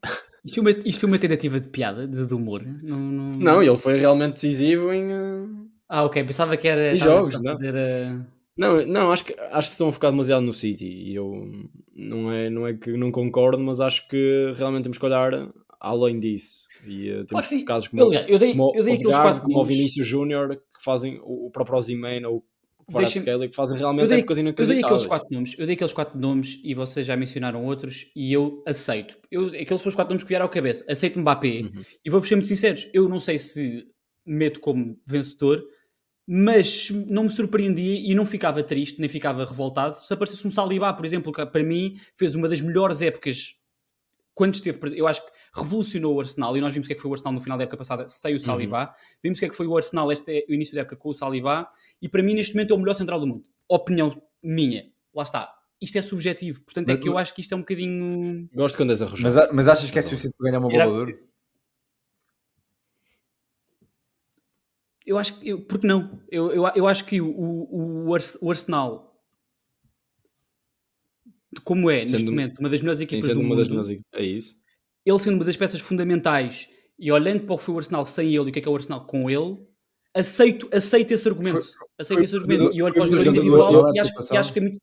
isto, 0.44 0.62
foi 0.62 0.72
uma, 0.72 0.80
isto 0.86 1.00
foi 1.00 1.08
uma 1.08 1.18
tentativa 1.18 1.58
de 1.58 1.68
piada, 1.70 2.06
de, 2.06 2.24
de 2.24 2.34
humor. 2.34 2.62
Não, 2.62 3.00
não... 3.00 3.32
Não, 3.32 3.60
ele 3.60 3.76
foi 3.76 3.96
realmente 3.98 4.34
decisivo 4.34 4.92
em. 4.92 5.71
Ah, 5.94 6.04
ok, 6.04 6.24
pensava 6.24 6.56
que 6.56 6.66
era. 6.66 6.94
Estava 6.94 7.12
jogos, 7.12 7.34
não? 7.42 7.52
fazer, 7.52 7.74
eh, 7.76 8.18
Não, 8.56 8.86
não 8.86 9.12
acho, 9.12 9.24
que, 9.26 9.34
acho 9.38 9.68
que 9.68 9.72
estão 9.72 9.88
a 9.88 9.92
focar 9.92 10.10
demasiado 10.10 10.42
no 10.42 10.52
City 10.54 10.86
e 10.86 11.14
eu 11.14 11.46
não 11.94 12.32
é, 12.32 12.48
não 12.48 12.66
é 12.66 12.72
que 12.72 12.92
não 12.96 13.12
concordo, 13.12 13.62
mas 13.62 13.78
acho 13.78 14.08
que 14.08 14.52
realmente 14.56 14.84
temos 14.84 14.96
que 14.96 15.04
olhar 15.04 15.52
além 15.78 16.18
disso. 16.18 16.62
E 16.86 17.08
Claro 17.10 17.26
temos 17.26 17.48
que 17.48 17.56
sim. 17.58 17.64
casos 17.66 17.88
como, 17.88 18.02
Aliás, 18.04 18.26
eu 18.28 18.38
dei, 18.38 18.52
como, 18.52 18.72
eu 18.74 18.82
dei 18.84 18.94
aqueles 18.94 19.16
quatro 19.16 19.42
como 19.42 19.60
o. 19.60 19.64
Vinícius 19.64 20.06
Júnior 20.06 20.56
que 20.56 20.82
fazem 20.82 21.20
o, 21.22 21.46
o 21.48 21.50
próprio 21.50 21.76
Osimhen 21.76 22.24
ou 22.24 22.42
o 22.78 22.84
Kvaratskhelia 22.90 23.48
que 23.48 23.54
fazem 23.54 23.76
Eu 23.76 23.80
realmente 23.80 24.08
dei, 24.08 24.18
épocas 24.20 24.38
eu 24.38 24.44
dei 24.44 24.50
inacreditáveis. 24.50 24.84
aqueles 24.86 25.06
quatro 25.06 25.28
nomes, 25.34 25.58
eu 25.58 25.66
dei 25.66 25.74
aqueles 25.74 25.92
quatro 25.92 26.18
nomes 26.18 26.60
e 26.64 26.74
vocês 26.74 27.06
já 27.06 27.16
mencionaram 27.16 27.64
outros 27.66 28.06
e 28.16 28.32
eu 28.32 28.62
aceito. 28.66 29.18
Eu, 29.30 29.46
aqueles 29.48 29.68
foram 29.82 29.88
os 29.90 29.94
quatro 29.94 30.12
nomes 30.14 30.22
que 30.24 30.28
vieram 30.28 30.46
à 30.46 30.48
cabeça. 30.48 30.84
Aceito 30.90 31.18
Mbappé 31.20 31.48
Uhum. 31.62 31.82
e 32.04 32.08
vou-vos 32.10 32.28
ser 32.28 32.34
muito 32.36 32.48
sinceros. 32.48 32.88
Eu 32.94 33.08
não 33.08 33.20
sei 33.20 33.38
se 33.38 33.86
meto 34.24 34.58
como 34.60 34.96
vencedor, 35.06 35.62
mas 36.26 36.88
não 36.90 37.24
me 37.24 37.30
surpreendia 37.30 37.98
e 38.00 38.14
não 38.14 38.24
ficava 38.24 38.62
triste, 38.62 39.00
nem 39.00 39.08
ficava 39.08 39.44
revoltado 39.44 39.94
se 39.96 40.12
aparecesse 40.12 40.46
um 40.46 40.50
Saliba, 40.50 40.92
por 40.94 41.04
exemplo, 41.04 41.32
que 41.32 41.44
para 41.46 41.62
mim 41.62 41.96
fez 42.16 42.34
uma 42.34 42.48
das 42.48 42.60
melhores 42.60 43.02
épocas 43.02 43.56
quando 44.34 44.54
esteve, 44.54 44.78
eu 44.98 45.06
acho 45.06 45.20
que 45.24 45.30
revolucionou 45.54 46.14
o 46.16 46.20
Arsenal 46.20 46.56
e 46.56 46.60
nós 46.60 46.72
vimos 46.72 46.86
o 46.86 46.88
que 46.88 46.94
é 46.94 46.96
que 46.96 47.02
foi 47.02 47.10
o 47.10 47.14
Arsenal 47.14 47.34
no 47.34 47.40
final 47.40 47.58
da 47.58 47.64
época 47.64 47.76
passada 47.76 48.08
sem 48.08 48.34
o 48.34 48.40
Saliba, 48.40 48.90
vimos 49.22 49.38
o 49.38 49.40
que 49.40 49.44
é 49.46 49.48
que 49.50 49.54
foi 49.56 49.66
o 49.66 49.76
Arsenal 49.76 50.10
este 50.10 50.38
é 50.38 50.44
o 50.48 50.54
início 50.54 50.74
da 50.74 50.80
época 50.82 50.96
com 50.96 51.10
o 51.10 51.12
Saliba 51.14 51.68
e 52.00 52.08
para 52.08 52.22
mim 52.22 52.34
neste 52.34 52.54
momento 52.54 52.72
é 52.72 52.76
o 52.76 52.78
melhor 52.78 52.94
central 52.94 53.20
do 53.20 53.26
mundo. 53.26 53.42
Opinião 53.68 54.22
minha, 54.42 54.86
lá 55.14 55.22
está. 55.24 55.52
Isto 55.80 55.98
é 55.98 56.02
subjetivo, 56.02 56.62
portanto 56.62 56.88
é 56.88 56.92
Mas- 56.94 57.02
que 57.02 57.08
eu 57.08 57.18
acho 57.18 57.34
que 57.34 57.40
isto 57.42 57.52
é 57.52 57.56
um 57.56 57.60
bocadinho. 57.60 58.48
Gosto 58.54 58.76
quando 58.76 58.90
és 58.90 59.02
arrojado. 59.02 59.34
Mas, 59.34 59.52
mas 59.52 59.68
achas 59.68 59.90
que 59.90 59.98
é 59.98 60.02
suficiente 60.02 60.34
para 60.38 60.46
ganhar 60.50 60.60
uma 60.60 60.68
bola 60.68 60.82
Era- 61.02 61.06
de 61.12 61.18
Eu 65.06 65.18
acho 65.18 65.38
que. 65.38 65.48
Eu, 65.48 65.60
porque 65.64 65.86
não? 65.86 66.20
Eu, 66.30 66.50
eu, 66.52 66.66
eu 66.74 66.86
acho 66.86 67.04
que 67.04 67.20
o, 67.20 67.28
o, 67.28 68.06
o 68.08 68.14
Ars- 68.14 68.38
o 68.40 68.50
Arsenal, 68.50 69.20
como 71.64 71.90
é 71.90 71.98
neste 71.98 72.18
Sendo- 72.18 72.30
momento, 72.30 72.58
uma 72.58 72.68
das 72.70 72.80
melhores 72.80 73.00
equipas 73.00 73.24
sendo 73.26 73.34
do 73.34 73.40
uma 73.40 73.56
mundo, 73.56 73.76
das. 73.76 73.88
É 74.14 74.22
isso. 74.24 74.56
ele 75.04 75.18
sendo 75.18 75.34
uma 75.36 75.44
das 75.44 75.56
peças 75.56 75.80
fundamentais 75.80 76.68
e 76.98 77.10
olhando 77.10 77.44
para 77.44 77.54
o 77.54 77.58
que 77.58 77.64
foi 77.64 77.74
o 77.74 77.78
Arsenal 77.78 78.06
sem 78.06 78.28
ele 78.28 78.36
e 78.36 78.50
o 78.50 78.52
que 78.52 78.58
é 78.58 78.62
que 78.62 78.68
é 78.68 78.70
o 78.70 78.74
Arsenal 78.76 79.04
com 79.06 79.28
ele, 79.28 79.58
aceito, 80.14 80.68
aceito 80.72 81.10
esse 81.12 81.28
argumento. 81.28 81.58
aceito 81.98 82.18
foi- 82.18 82.24
esse 82.24 82.36
argumento 82.36 82.64
foi- 82.66 82.74
e 82.76 82.82
olho 82.82 82.94
foi 82.94 83.02
para 83.06 83.10
o 83.10 83.20
o 83.20 83.24
jogador 83.24 83.24
jogador 83.24 83.40
do 83.40 83.56
individual 83.66 83.94
e 83.94 83.98
acho, 84.00 84.34
e 84.34 84.36
acho 84.36 84.52
que 84.52 84.58
é 84.58 84.62
muito. 84.62 84.80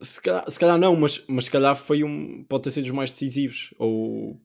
Se 0.00 0.20
calhar, 0.20 0.50
se 0.50 0.58
calhar 0.60 0.78
não, 0.78 0.94
mas, 0.96 1.24
mas 1.26 1.44
se 1.46 1.50
calhar 1.50 1.74
foi 1.74 2.04
um. 2.04 2.44
Pode 2.44 2.64
ter 2.64 2.70
sido 2.72 2.84
dos 2.84 2.92
mais 2.92 3.10
decisivos. 3.10 3.72
Ou. 3.78 4.38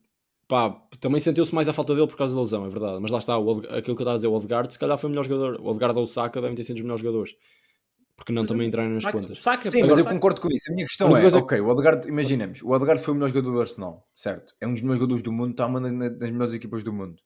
Pá, 0.49 0.71
também 0.99 1.19
sentiu-se 1.21 1.53
mais 1.53 1.69
a 1.69 1.73
falta 1.73 1.93
dele 1.93 2.07
por 2.07 2.17
causa 2.17 2.33
da 2.33 2.41
lesão, 2.41 2.65
é 2.65 2.69
verdade. 2.69 2.99
Mas 2.99 3.11
lá 3.11 3.19
está, 3.19 3.37
o 3.37 3.51
aquilo 3.51 3.81
que 3.83 3.89
eu 3.91 3.93
estava 3.93 4.13
a 4.13 4.15
dizer, 4.15 4.27
o 4.27 4.33
Odegaard, 4.33 4.73
se 4.73 4.79
calhar 4.79 4.97
foi 4.97 5.07
o 5.07 5.11
melhor 5.11 5.23
jogador. 5.23 5.61
O 5.61 5.67
Odegaard 5.69 5.95
ou 5.97 6.03
o 6.05 6.07
Saka 6.07 6.41
devem 6.41 6.55
ter 6.55 6.63
sido 6.63 6.77
os 6.77 6.81
melhores 6.81 7.01
jogadores. 7.01 7.35
Porque 8.15 8.33
não 8.33 8.43
também 8.45 8.67
entraram 8.67 8.89
nas 8.89 9.05
contas. 9.05 9.39
saca, 9.41 9.69
Sim, 9.71 9.81
mas 9.83 9.91
eu 9.97 10.03
saca. 10.03 10.13
concordo 10.15 10.41
com 10.41 10.49
isso. 10.51 10.69
A 10.71 10.73
minha 10.73 10.87
questão 10.87 11.13
A 11.15 11.19
é, 11.19 11.21
coisa- 11.21 11.37
ok, 11.37 11.61
o 11.61 11.67
Odegaard, 11.69 12.07
imaginemos, 12.09 12.61
o 12.63 12.71
Odegaard 12.71 13.01
foi 13.01 13.13
o 13.13 13.15
melhor 13.15 13.29
jogador 13.29 13.51
do 13.51 13.61
Arsenal, 13.61 14.05
certo? 14.13 14.55
É 14.59 14.67
um 14.67 14.73
dos 14.73 14.81
melhores 14.81 14.99
jogadores 14.99 15.23
do 15.23 15.31
mundo, 15.31 15.51
está 15.51 15.67
uma 15.67 15.79
das 15.79 16.17
das 16.17 16.31
melhores 16.31 16.53
equipas 16.53 16.83
do 16.83 16.91
mundo. 16.91 17.21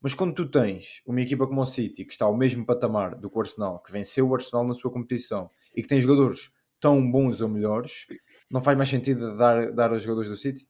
Mas 0.00 0.14
quando 0.14 0.34
tu 0.34 0.46
tens 0.46 1.00
uma 1.06 1.20
equipa 1.22 1.46
como 1.48 1.62
o 1.62 1.66
City, 1.66 2.04
que 2.04 2.12
está 2.12 2.26
ao 2.26 2.36
mesmo 2.36 2.64
patamar 2.64 3.16
do 3.16 3.28
que 3.30 3.36
o 3.36 3.40
Arsenal, 3.40 3.80
que 3.82 3.90
venceu 3.90 4.28
o 4.28 4.34
Arsenal 4.34 4.64
na 4.66 4.74
sua 4.74 4.90
competição, 4.92 5.50
e 5.74 5.82
que 5.82 5.88
tem 5.88 6.00
jogadores 6.00 6.50
tão 6.78 7.10
bons 7.10 7.40
ou 7.40 7.48
melhores, 7.48 8.06
não 8.50 8.60
faz 8.60 8.76
mais 8.76 8.90
sentido 8.90 9.36
dar, 9.36 9.72
dar 9.72 9.90
aos 9.90 10.02
jogadores 10.02 10.28
do 10.28 10.36
City? 10.36 10.68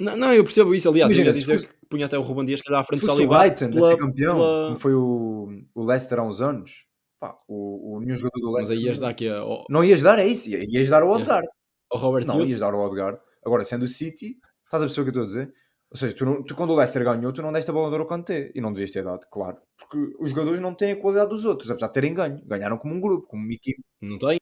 Não, 0.00 0.16
não, 0.16 0.32
eu 0.32 0.42
percebo 0.42 0.74
isso. 0.74 0.88
Aliás, 0.88 1.10
Imagina, 1.12 1.30
eu 1.30 1.34
ia 1.34 1.38
dizer 1.40 1.56
fosse- 1.56 1.68
que 1.68 1.86
punha 1.88 2.06
até 2.06 2.18
o 2.18 2.22
Ruben 2.22 2.44
Dias, 2.46 2.60
que 2.62 2.68
era 2.70 2.80
à 2.80 2.84
frente 2.84 3.00
do 3.00 3.06
fosse 3.06 3.12
o 3.12 3.16
Saliba. 3.28 3.38
Brighton 3.38 3.64
a 3.66 3.68
pela- 3.68 3.86
ser 3.86 3.96
campeão, 3.98 4.34
pela- 4.36 4.64
como 4.64 4.76
foi 4.78 4.94
o, 4.94 5.48
o 5.74 5.84
Leicester 5.84 6.18
há 6.18 6.22
uns 6.22 6.40
anos, 6.40 6.84
pá, 7.20 7.36
o, 7.46 7.96
o 7.96 8.00
nenhum 8.00 8.16
jogador 8.16 8.40
do 8.40 8.52
Mas 8.52 8.68
Leicester... 8.68 8.78
aí 8.78 8.84
ias 8.84 8.98
dar 9.00 9.08
aqui 9.10 9.28
ao, 9.28 9.64
Não 9.68 9.84
ias 9.84 10.00
dar, 10.02 10.18
é 10.18 10.26
isso, 10.26 10.48
ias 10.50 10.88
dar 10.88 11.02
ao 11.02 11.08
Ias- 11.10 11.16
Odegaard. 11.18 11.48
ao 11.92 11.98
Robert 12.00 12.26
Não, 12.26 12.36
Hughes. 12.36 12.50
ias 12.50 12.60
dar 12.60 12.72
ao 12.72 12.80
Odegaard. 12.80 13.18
Agora, 13.44 13.62
sendo 13.64 13.82
o 13.84 13.88
City, 13.88 14.36
estás 14.64 14.82
a 14.82 14.86
perceber 14.86 15.02
o 15.08 15.12
que 15.12 15.18
eu 15.18 15.22
estou 15.22 15.40
a 15.40 15.42
dizer? 15.44 15.54
Ou 15.90 15.96
seja, 15.98 16.14
tu, 16.14 16.24
não- 16.24 16.42
tu 16.44 16.54
quando 16.54 16.70
o 16.70 16.76
Leicester 16.76 17.02
ganhou, 17.02 17.32
tu 17.32 17.42
não 17.42 17.52
deste 17.52 17.68
a 17.68 17.74
bola 17.74 17.88
de 17.88 17.92
ouro 17.94 18.04
ao 18.04 18.08
Kanté. 18.08 18.52
E 18.54 18.60
não 18.60 18.72
devias 18.72 18.92
ter 18.92 19.02
dado, 19.02 19.26
claro. 19.30 19.56
Porque 19.76 19.98
os 20.20 20.30
jogadores 20.30 20.60
não 20.60 20.72
têm 20.72 20.92
a 20.92 20.96
qualidade 20.96 21.30
dos 21.30 21.44
outros, 21.44 21.68
apesar 21.70 21.88
de 21.88 21.92
terem 21.92 22.14
ganho. 22.14 22.40
Ganharam 22.46 22.78
como 22.78 22.94
um 22.94 23.00
grupo, 23.00 23.26
como 23.26 23.42
uma 23.42 23.52
equipe. 23.52 23.82
Não 24.00 24.16
tem. 24.16 24.38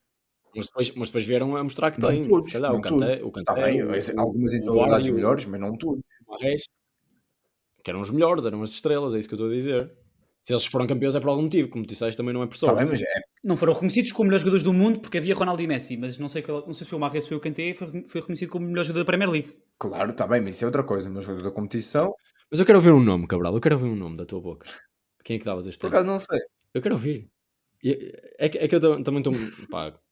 Mas 0.55 0.65
depois, 0.67 0.95
mas 0.95 1.09
depois 1.09 1.25
vieram 1.25 1.55
a 1.55 1.63
mostrar 1.63 1.91
que 1.91 1.99
Não 2.01 2.09
tem. 2.09 2.23
todos, 2.23 2.47
se 2.47 2.53
calhar, 2.53 2.71
não 2.71 2.79
o 2.79 2.81
Kanté, 2.81 3.21
o 3.23 3.27
Está 3.27 3.53
Kanté, 3.53 3.63
bem, 3.71 3.83
o, 3.83 3.91
o- 3.91 4.19
algumas 4.19 4.53
individualidades 4.53 5.07
melhores, 5.11 5.45
mas 5.45 5.59
não 5.61 5.77
todos. 5.77 6.01
o 6.27 6.31
Mahrez, 6.31 6.63
que 7.83 7.89
eram 7.91 7.99
os 8.01 8.09
melhores, 8.09 8.45
eram 8.45 8.61
as 8.63 8.71
estrelas, 8.71 9.13
é 9.13 9.19
isso 9.19 9.27
que 9.29 9.35
eu 9.35 9.37
estou 9.37 9.51
a 9.51 9.53
dizer. 9.53 9.91
Se 10.41 10.53
eles 10.53 10.65
foram 10.65 10.87
campeões 10.87 11.13
é 11.15 11.19
por 11.19 11.29
algum 11.29 11.43
motivo, 11.43 11.67
como 11.69 11.85
tu 11.85 11.89
disseste, 11.89 12.15
também 12.17 12.33
não 12.33 12.41
é 12.41 12.47
por 12.47 12.55
sorte. 12.57 12.77
bem, 12.77 12.87
mas 12.89 13.01
é, 13.01 13.21
Não 13.43 13.57
foram 13.57 13.73
reconhecidos 13.73 14.11
como 14.13 14.27
melhores 14.27 14.41
jogadores 14.41 14.63
do 14.63 14.73
mundo 14.73 14.99
porque 15.01 15.17
havia 15.17 15.35
Ronaldo 15.35 15.61
e 15.61 15.67
Messi, 15.67 15.97
mas 15.97 16.17
não 16.17 16.29
sei, 16.29 16.43
não 16.47 16.73
sei 16.73 16.85
se 16.85 16.89
foi 16.89 16.97
o 16.97 16.99
Marres 16.99 17.23
ou 17.25 17.27
foi 17.29 17.37
o 17.37 17.39
Kanté, 17.41 17.73
foi, 17.73 17.87
foi 18.05 18.21
reconhecido 18.21 18.49
como 18.49 18.65
melhor 18.65 18.83
jogador 18.83 19.01
da 19.01 19.05
Premier 19.05 19.29
League. 19.29 19.53
claro, 19.77 20.11
está 20.11 20.25
bem, 20.25 20.39
mas 20.41 20.55
isso 20.55 20.63
é 20.63 20.67
outra 20.67 20.83
coisa. 20.83 21.09
Mas 21.09 21.25
jogador 21.25 21.43
da 21.49 21.51
competição, 21.51 22.13
Mas 22.49 22.59
eu 22.59 22.65
quero 22.65 22.77
ouvir 22.77 22.91
um 22.91 23.01
nome, 23.03 23.27
Cabral, 23.27 23.53
eu 23.53 23.61
quero 23.61 23.75
ouvir 23.75 23.89
um 23.89 23.95
nome 23.95 24.15
da 24.15 24.25
tua 24.25 24.39
boca. 24.41 24.67
Quem 25.23 25.35
é 25.35 25.39
que 25.39 25.45
davas 25.45 25.67
este 25.67 25.79
por 25.79 25.87
acaso 25.87 26.05
não 26.07 26.17
sei. 26.17 26.39
Eu 26.73 26.81
quero 26.81 26.95
ouvir. 26.95 27.29
E- 27.83 28.13
É 28.39 28.47
que, 28.49 28.57
é 28.59 28.67
que 28.67 28.75
eu 28.75 28.79
tam- 28.79 29.03
também 29.03 29.19
estou 29.21 29.33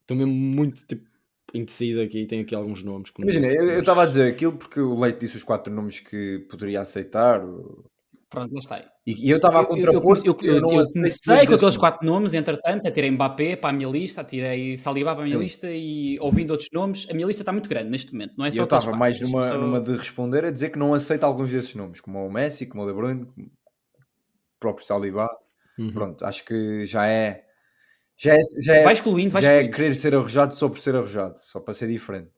estou 0.07 0.15
mesmo 0.17 0.33
muito 0.33 0.85
tipo, 0.87 1.05
indeciso 1.53 2.01
aqui, 2.01 2.25
tenho 2.25 2.43
aqui 2.43 2.55
alguns 2.55 2.81
nomes. 2.83 3.11
Imagina, 3.19 3.47
disse, 3.47 3.57
eu 3.57 3.63
eu 3.63 3.69
mas- 3.73 3.79
estava 3.79 4.03
a 4.03 4.05
dizer 4.05 4.31
aquilo 4.31 4.53
porque 4.57 4.79
o 4.79 4.97
Leite 4.99 5.19
disse 5.19 5.37
os 5.37 5.43
quatro 5.43 5.73
nomes 5.73 5.99
que 5.99 6.39
poderia 6.49 6.81
aceitar. 6.81 7.43
o- 7.43 7.83
Pronto, 8.29 8.51
lá 8.53 8.59
está. 8.59 8.85
E, 9.05 9.25
e 9.27 9.29
eu 9.31 9.37
estava 9.37 9.59
a 9.59 9.63
Eu, 9.63 9.69
eu, 9.69 9.77
eu, 9.77 10.01
contrapor. 10.01 10.17
eu, 10.25 10.37
eu, 10.55 10.61
não 10.61 10.69
comecei 10.69 11.35
dois 11.35 11.47
com 11.47 11.53
aqueles 11.55 11.77
quatro 11.77 12.05
nomes, 12.05 12.33
entretanto, 12.33 12.85
atirei 12.85 13.09
Mbappé 13.09 13.55
para 13.55 13.69
a 13.69 13.73
minha 13.73 13.87
lista, 13.89 14.19
atirei 14.19 14.75
Saliba 14.75 15.13
para 15.15 15.23
a 15.23 15.25
minha 15.25 15.37
Sim. 15.37 15.43
lista 15.43 15.67
e 15.71 16.19
ouvindo 16.19 16.51
outros 16.51 16.67
nomes, 16.73 17.07
a 17.09 17.13
minha 17.13 17.25
lista 17.25 17.41
está 17.41 17.53
muito 17.53 17.69
grande 17.69 17.89
neste 17.89 18.11
momento, 18.11 18.33
não 18.37 18.43
é 18.43 18.49
E 18.49 18.51
só 18.51 18.59
eu 18.59 18.63
estava 18.65 18.91
mais 18.97 19.21
numa, 19.21 19.47
só- 19.47 19.57
numa 19.57 19.79
de 19.79 19.95
responder 19.95 20.43
a 20.43 20.51
dizer 20.51 20.71
que 20.71 20.77
não 20.79 20.93
aceito 20.93 21.23
alguns 21.23 21.49
desses 21.49 21.73
nomes, 21.73 22.01
como 22.01 22.19
o 22.25 22.29
Messi, 22.29 22.65
como 22.65 22.83
o 22.83 22.85
De 22.87 22.91
Bruyne. 22.93 23.25
como- 23.27 23.49
próprio 24.59 24.85
Saliba. 24.85 25.29
Uhum. 25.79 25.93
Pronto, 25.93 26.25
acho 26.25 26.43
que 26.43 26.85
já 26.85 27.07
é. 27.07 27.45
Já 28.17 28.35
é, 28.35 28.41
já 28.63 28.75
é, 28.75 28.83
Vai 28.83 28.93
excluindo, 28.93 29.29
vai 29.31 29.41
já 29.41 29.51
é 29.51 29.55
excluindo. 29.57 29.75
querer 29.77 29.95
ser 29.95 30.15
arrojado 30.15 30.55
só 30.55 30.67
por 30.69 30.79
ser 30.79 30.95
arrojado, 30.95 31.35
só 31.37 31.59
para 31.59 31.73
ser 31.73 31.87
diferente. 31.87 32.29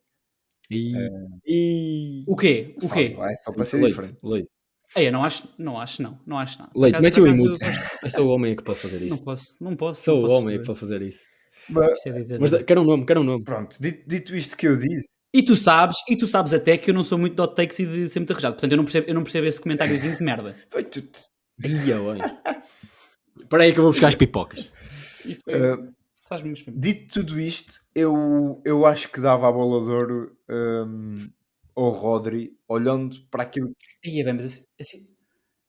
E... 0.69 0.95
É. 0.97 1.09
e... 1.47 2.23
O 2.27 2.35
quê? 2.35 2.75
O 2.77 2.79
quê? 2.81 2.87
Saliba 3.15 3.31
é 3.31 3.35
só 3.35 3.51
para 3.53 3.63
ser 3.63 3.77
Leite, 3.77 3.95
diferente. 3.95 4.19
leite. 4.23 4.49
Ei, 4.95 5.07
eu 5.07 5.11
não 5.11 5.23
acho, 5.23 5.47
não 5.57 5.79
acho, 5.79 6.01
não. 6.01 6.19
Não 6.25 6.37
acho 6.37 6.59
nada. 6.59 6.71
Leite, 6.75 7.01
mete 7.01 7.19
o 7.21 7.27
emote. 7.27 7.59
eu 8.03 8.09
sou 8.09 8.27
o 8.27 8.29
homem 8.31 8.55
que 8.55 8.63
pode 8.63 8.79
fazer 8.79 8.99
Não 8.99 9.07
isso. 9.07 9.23
posso, 9.23 9.63
não 9.63 9.75
posso. 9.75 10.03
Sou 10.03 10.15
não 10.15 10.21
o 10.21 10.25
posso 10.25 10.35
homem 10.37 10.55
fazer. 10.55 10.65
para 10.65 10.75
fazer 10.75 11.01
isso. 11.01 11.23
Mas, 11.69 12.05
é 12.05 12.37
Mas 12.39 12.63
quero 12.63 12.81
um 12.81 12.85
nome, 12.85 13.05
quero 13.05 13.21
um 13.21 13.23
nome. 13.23 13.43
pronto, 13.43 13.77
dito, 13.79 14.07
dito 14.07 14.35
isto 14.35 14.57
que 14.57 14.67
eu 14.67 14.75
disse, 14.75 15.07
E 15.31 15.43
tu 15.43 15.55
sabes, 15.55 15.97
e 16.09 16.17
tu 16.17 16.25
sabes 16.25 16.51
até 16.53 16.75
que 16.77 16.89
eu 16.89 16.93
não 16.95 17.03
sou 17.03 17.17
muito 17.17 17.35
de 17.35 17.41
hot 17.41 17.55
takes 17.55 17.77
e 17.79 17.85
de 17.85 18.09
ser 18.09 18.19
muito 18.19 18.31
arrojado. 18.33 18.55
Portanto, 18.55 18.71
eu 18.71 18.77
não 18.77 18.83
percebo, 18.85 19.07
eu 19.07 19.13
não 19.13 19.23
percebo 19.23 19.45
esse 19.47 19.61
comentáriozinho 19.61 20.17
de 20.17 20.23
merda. 20.23 20.55
foi 20.71 20.83
tu- 20.83 21.01
tu- 21.03 21.19
Ia, 21.63 21.95
bem. 21.99 22.63
Espera 23.43 23.63
aí 23.63 23.73
que 23.73 23.79
eu 23.79 23.83
vou 23.83 23.91
buscar 23.91 24.07
as 24.07 24.15
pipocas. 24.15 24.71
Isso 25.25 25.41
muito 26.43 26.71
dito 26.79 27.21
tudo 27.21 27.39
isto, 27.39 27.79
eu, 27.95 28.61
eu 28.63 28.85
acho 28.85 29.11
que 29.11 29.19
dava 29.19 29.49
a 29.49 29.51
bola 29.51 29.83
de 29.83 29.91
ouro 29.91 30.37
hum, 30.47 31.29
ao 31.75 31.89
Rodri, 31.89 32.51
olhando 32.67 33.17
para 33.31 33.43
aquilo 33.43 33.69
que. 33.69 34.09
Aí 34.09 34.21
é 34.21 34.23
bem, 34.23 34.33
mas 34.33 34.45
assim, 34.45 34.65
assim, 34.79 34.97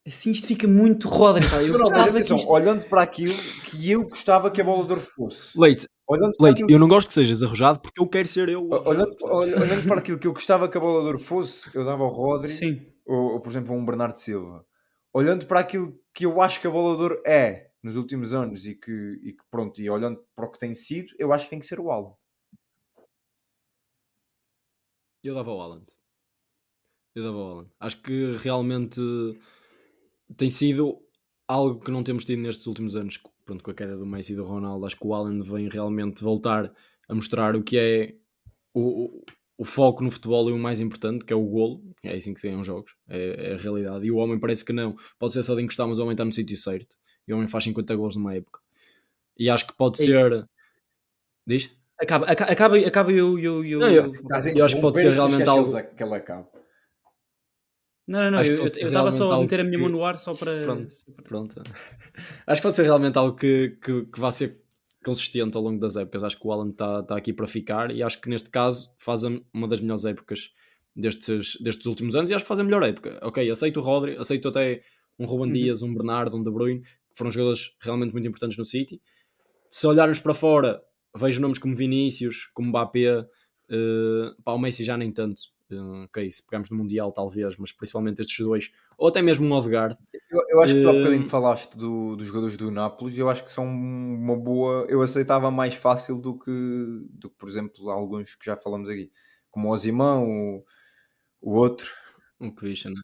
assim 0.07 0.31
isto 0.33 0.47
fica 0.47 0.69
muito 0.69 1.09
Rodri. 1.09 1.49
pá. 1.49 1.63
Eu 1.63 1.73
Não, 1.73 1.79
não, 1.79 1.91
mas 1.91 2.09
atenção, 2.09 2.37
isto... 2.37 2.51
olhando 2.51 2.85
para 2.87 3.03
aquilo 3.03 3.35
que 3.65 3.91
eu 3.91 4.07
gostava 4.07 4.51
que 4.51 4.61
a 4.61 4.65
bola 4.65 4.85
de 4.85 4.91
ouro 4.91 5.01
fosse. 5.01 5.59
Leite, 5.59 5.87
Olhando 6.11 6.37
para 6.37 6.47
Leite, 6.47 6.63
aquilo 6.65 6.71
eu 6.73 6.79
não 6.81 6.89
gosto 6.89 7.07
que 7.07 7.15
sejas 7.15 7.41
arrojado 7.41 7.79
porque 7.79 8.01
eu 8.01 8.09
quero 8.09 8.27
ser 8.27 8.49
eu. 8.49 8.69
Olhando, 8.69 9.17
olhando 9.23 9.87
para 9.87 10.01
aquilo 10.01 10.19
que 10.19 10.27
eu 10.27 10.33
gostava 10.33 10.69
que 10.69 10.77
a 10.77 10.81
bola 10.81 11.03
de 11.03 11.07
ouro 11.07 11.19
fosse, 11.21 11.71
eu 11.73 11.85
dava 11.85 12.03
ao 12.03 12.11
Rodri, 12.11 12.49
Sim. 12.49 12.85
ou, 13.07 13.35
ou, 13.35 13.41
por 13.41 13.49
exemplo 13.49 13.73
a 13.73 13.79
um 13.79 13.85
Bernardo 13.85 14.17
Silva. 14.17 14.67
Olhando 15.15 15.47
para 15.47 15.61
aquilo 15.61 15.97
que 16.13 16.27
eu 16.27 16.41
acho 16.41 16.61
que 16.61 16.67
a 16.67 16.71
bola 16.71 16.97
de 16.97 17.03
ouro 17.03 17.23
é 17.25 17.70
nos 17.83 17.97
últimos 17.97 18.35
anos 18.35 18.67
e 18.67 18.75
que, 18.75 19.21
e 19.23 19.33
que 19.33 19.45
pronto, 19.51 19.81
e 19.81 19.89
olhando 19.89 20.23
para 20.35 20.47
o 20.47 20.51
que 20.51 20.59
tem 20.59 20.75
sido, 20.75 21.15
eu 21.19 21.33
acho 21.33 21.45
que 21.45 21.51
tem 21.51 21.61
que 21.61 21.67
ser 21.67 21.81
o 21.81 21.91
Alan. 21.91 22.15
Eu 25.23 25.35
dava 25.35 25.51
ao 25.51 25.61
Haaland. 25.61 25.87
Eu 27.15 27.25
dava 27.25 27.37
ao 27.37 27.49
Haaland. 27.49 27.71
Acho 27.79 28.03
que 28.03 28.33
realmente 28.37 29.01
tem 30.37 30.51
sido 30.51 30.99
algo 31.47 31.81
que 31.81 31.91
não 31.91 32.03
temos 32.03 32.25
tido 32.25 32.41
nestes 32.41 32.67
últimos 32.67 32.97
anos. 32.97 33.19
Pronto, 33.45 33.63
com 33.63 33.71
a 33.71 33.75
queda 33.75 33.97
do 33.97 34.07
Messi 34.07 34.33
e 34.33 34.37
do 34.37 34.45
Ronaldo, 34.45 34.87
acho 34.87 34.97
que 34.97 35.07
o 35.07 35.13
Haaland 35.13 35.49
vem 35.49 35.69
realmente 35.69 36.23
voltar 36.23 36.73
a 37.09 37.15
mostrar 37.15 37.57
o 37.57 37.63
que 37.63 37.77
é 37.77 38.17
o, 38.73 39.07
o, 39.07 39.25
o 39.59 39.65
foco 39.65 40.03
no 40.03 40.11
futebol 40.11 40.49
e 40.49 40.53
o 40.53 40.59
mais 40.59 40.81
importante, 40.81 41.25
que 41.25 41.33
é 41.33 41.37
o 41.37 41.45
golo. 41.45 41.83
É 42.03 42.17
assim 42.17 42.33
que 42.33 42.41
se 42.41 42.49
ganham 42.49 42.65
jogos. 42.65 42.95
É, 43.09 43.51
é 43.51 43.55
a 43.55 43.59
realidade. 43.59 44.07
E 44.07 44.11
o 44.11 44.17
homem 44.17 44.39
parece 44.39 44.65
que 44.65 44.73
não. 44.73 44.97
Pode 45.19 45.35
ser 45.35 45.43
só 45.43 45.55
de 45.55 45.63
encostar, 45.63 45.87
mas 45.87 45.99
o 45.99 46.03
homem 46.03 46.15
está 46.15 46.25
no 46.25 46.33
sítio 46.33 46.57
certo. 46.57 46.97
E 47.31 47.33
o 47.33 47.37
homem 47.37 47.47
faz 47.49 47.63
50 47.65 47.95
gols 47.95 48.17
numa 48.17 48.35
época. 48.35 48.59
E 49.39 49.49
acho 49.49 49.67
que 49.69 49.73
pode 49.73 50.01
Ei. 50.03 50.07
ser... 50.09 50.47
Diz? 51.47 51.71
Acaba, 51.97 52.27
aca- 52.27 52.45
acaba, 52.47 52.77
acaba 52.79 53.13
eu... 53.13 53.39
eu, 53.39 53.65
eu, 53.65 53.79
Não, 53.79 53.87
eu- 53.89 54.05
Eu 54.57 54.65
acho 54.65 54.75
que 54.75 54.81
pode 54.83 55.01
ser 55.01 55.13
realmente 55.13 55.49
algo- 55.49 55.71
que 55.95 56.03
ele- 56.03 56.15
acabe. 56.15 56.47
Não, 58.09 58.25
não, 58.25 58.31
não. 58.33 58.39
Acho 58.41 58.51
Eu 58.51 58.67
estava 58.67 59.13
só 59.13 59.31
a 59.33 59.41
meter 59.41 59.61
a 59.61 59.65
minha 59.65 59.79
mão 59.79 59.89
no 59.89 60.05
ar 60.05 60.19
só 60.19 60.35
para... 60.35 60.65
Pronto. 60.65 60.87
Pronto. 61.23 61.63
Acho 62.47 62.61
que 62.61 62.63
pode 62.63 62.75
ser 62.75 62.83
realmente 62.83 63.17
algo 63.17 63.37
que, 63.37 63.79
que, 63.81 64.07
que 64.07 64.19
vai 64.21 64.33
ser 64.33 64.61
consistente 65.05 65.57
ao 65.57 65.63
longo 65.63 65.79
das 65.79 65.95
épocas. 65.95 66.25
Acho 66.25 66.39
que 66.41 66.47
o 66.47 66.51
Alan 66.53 66.71
está 66.71 67.03
tá 67.05 67.17
aqui 67.17 67.33
para 67.33 67.47
ficar 67.47 67.93
e 67.93 68.03
acho 68.03 68.21
que 68.21 68.29
neste 68.29 68.51
caso 68.51 68.91
faz 68.99 69.23
uma 69.55 69.69
das 69.69 69.81
melhores 69.81 70.05
épocas 70.05 70.51
destes, 70.97 71.57
destes 71.61 71.87
últimos 71.87 72.17
anos 72.17 72.29
e 72.31 72.35
acho 72.35 72.45
que 72.45 72.49
faz 72.49 72.59
a 72.59 72.65
melhor 72.65 72.83
época. 72.83 73.21
Ok, 73.23 73.49
aceito 73.49 73.79
o 73.79 73.83
Rodri, 73.83 74.17
aceito 74.17 74.49
até 74.49 74.83
um 75.19 75.25
Ruben 75.27 75.47
Uhum. 75.49 75.53
Dias, 75.53 75.83
um 75.83 75.95
Bernardo, 75.95 76.37
um 76.37 76.43
De 76.43 76.51
Bruyne, 76.51 76.83
foram 77.21 77.31
jogadores 77.31 77.77
realmente 77.81 78.13
muito 78.13 78.27
importantes 78.27 78.59
no 78.59 78.67
City. 78.67 79.01
Se 79.69 79.87
olharmos 79.87 80.19
para 80.19 80.35
fora, 80.35 80.83
vejo 81.17 81.41
nomes 81.41 81.59
como 81.59 81.77
Vinícius, 81.77 82.47
como 82.55 82.71
Mbappé, 82.71 83.21
uh, 83.21 84.43
pá, 84.43 84.53
o 84.53 84.59
Messi 84.59 84.85
já 84.85 84.97
nem 84.97 85.13
tanto. 85.13 85.41
Uh, 85.71 86.03
ok, 86.05 86.29
se 86.29 86.43
pegarmos 86.45 86.69
no 86.71 86.77
Mundial 86.79 87.13
talvez, 87.13 87.57
mas 87.57 87.71
principalmente 87.71 88.21
estes 88.21 88.45
dois, 88.45 88.73
ou 88.99 89.07
até 89.07 89.23
mesmo 89.23 89.47
um 89.47 89.53
Odegaard, 89.53 89.97
Eu, 90.29 90.41
eu 90.49 90.63
acho 90.63 90.75
que 90.75 90.83
tu 90.83 90.89
há 90.89 90.93
bocadinho 90.93 91.29
falaste 91.29 91.77
do- 91.79 92.17
dos 92.17 92.27
jogadores 92.27 92.57
do 92.57 92.71
Nápoles 92.73 93.17
eu 93.17 93.29
acho 93.29 93.45
que 93.45 93.53
são 93.53 93.65
uma 93.67 94.37
boa. 94.37 94.85
Eu 94.89 95.01
aceitava 95.03 95.49
mais 95.51 95.75
fácil 95.75 96.21
do 96.21 96.37
que, 96.37 96.51
do 97.11 97.31
que 97.31 97.37
por 97.37 97.49
exemplo, 97.49 97.89
alguns 97.91 98.35
que 98.35 98.45
já 98.47 98.57
falamos 98.57 98.89
aqui, 98.91 99.13
como 99.51 99.69
o 99.69 99.73
Osimão, 99.73 100.29
o, 100.29 100.65
o 101.41 101.55
outro, 101.55 101.89
Um 102.41 102.51
Christian, 102.51 102.91
né? 102.93 103.01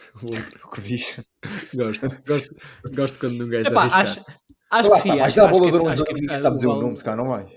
O 0.22 0.26
outro. 0.26 0.60
o 0.64 0.70
que. 0.70 0.80
Gosto, 1.76 2.08
gosto, 2.26 2.54
gosto 2.94 3.18
quando 3.18 3.38
não 3.38 3.48
queres 3.48 3.66
Epá, 3.68 3.82
arriscar. 3.82 4.00
acho, 4.02 4.24
acho 4.70 4.88
Lá 4.90 4.96
que 4.96 5.02
sim. 5.02 5.20
Acho, 5.20 5.36
dar 5.36 5.48
a 5.48 5.50
bola 5.50 5.64
que, 5.66 5.70
de 5.70 5.76
um 5.76 5.80
jogador 5.80 6.04
que, 6.06 6.14
que 6.14 6.20
ninguém 6.20 6.38
sabe 6.38 6.54
dizer 6.56 6.66
o 6.66 6.76
nome, 6.80 6.96
se 6.96 7.04
calhar 7.04 7.16
não 7.18 7.28
vais. 7.28 7.50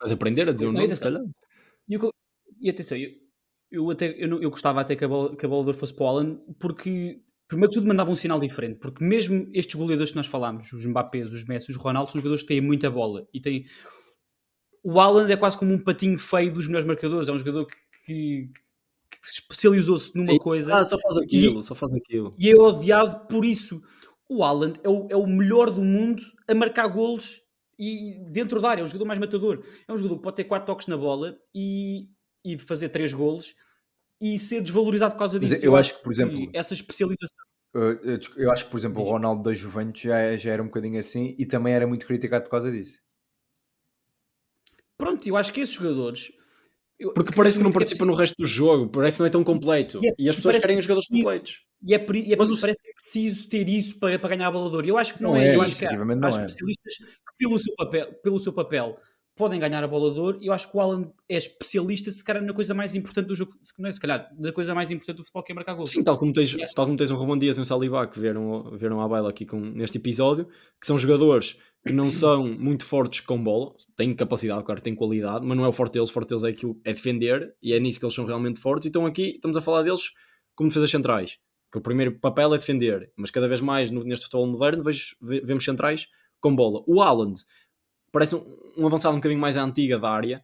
Vais 0.00 0.12
aprender 0.12 0.48
a 0.48 0.52
dizer 0.52 0.66
o 0.66 0.72
nome, 0.72 0.94
se 0.94 1.00
calhar. 1.02 1.22
E, 1.88 1.96
o 1.96 2.00
que 2.00 2.10
e 2.60 2.70
atenção, 2.70 2.96
eu, 2.96 3.10
eu, 3.70 3.90
até, 3.90 4.14
eu, 4.22 4.28
não- 4.28 4.42
eu 4.42 4.50
gostava 4.50 4.80
até 4.80 4.96
que 4.96 5.04
a, 5.04 5.08
bola, 5.08 5.36
que 5.36 5.44
a 5.44 5.48
bola 5.48 5.72
de 5.72 5.78
fosse 5.78 5.94
para 5.94 6.04
o 6.04 6.08
Alan, 6.08 6.36
porque, 6.58 7.20
primeiro 7.48 7.70
de 7.72 7.78
tudo, 7.78 7.88
mandava 7.88 8.10
um 8.10 8.14
sinal 8.14 8.38
diferente. 8.40 8.78
Porque 8.78 9.04
mesmo 9.04 9.48
estes 9.52 9.74
goleadores 9.74 10.10
que 10.10 10.16
nós 10.16 10.26
falámos, 10.26 10.72
os 10.72 10.84
Mbappés, 10.86 11.32
os 11.32 11.44
Messi, 11.44 11.70
os 11.70 11.76
Ronaldo, 11.76 12.10
são 12.12 12.20
jogadores 12.20 12.42
que 12.42 12.48
têm 12.48 12.60
muita 12.60 12.90
bola. 12.90 13.26
E 13.32 13.40
têm... 13.40 13.64
O 14.82 15.00
Alan 15.00 15.28
é 15.30 15.36
quase 15.36 15.56
como 15.58 15.72
um 15.72 15.82
patinho 15.82 16.18
feio 16.18 16.52
dos 16.52 16.66
melhores 16.66 16.86
marcadores. 16.86 17.28
É 17.28 17.32
um 17.32 17.38
jogador 17.38 17.66
que, 17.66 17.76
que- 18.04 18.50
que 18.54 18.60
especializou-se 19.32 20.16
numa 20.16 20.38
coisa 20.38 20.76
Ah, 20.76 20.84
só 20.84 20.98
faz 20.98 21.16
aquilo, 21.16 21.62
só 21.62 21.74
faz 21.74 21.92
aquilo. 21.94 22.34
e 22.38 22.50
é 22.50 22.54
odiado 22.56 23.26
por 23.26 23.44
isso. 23.44 23.80
O 24.28 24.42
Haaland 24.42 24.80
é 24.82 24.88
o, 24.88 25.06
é 25.10 25.16
o 25.16 25.26
melhor 25.26 25.70
do 25.70 25.82
mundo 25.82 26.22
a 26.48 26.54
marcar 26.54 26.86
golos 26.88 27.40
e 27.78 28.14
dentro 28.30 28.60
da 28.60 28.70
área, 28.70 28.82
é 28.82 28.84
o 28.84 28.86
jogador 28.86 29.04
mais 29.06 29.20
matador. 29.20 29.62
É 29.86 29.92
um 29.92 29.96
jogador 29.96 30.16
que 30.16 30.22
pode 30.22 30.36
ter 30.36 30.44
quatro 30.44 30.66
toques 30.66 30.86
na 30.86 30.96
bola 30.96 31.36
e, 31.54 32.08
e 32.44 32.58
fazer 32.58 32.88
três 32.88 33.12
golos 33.12 33.54
e 34.20 34.38
ser 34.38 34.62
desvalorizado 34.62 35.12
por 35.14 35.18
causa 35.18 35.38
Mas 35.38 35.50
disso. 35.50 35.66
eu 35.66 35.76
acho 35.76 35.96
que, 35.96 36.02
por 36.02 36.12
exemplo- 36.12 36.50
essa 36.54 36.72
especialização. 36.72 37.36
Eu 37.74 38.16
desco- 38.18 38.38
eu 38.40 38.50
acho 38.52 38.64
que, 38.66 38.70
por 38.70 38.78
exemplo, 38.78 39.02
o 39.02 39.04
Ronaldo 39.04 39.42
da 39.42 39.52
Juventus 39.52 40.00
já, 40.02 40.36
já 40.36 40.52
era 40.52 40.62
um 40.62 40.66
bocadinho 40.66 40.98
assim 40.98 41.34
e 41.38 41.44
também 41.44 41.74
era 41.74 41.86
muito 41.86 42.06
criticado 42.06 42.44
por 42.44 42.50
causa 42.52 42.70
disso. 42.70 43.02
Pronto, 44.96 45.28
eu 45.28 45.36
acho 45.36 45.52
que 45.52 45.60
esses 45.60 45.74
jogadores. 45.74 46.30
Porque 47.14 47.32
parece 47.34 47.58
que 47.58 47.62
não 47.64 47.70
é 47.70 47.72
participa 47.72 48.04
no 48.04 48.14
resto 48.14 48.36
do 48.38 48.46
jogo, 48.46 48.88
parece 48.88 49.16
que 49.16 49.20
não 49.20 49.26
é 49.26 49.30
tão 49.30 49.42
completo. 49.44 49.98
E 50.02 50.08
é- 50.08 50.14
E 50.18 50.28
as 50.28 50.36
pessoas 50.36 50.56
querem 50.58 50.76
que 50.76 50.80
os 50.80 50.84
jogadores 50.86 51.08
preciso. 51.08 51.24
completos. 51.28 51.60
E, 51.86 51.94
é, 51.94 52.06
e 52.28 52.32
é- 52.32 52.36
Mas 52.36 52.50
o- 52.50 52.60
parece 52.60 52.82
que 52.82 52.88
é 52.90 52.92
preciso 52.94 53.48
ter 53.48 53.68
isso 53.68 53.98
para, 53.98 54.18
para 54.18 54.28
ganhar 54.36 54.46
a 54.46 54.50
balador. 54.50 54.84
Eu 54.86 54.96
acho 54.96 55.14
que 55.14 55.22
não, 55.22 55.32
Não 55.32 55.36
é. 55.40 55.48
é, 55.48 55.56
Eu 55.56 55.62
acho 55.62 55.76
que 55.76 55.84
há, 55.84 55.90
é. 55.90 55.92
especialistas 55.94 56.94
que, 56.96 57.04
pelo 57.38 57.58
seu, 57.58 57.74
papel, 57.76 58.12
pelo 58.22 58.38
seu 58.38 58.52
papel, 58.52 58.94
podem 59.36 59.58
ganhar 59.58 59.82
a 59.82 59.88
bola 59.88 60.14
de 60.14 60.20
ouro. 60.20 60.38
Eu 60.40 60.52
acho 60.52 60.70
que 60.70 60.76
o 60.76 60.80
Alan 60.80 61.10
é 61.28 61.36
especialista, 61.36 62.10
se 62.12 62.22
calhar, 62.22 62.42
na 62.42 62.52
coisa 62.54 62.72
mais 62.72 62.94
importante 62.94 63.26
do 63.26 63.34
jogo. 63.34 63.52
Se, 63.62 63.72
não 63.82 63.88
é, 63.88 63.92
se 63.92 64.00
calhar, 64.00 64.30
da 64.38 64.52
coisa 64.52 64.72
mais 64.74 64.90
importante 64.92 65.16
do 65.16 65.22
futebol, 65.24 65.42
que 65.42 65.50
é 65.50 65.54
marcar 65.54 65.74
gols. 65.74 65.90
Sim, 65.90 66.04
tal 66.04 66.16
como 66.16 66.32
tens, 66.32 66.56
tal 66.74 66.86
como 66.86 66.96
tens 66.96 67.10
um 67.10 67.16
Romão 67.16 67.36
Dias 67.36 67.58
e 67.58 67.60
um 67.60 67.64
Saliba 67.64 68.06
que 68.06 68.20
vieram, 68.20 68.70
vieram 68.78 69.00
à 69.00 69.08
baila 69.08 69.28
aqui 69.30 69.44
com, 69.44 69.58
neste 69.58 69.98
episódio, 69.98 70.46
que 70.80 70.86
são 70.86 70.96
jogadores 70.96 71.56
não 71.92 72.10
são 72.10 72.46
muito 72.46 72.84
fortes 72.84 73.20
com 73.20 73.42
bola, 73.42 73.74
têm 73.96 74.14
capacidade, 74.14 74.64
claro, 74.64 74.80
têm 74.80 74.94
qualidade, 74.94 75.44
mas 75.44 75.56
não 75.56 75.64
é 75.64 75.68
o 75.68 75.72
forte 75.72 75.94
deles, 75.94 76.08
o 76.08 76.12
forte 76.12 76.30
deles 76.30 76.44
é 76.44 76.48
aquilo, 76.48 76.80
é 76.84 76.92
defender, 76.92 77.54
e 77.62 77.72
é 77.72 77.80
nisso 77.80 77.98
que 77.98 78.06
eles 78.06 78.14
são 78.14 78.24
realmente 78.24 78.58
fortes, 78.60 78.86
e 78.86 78.88
estão 78.88 79.04
aqui, 79.04 79.32
estamos 79.34 79.56
a 79.56 79.62
falar 79.62 79.82
deles 79.82 80.12
como 80.54 80.68
defesas 80.70 80.90
centrais, 80.90 81.38
que 81.70 81.78
o 81.78 81.80
primeiro 81.82 82.18
papel 82.18 82.54
é 82.54 82.58
defender, 82.58 83.12
mas 83.16 83.30
cada 83.30 83.46
vez 83.48 83.60
mais 83.60 83.90
no- 83.90 84.04
neste 84.04 84.24
futebol 84.24 84.46
moderno 84.46 84.82
vejo- 84.82 85.14
ve- 85.20 85.40
vemos 85.40 85.64
centrais 85.64 86.06
com 86.40 86.54
bola. 86.54 86.82
O 86.86 87.02
Haaland 87.02 87.40
parece 88.12 88.36
um, 88.36 88.44
um 88.78 88.86
avançado 88.86 89.14
um 89.14 89.18
bocadinho 89.18 89.40
mais 89.40 89.56
à 89.56 89.62
antiga 89.64 89.98
da 89.98 90.08
área, 90.08 90.42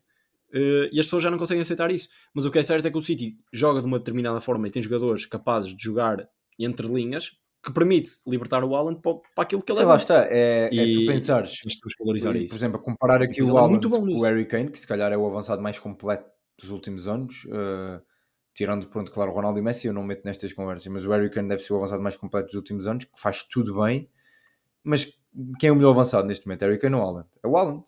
eh, 0.53 0.91
e 0.93 0.99
as 1.01 1.07
pessoas 1.07 1.23
já 1.23 1.31
não 1.31 1.39
conseguem 1.39 1.63
aceitar 1.63 1.91
isso. 1.91 2.09
Mas 2.35 2.45
o 2.45 2.51
que 2.51 2.59
é 2.59 2.63
certo 2.63 2.87
é 2.87 2.91
que 2.91 2.99
o 2.99 3.01
City 3.01 3.39
joga 3.53 3.81
de 3.81 3.87
uma 3.87 3.99
determinada 3.99 4.41
forma 4.41 4.67
e 4.67 4.71
tem 4.71 4.83
jogadores 4.83 5.25
capazes 5.25 5.75
de 5.75 5.83
jogar 5.83 6.29
entre 6.59 6.87
linhas 6.89 7.37
que 7.63 7.73
permite 7.73 8.11
libertar 8.27 8.65
o 8.65 8.75
Haaland 8.75 9.01
para, 9.03 9.15
para 9.35 9.43
aquilo 9.45 9.63
que 9.63 9.71
ele 9.71 9.77
Sei 9.77 9.85
é. 9.85 9.87
lá 9.89 9.95
bom. 9.95 10.01
está, 10.01 10.25
é, 10.27 10.69
é 10.73 10.75
E- 10.75 10.95
tu 10.95 11.07
pensares, 11.13 11.61
que 11.61 11.69
valorizar 11.99 12.31
por 12.33 12.37
isso. 12.41 12.55
exemplo, 12.55 12.81
a 12.81 12.83
comparar 12.83 13.21
aqui 13.23 13.41
Mas 13.41 13.49
o 13.51 13.59
é 13.59 13.61
bom 13.61 13.79
com 14.01 14.21
o. 14.21 14.23
Harry 14.23 14.47
Kane, 14.47 14.71
que 14.71 14.79
se 14.79 14.87
calhar 14.87 15.13
é 15.13 15.17
o 15.17 15.27
avançado 15.27 15.61
mais 15.61 15.79
completo 15.79 16.25
dos 16.59 16.71
últimos 16.71 17.07
anos, 17.07 17.45
uh, 17.47 18.01
tirando, 18.55 18.87
pronto, 18.87 19.11
claro, 19.11 19.31
o 19.31 19.35
Ronaldo 19.35 19.59
e 19.59 19.63
Messi, 19.63 19.87
eu 19.87 19.93
não 19.93 20.03
meto 20.03 20.23
nestas 20.25 20.53
conversas, 20.53 20.87
mas 20.89 21.05
o 21.05 21.11
Harry 21.11 21.31
Kane 21.31 21.49
deve 21.49 21.63
ser 21.63 21.73
o 21.73 21.77
avançado 21.77 22.03
mais 22.03 22.17
completo 22.17 22.47
dos 22.47 22.55
últimos 22.57 22.87
anos, 22.87 23.05
que 23.05 23.11
faz 23.21 23.43
tudo 23.43 23.79
bem, 23.81 24.09
mas 24.83 25.13
quem 25.59 25.69
é 25.69 25.73
o 25.73 25.77
melhor 25.77 25.91
avançado 25.91 26.27
neste 26.27 26.47
momento? 26.47 26.63
Harry 26.63 26.79
Kane 26.79 26.95
ou 26.97 27.03
Haaland? 27.03 27.29
É 27.43 27.47
o 27.49 27.57
Haaland, 27.57 27.85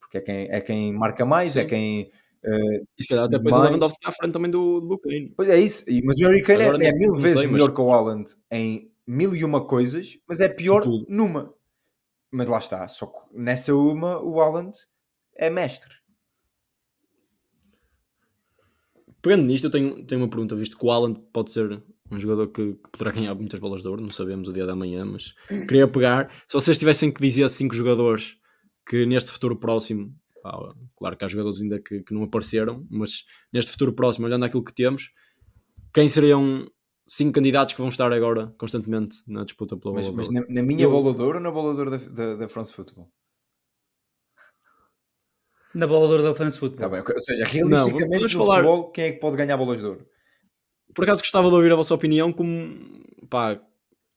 porque 0.00 0.18
é 0.18 0.20
quem, 0.20 0.48
é 0.50 0.60
quem 0.60 0.92
marca 0.92 1.24
mais, 1.24 1.56
é 1.56 1.62
Sim. 1.62 1.68
quem... 1.68 2.10
uh, 2.44 2.86
E 2.98 3.02
se 3.02 3.08
calhar 3.08 3.24
até 3.24 3.36
depois 3.38 3.54
o 3.54 3.58
mais- 3.58 3.70
Lewandowski 3.70 4.06
à 4.06 4.12
frente 4.12 4.32
também 4.32 4.50
do, 4.50 4.80
do 4.80 4.98
Kane. 4.98 5.32
Pois 5.36 5.48
é 5.48 5.58
isso, 5.60 5.88
e- 5.90 6.02
mas 6.04 6.18
o 6.20 6.24
Harry 6.24 6.42
Kane 6.42 6.84
é, 6.84 6.88
é 6.90 6.92
mil 6.92 7.14
vezes 7.14 7.38
sei, 7.38 7.46
mas- 7.46 7.52
melhor 7.54 7.74
que 7.74 7.80
o 7.80 7.92
Haaland 7.92 8.30
em 8.50 8.91
mil 9.06 9.34
e 9.34 9.44
uma 9.44 9.66
coisas, 9.66 10.18
mas 10.28 10.40
é 10.40 10.48
pior 10.48 10.82
Tudo. 10.82 11.06
numa. 11.08 11.54
Mas 12.30 12.46
lá 12.46 12.58
está, 12.58 12.88
só 12.88 13.06
que 13.06 13.18
nessa 13.38 13.74
uma 13.74 14.18
o 14.20 14.40
Haaland 14.40 14.72
é 15.36 15.50
mestre. 15.50 15.92
Pegando 19.20 19.44
nisto, 19.44 19.64
eu 19.64 19.70
tenho, 19.70 20.04
tenho 20.04 20.20
uma 20.20 20.28
pergunta, 20.30 20.56
visto 20.56 20.76
que 20.76 20.84
o 20.84 20.90
Haaland 20.90 21.20
pode 21.32 21.52
ser 21.52 21.82
um 22.10 22.18
jogador 22.18 22.48
que, 22.48 22.74
que 22.74 22.90
poderá 22.90 23.12
ganhar 23.12 23.34
muitas 23.34 23.60
bolas 23.60 23.82
de 23.82 23.88
ouro, 23.88 24.02
não 24.02 24.10
sabemos 24.10 24.48
o 24.48 24.52
dia 24.52 24.66
da 24.66 24.74
manhã, 24.74 25.04
mas 25.04 25.34
queria 25.68 25.86
pegar. 25.86 26.32
Se 26.46 26.54
vocês 26.54 26.78
tivessem 26.78 27.10
que 27.12 27.20
dizer 27.20 27.48
cinco 27.48 27.74
jogadores 27.74 28.36
que 28.86 29.06
neste 29.06 29.30
futuro 29.30 29.56
próximo, 29.56 30.14
pá, 30.42 30.74
claro 30.96 31.16
que 31.16 31.24
há 31.24 31.28
jogadores 31.28 31.60
ainda 31.60 31.80
que, 31.80 32.02
que 32.02 32.12
não 32.12 32.24
apareceram, 32.24 32.86
mas 32.90 33.24
neste 33.52 33.70
futuro 33.70 33.92
próximo, 33.92 34.26
olhando 34.26 34.44
aquilo 34.44 34.64
que 34.64 34.74
temos, 34.74 35.12
quem 35.94 36.08
seriam 36.08 36.66
cinco 37.14 37.32
candidatos 37.32 37.74
que 37.74 37.80
vão 37.80 37.88
estar 37.90 38.10
agora 38.12 38.54
constantemente 38.56 39.16
na 39.26 39.44
disputa 39.44 39.76
pela 39.76 39.94
Mas, 39.94 40.06
bola 40.06 40.16
mas 40.16 40.30
na, 40.30 40.40
na 40.48 40.62
minha 40.62 40.84
Eu- 40.84 40.90
bola 40.90 41.12
de 41.14 41.20
ouro 41.20 41.36
ou 41.38 41.42
na 41.44 41.50
bola 41.50 41.74
de 41.74 41.78
ouro 41.80 41.90
da, 41.90 41.96
da, 41.98 42.34
da 42.36 42.48
France 42.48 42.72
Football? 42.72 43.06
Na 45.74 45.86
bola 45.86 46.06
de 46.06 46.12
ouro 46.12 46.22
da 46.22 46.34
France 46.34 46.58
Football. 46.58 46.78
Tá 46.80 46.88
bem, 46.88 47.00
ou 47.14 47.20
seja, 47.20 47.44
realisticamente 47.44 48.08
vamos 48.18 48.32
no 48.34 48.38
falar- 48.40 48.56
futebol, 48.62 48.90
quem 48.92 49.04
é 49.04 49.12
que 49.12 49.20
pode 49.20 49.36
ganhar 49.36 49.56
bolas 49.56 49.80
de 49.80 49.86
ouro? 49.86 50.06
Por 50.94 51.04
acaso 51.04 51.20
gostava 51.22 51.48
de 51.48 51.54
ouvir 51.54 51.72
a 51.72 51.76
vossa 51.76 51.94
opinião 51.94 52.30
como 52.32 53.02
pá, 53.30 53.58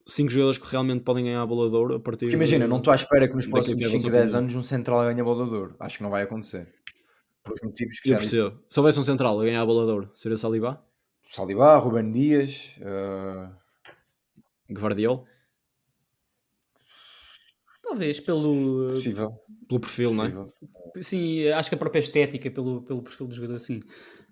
cinco 0.06 0.30
jogadores 0.32 0.58
que 0.58 0.70
realmente 0.70 1.04
podem 1.04 1.24
ganhar 1.26 1.41
a 1.41 1.46
bola 1.46 1.70
de 1.70 1.76
ouro 1.76 1.96
a 1.96 2.00
partir 2.00 2.26
Porque 2.26 2.36
imagina, 2.36 2.66
de- 2.66 2.70
não 2.70 2.78
estou 2.78 2.91
à 2.91 2.96
espera 2.98 3.28
que 3.28 3.36
nos 3.36 3.48
próximos 3.48 3.78
que 3.78 3.84
é 3.84 3.88
a 3.88 3.89
5, 3.91 4.02
vossa 4.02 4.12
10 4.12 4.24
opinião. 4.32 4.39
anos 4.39 4.56
um 4.56 4.64
central 4.64 5.02
ganhe 5.06 5.22
a 5.22 5.24
bola 5.24 5.46
de 5.48 5.54
ouro. 5.56 5.76
Acho 5.80 5.98
que 5.98 6.04
não 6.04 6.10
vai 6.10 6.24
acontecer. 6.24 6.68
Por 7.43 7.54
os 7.54 7.62
motivos 7.62 8.00
que 8.02 8.10
Eu 8.10 8.14
já 8.16 8.20
disse. 8.22 8.36
percebo. 8.36 8.62
Se 8.70 8.80
houvesse 8.80 9.00
um 9.00 9.04
central 9.04 9.39
a 9.39 9.43
ganhar 9.46 9.62
a 9.62 9.66
bola 9.66 9.86
de 9.86 9.91
ouro, 9.91 10.12
seria 10.16 10.36
o 10.36 10.39
Saliba? 11.26 11.78
Ruben 11.78 12.11
Dias, 12.11 12.76
eh, 12.82 13.49
Guardiol? 14.71 15.26
Talvez 17.84 18.19
pelo. 18.19 18.88
possível. 18.93 19.32
Pelo 19.67 19.80
perfil, 19.80 20.13
não 20.13 20.26
é? 20.26 20.30
possível. 20.30 20.53
Sim, 21.01 21.47
acho 21.49 21.69
que 21.69 21.76
a 21.76 21.78
própria 21.78 21.99
estética, 21.99 22.49
pelo, 22.49 22.82
pelo 22.82 23.01
perfil 23.03 23.28
do 23.28 23.34
jogador, 23.36 23.59
sim. 23.59 23.82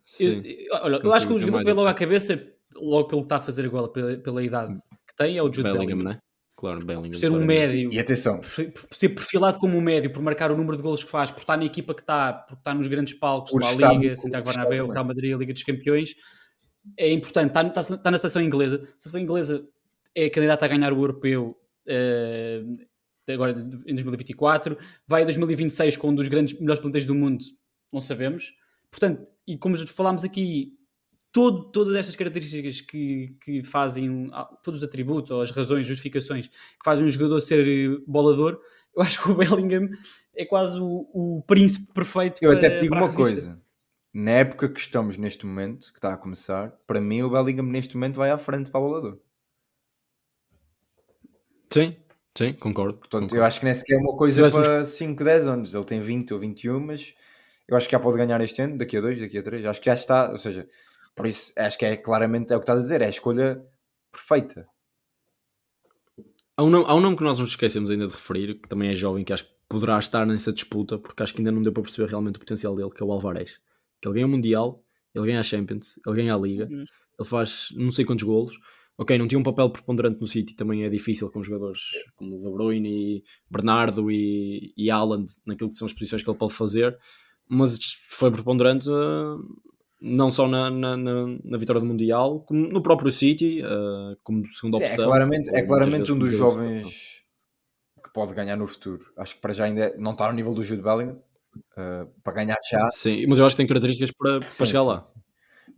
Sim. 0.03 0.41
Eu, 0.43 0.75
olha, 0.81 0.95
eu 1.03 1.13
acho 1.13 1.27
que 1.27 1.33
o 1.33 1.39
jogador 1.39 1.59
que 1.59 1.65
vem 1.65 1.73
logo 1.73 1.87
à 1.87 1.93
cabeça, 1.93 2.51
logo 2.75 3.07
pelo 3.07 3.21
que 3.21 3.25
está 3.25 3.37
a 3.37 3.41
fazer 3.41 3.65
agora, 3.65 3.87
pela, 3.87 4.17
pela 4.17 4.43
idade 4.43 4.73
que 5.07 5.15
tem, 5.15 5.37
é 5.37 5.43
o 5.43 5.45
Jude 5.45 5.63
Bellingham, 5.63 5.85
Bellingham. 5.85 6.03
não 6.03 6.11
é? 6.11 6.19
Claro, 6.55 6.85
Bellingham. 6.85 7.11
Por 7.11 7.17
ser 7.17 7.31
um 7.31 7.45
médio, 7.45 7.91
E 7.91 7.99
atenção, 7.99 8.39
por, 8.39 8.71
por 8.71 8.95
ser 8.95 9.09
perfilado 9.09 9.59
como 9.59 9.77
um 9.77 9.81
médio, 9.81 10.11
por 10.11 10.21
marcar 10.21 10.51
o 10.51 10.57
número 10.57 10.77
de 10.77 10.83
golos 10.83 11.03
que 11.03 11.09
faz, 11.09 11.29
por 11.29 11.41
estar 11.41 11.57
na 11.57 11.65
equipa 11.65 11.93
que 11.93 12.01
está, 12.01 12.33
por 12.33 12.57
estar 12.57 12.73
nos 12.73 12.87
grandes 12.87 13.13
palcos, 13.13 13.53
no 13.53 13.93
Liga, 13.93 14.15
Santiago 14.15 14.47
Bernabéu, 14.47 14.87
também. 14.87 14.93
Real 14.93 15.05
Madrid, 15.05 15.33
a 15.33 15.37
Liga 15.37 15.53
dos 15.53 15.63
Campeões, 15.63 16.15
é 16.97 17.11
importante. 17.11 17.49
Está, 17.49 17.61
está- 17.81 17.95
está 17.95 18.11
na 18.11 18.17
seleção 18.17 18.41
inglesa. 18.41 18.77
A 18.95 18.99
seleção 18.99 19.21
inglesa 19.21 19.67
é 20.15 20.29
candidata 20.29 20.65
a 20.65 20.67
ganhar 20.67 20.93
o 20.93 20.97
europeu 20.97 21.57
eh, 21.85 22.63
agora 23.29 23.51
em 23.85 23.93
2024. 23.95 24.77
Vai 25.07 25.21
em 25.21 25.25
2026 25.25 25.97
com 25.97 26.09
um 26.09 26.15
dos 26.15 26.27
grandes, 26.27 26.59
melhores 26.59 26.81
plantéis 26.81 27.05
do 27.05 27.15
mundo, 27.15 27.43
não 27.91 28.01
sabemos. 28.01 28.53
Portanto, 28.91 29.29
e 29.47 29.57
como 29.57 29.75
já 29.75 29.87
falámos 29.87 30.23
aqui, 30.23 30.77
todo, 31.31 31.71
todas 31.71 31.95
estas 31.95 32.15
características 32.15 32.81
que, 32.81 33.35
que 33.41 33.63
fazem, 33.63 34.29
ah, 34.33 34.45
todos 34.63 34.81
os 34.81 34.87
atributos, 34.87 35.31
ou 35.31 35.41
as 35.41 35.49
razões, 35.51 35.85
justificações 35.87 36.47
que 36.47 36.83
fazem 36.85 37.05
um 37.05 37.09
jogador 37.09 37.41
ser 37.41 37.67
eh, 37.67 37.97
bolador, 38.05 38.59
eu 38.95 39.01
acho 39.01 39.21
que 39.23 39.31
o 39.31 39.35
Bellingham 39.35 39.89
é 40.35 40.45
quase 40.45 40.79
o, 40.79 41.07
o 41.13 41.43
príncipe 41.47 41.91
perfeito 41.93 42.37
eu 42.43 42.49
para, 42.51 42.59
até 42.59 42.69
te 42.77 42.81
digo 42.81 42.93
a 42.93 42.97
uma 42.99 43.13
coisa. 43.13 43.59
Na 44.13 44.31
época 44.31 44.69
que 44.69 44.79
estamos 44.79 45.17
neste 45.17 45.45
momento, 45.45 45.91
que 45.91 45.97
está 45.97 46.13
a 46.13 46.17
começar, 46.17 46.71
para 46.85 47.01
mim 47.01 47.23
o 47.23 47.29
Bellingham 47.31 47.65
neste 47.65 47.95
momento 47.95 48.15
vai 48.17 48.29
à 48.29 48.37
frente 48.37 48.69
para 48.69 48.79
a 48.79 48.83
bola 48.83 48.99
de 49.01 49.07
ouro. 49.07 49.21
Sim, 51.71 51.95
sim, 52.37 52.53
concordo. 52.53 52.99
Portanto, 52.99 53.21
concordo. 53.21 53.35
eu 53.37 53.43
acho 53.43 53.59
que 53.59 53.65
nem 53.65 53.73
sequer 53.73 53.95
é 53.95 53.97
uma 53.97 54.15
coisa 54.15 54.35
tivéssemos- 54.35 54.67
para 54.67 54.83
5, 54.83 55.23
10 55.23 55.47
anos. 55.47 55.73
Ele 55.73 55.83
tem 55.83 55.99
20 55.99 56.31
ou 56.31 56.39
21, 56.39 56.79
mas 56.79 57.15
eu 57.67 57.75
acho 57.75 57.87
que 57.87 57.93
já 57.93 57.99
pode 57.99 58.17
ganhar 58.17 58.39
este 58.41 58.61
ano, 58.61 58.77
daqui 58.77 58.97
a 58.97 59.01
2, 59.01 59.19
daqui 59.19 59.37
a 59.37 59.41
3. 59.43 59.65
Acho 59.65 59.79
que 59.79 59.87
já 59.87 59.95
está, 59.95 60.29
ou 60.31 60.37
seja, 60.37 60.69
por 61.15 61.25
isso 61.25 61.51
acho 61.57 61.77
que 61.77 61.85
é 61.85 61.97
claramente 61.97 62.53
é 62.53 62.55
o 62.55 62.59
que 62.59 62.63
estás 62.63 62.79
a 62.79 62.83
dizer, 62.83 63.01
é 63.01 63.07
a 63.07 63.09
escolha 63.09 63.65
perfeita. 64.11 64.67
Há 66.55 66.63
um, 66.63 66.69
nome, 66.69 66.85
há 66.87 66.93
um 66.93 67.01
nome 67.01 67.17
que 67.17 67.23
nós 67.23 67.39
nos 67.39 67.49
esquecemos 67.49 67.89
ainda 67.89 68.05
de 68.05 68.13
referir, 68.13 68.59
que 68.61 68.69
também 68.69 68.91
é 68.91 68.95
jovem, 68.95 69.23
que 69.23 69.33
acho 69.33 69.45
que 69.45 69.53
poderá 69.67 69.97
estar 69.97 70.23
nessa 70.23 70.53
disputa, 70.53 70.99
porque 70.99 71.23
acho 71.23 71.33
que 71.33 71.39
ainda 71.39 71.51
não 71.51 71.63
deu 71.63 71.73
para 71.73 71.81
perceber 71.81 72.09
realmente 72.11 72.35
o 72.35 72.39
potencial 72.39 72.75
dele, 72.75 72.91
que 72.91 73.01
é 73.01 73.05
o 73.05 73.11
Alvarez. 73.11 73.59
Que 74.03 74.07
ele 74.09 74.15
ganha 74.15 74.27
o 74.27 74.29
Mundial, 74.29 74.83
ele 75.15 75.25
ganha 75.27 75.39
a 75.39 75.43
Champions, 75.43 75.97
ele 76.05 76.15
ganha 76.17 76.35
a 76.35 76.37
Liga, 76.37 76.67
Uhum. 76.69 76.83
ele 77.19 77.29
faz 77.29 77.69
não 77.75 77.89
sei 77.89 78.03
quantos 78.03 78.23
golos. 78.25 78.59
Ok, 78.97 79.17
não 79.17 79.27
tinha 79.27 79.39
um 79.39 79.43
papel 79.43 79.69
preponderante 79.71 80.19
no 80.21 80.27
City, 80.27 80.55
também 80.55 80.83
é 80.83 80.89
difícil 80.89 81.31
com 81.31 81.41
jogadores 81.41 81.79
como 82.15 82.35
o 82.35 82.39
De 82.39 82.51
Bruyne 82.51 82.89
e 82.89 83.23
Bernardo 83.49 84.11
e, 84.11 84.71
e 84.77 84.91
Haaland, 84.91 85.25
naquilo 85.47 85.71
que 85.71 85.77
são 85.79 85.87
as 85.87 85.93
posições 85.93 86.21
que 86.21 86.29
ele 86.29 86.37
pode 86.37 86.53
fazer, 86.53 86.95
mas 87.47 87.79
foi 88.07 88.29
preponderante 88.31 88.87
eh, 88.89 89.63
não 89.99 90.29
só 90.29 90.47
na, 90.47 90.69
na, 90.69 90.95
na, 90.95 91.25
na 91.43 91.57
vitória 91.57 91.79
do 91.81 91.87
Mundial, 91.87 92.41
como 92.41 92.67
no 92.67 92.83
próprio 92.83 93.11
City, 93.11 93.61
eh, 93.63 94.17
como 94.21 94.45
segunda 94.47 94.77
Sim, 94.77 94.83
é 94.83 94.87
opção. 94.89 95.05
claramente, 95.05 95.49
ou 95.49 95.55
é 95.55 95.63
claramente 95.63 96.11
um 96.11 96.19
dos 96.19 96.31
jovens 96.31 97.23
que 98.03 98.13
pode 98.13 98.33
ganhar 98.35 98.57
no 98.57 98.67
futuro. 98.67 99.05
Acho 99.17 99.35
que 99.35 99.41
para 99.41 99.53
já 99.53 99.63
ainda 99.65 99.95
não 99.97 100.11
está 100.11 100.27
ao 100.27 100.33
nível 100.33 100.53
do 100.53 100.63
Jude 100.63 100.83
Bellingham, 100.83 101.19
uh, 101.77 102.05
para 102.23 102.33
ganhar 102.33 102.57
já. 102.69 102.89
Sim, 102.91 103.25
mas 103.27 103.39
eu 103.39 103.45
acho 103.45 103.55
que 103.55 103.57
tem 103.57 103.67
características 103.67 104.11
para, 104.11 104.39
para 104.39 104.49
Sim, 104.49 104.65
chegar 104.65 104.81
sim, 104.81 104.87
lá. 104.87 105.03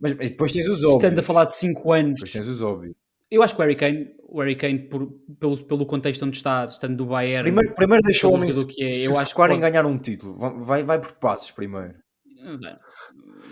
Mas, 0.00 0.14
mas 0.16 0.30
depois 0.30 0.52
tens 0.52 0.66
os 0.68 0.82
Estando 0.82 1.04
a 1.04 1.06
óbvios. 1.08 1.26
falar 1.26 1.44
de 1.46 1.54
5 1.54 1.92
anos, 1.92 2.14
Depois 2.20 2.32
tens 2.32 2.46
os 2.48 2.60
óbvios. 2.62 2.94
eu 3.30 3.42
acho 3.42 3.54
que 3.54 3.60
o 3.60 3.64
Harry 3.64 3.76
Kane, 3.76 4.10
o 4.28 4.40
Harry 4.40 4.56
Kane 4.56 4.78
por, 4.88 5.06
pelo, 5.38 5.56
pelo 5.64 5.86
contexto 5.86 6.24
onde 6.24 6.36
está, 6.36 6.64
estando 6.66 6.96
do 6.96 7.06
Bayern, 7.06 7.42
Primeiro, 7.44 7.74
primeiro 7.74 8.02
deixa 8.02 8.28
o 8.28 8.32
homem 8.34 8.50
se, 8.50 8.66
que 8.66 8.84
é, 8.84 8.92
se 8.92 9.04
eu 9.04 9.16
acho 9.18 9.28
que 9.30 9.34
focar 9.34 9.50
em 9.50 9.60
pode- 9.60 9.70
ganhar 9.70 9.86
um 9.86 9.96
título. 9.98 10.36
Va- 10.36 10.50
Vai, 10.50 10.82
vai 10.82 11.00
por 11.00 11.12
passos 11.14 11.50
primeiro. 11.50 11.94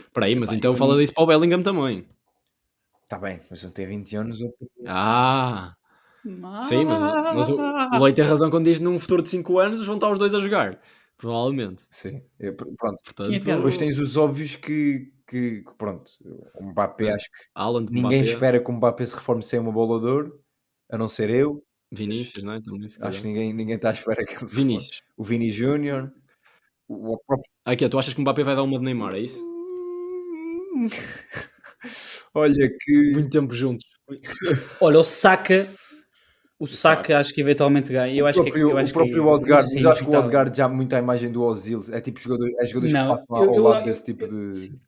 Espera 0.07 0.27
aí, 0.27 0.35
mas 0.37 0.49
Bem, 0.51 0.59
então 0.59 0.73
eu- 0.73 0.77
fala 0.77 0.99
disso 0.99 1.13
para 1.15 1.25
o 1.25 1.27
Bellingham 1.27 1.63
também. 1.63 2.07
Está 3.03 3.19
bem, 3.19 3.41
mas 3.51 3.63
não 3.63 3.71
tem 3.71 3.87
20 3.87 4.17
anos. 4.17 4.41
eu- 4.41 4.53
Ah, 4.87 5.75
sim, 6.63 6.85
mas, 6.85 7.01
mas 7.35 7.49
o, 7.49 7.57
o 7.59 7.99
Leite 8.05 8.17
tem 8.17 8.25
razão 8.25 8.51
quando 8.51 8.65
diz 8.65 8.81
num 8.81 8.99
futuro 8.99 9.23
de 9.23 9.29
5 9.29 9.59
anos 9.59 9.85
vão 9.87 9.95
estar 9.97 10.11
os 10.11 10.19
dois 10.19 10.35
a 10.35 10.41
jogar. 10.41 10.79
Provavelmente. 11.25 11.85
Sim, 11.91 12.23
eu- 12.39 12.55
pronto. 12.55 13.03
Portanto. 13.03 13.31
Depois 13.31 13.79
tens 13.79 13.99
os 13.99 14.15
óbvios 14.15 14.57
que, 14.57 15.11
que, 15.27 15.63
que 15.63 15.75
pronto, 15.79 16.11
o 16.55 16.65
Mbappé 16.67 17.15
acho 17.15 17.31
que 17.31 17.39
Alan, 17.55 17.81
ninguém 17.81 18.21
Mbappé, 18.21 18.25
espera 18.25 18.61
que 18.63 18.71
o 18.71 18.75
Mbappé 18.75 19.07
se 19.07 19.15
reforme 19.15 19.43
sem 19.43 19.59
uma 19.59 19.73
bola 19.73 19.99
de 20.01 20.07
ouro, 20.07 20.45
a 20.93 20.99
não 20.99 21.09
ser 21.09 21.31
eu. 21.31 21.65
Vinícius, 21.91 22.45
não 22.45 22.53
é? 22.53 22.61
Também, 22.61 22.87
Acho 23.01 23.23
que 23.23 23.27
ninguém, 23.27 23.55
ninguém 23.55 23.77
está 23.77 23.89
à 23.89 23.93
espera 23.95 24.23
que 24.23 24.33
ele 24.33 24.39
se 24.41 24.45
reforme. 24.45 24.65
Vinícius. 24.65 25.03
O 25.17 25.25
Vini 25.25 25.51
Júnior, 25.51 26.13
o, 26.87 27.17
próprio. 27.27 27.51
Aqui, 27.65 27.89
tu 27.89 27.99
achas 27.99 28.13
que 28.13 28.21
o 28.21 28.23
Mbappé 28.23 28.43
vai 28.43 28.55
dar 28.55 28.63
uma 28.63 28.79
de 28.79 28.85
Neymar, 28.85 29.15
é 29.15 29.21
isso? 29.21 29.41
Olha 32.35 32.69
que. 32.69 33.13
Muito 33.13 33.31
tempo 33.31 33.55
juntos. 33.55 33.87
Olha, 34.79 34.99
o 34.99 35.05
Saka, 35.05 35.67
o 36.59 36.67
Saka 36.67 37.19
acho 37.19 37.35
que 37.35 37.41
eventualmente 37.41 37.93
ganha. 37.93 38.15
Eu 38.15 38.25
O 38.25 38.29
acho 38.29 38.39
que, 38.39 38.51
próprio, 38.51 38.71
eu 38.71 38.79
acho 38.79 38.91
o 38.91 38.95
próprio 38.95 39.15
que, 39.15 39.21
Odegaard, 39.29 39.71
sei 39.71 39.79
se 39.81 39.85
mas 39.85 39.85
é 39.85 40.01
acho 40.01 40.09
que 40.11 40.17
o. 40.17 40.19
Odegaard 40.19 40.57
já 40.57 40.69
muito 40.69 40.95
a 40.95 40.99
imagem 40.99 41.31
do 41.31 41.43
Ozil, 41.43 41.81
é 41.93 42.01
tipo 42.01 42.21
jogador, 42.21 42.49
é 42.61 42.67
jogadores 42.67 42.93
Não, 42.93 43.03
que 43.03 43.09
passam 43.13 43.43
eu- 43.43 43.51
ao 43.51 43.57
eu- 43.57 43.63
lado 43.63 43.81
eu- 43.81 43.85
desse 43.87 44.05
tipo 44.05 44.27
de. 44.27 44.57
sim. 44.59 44.81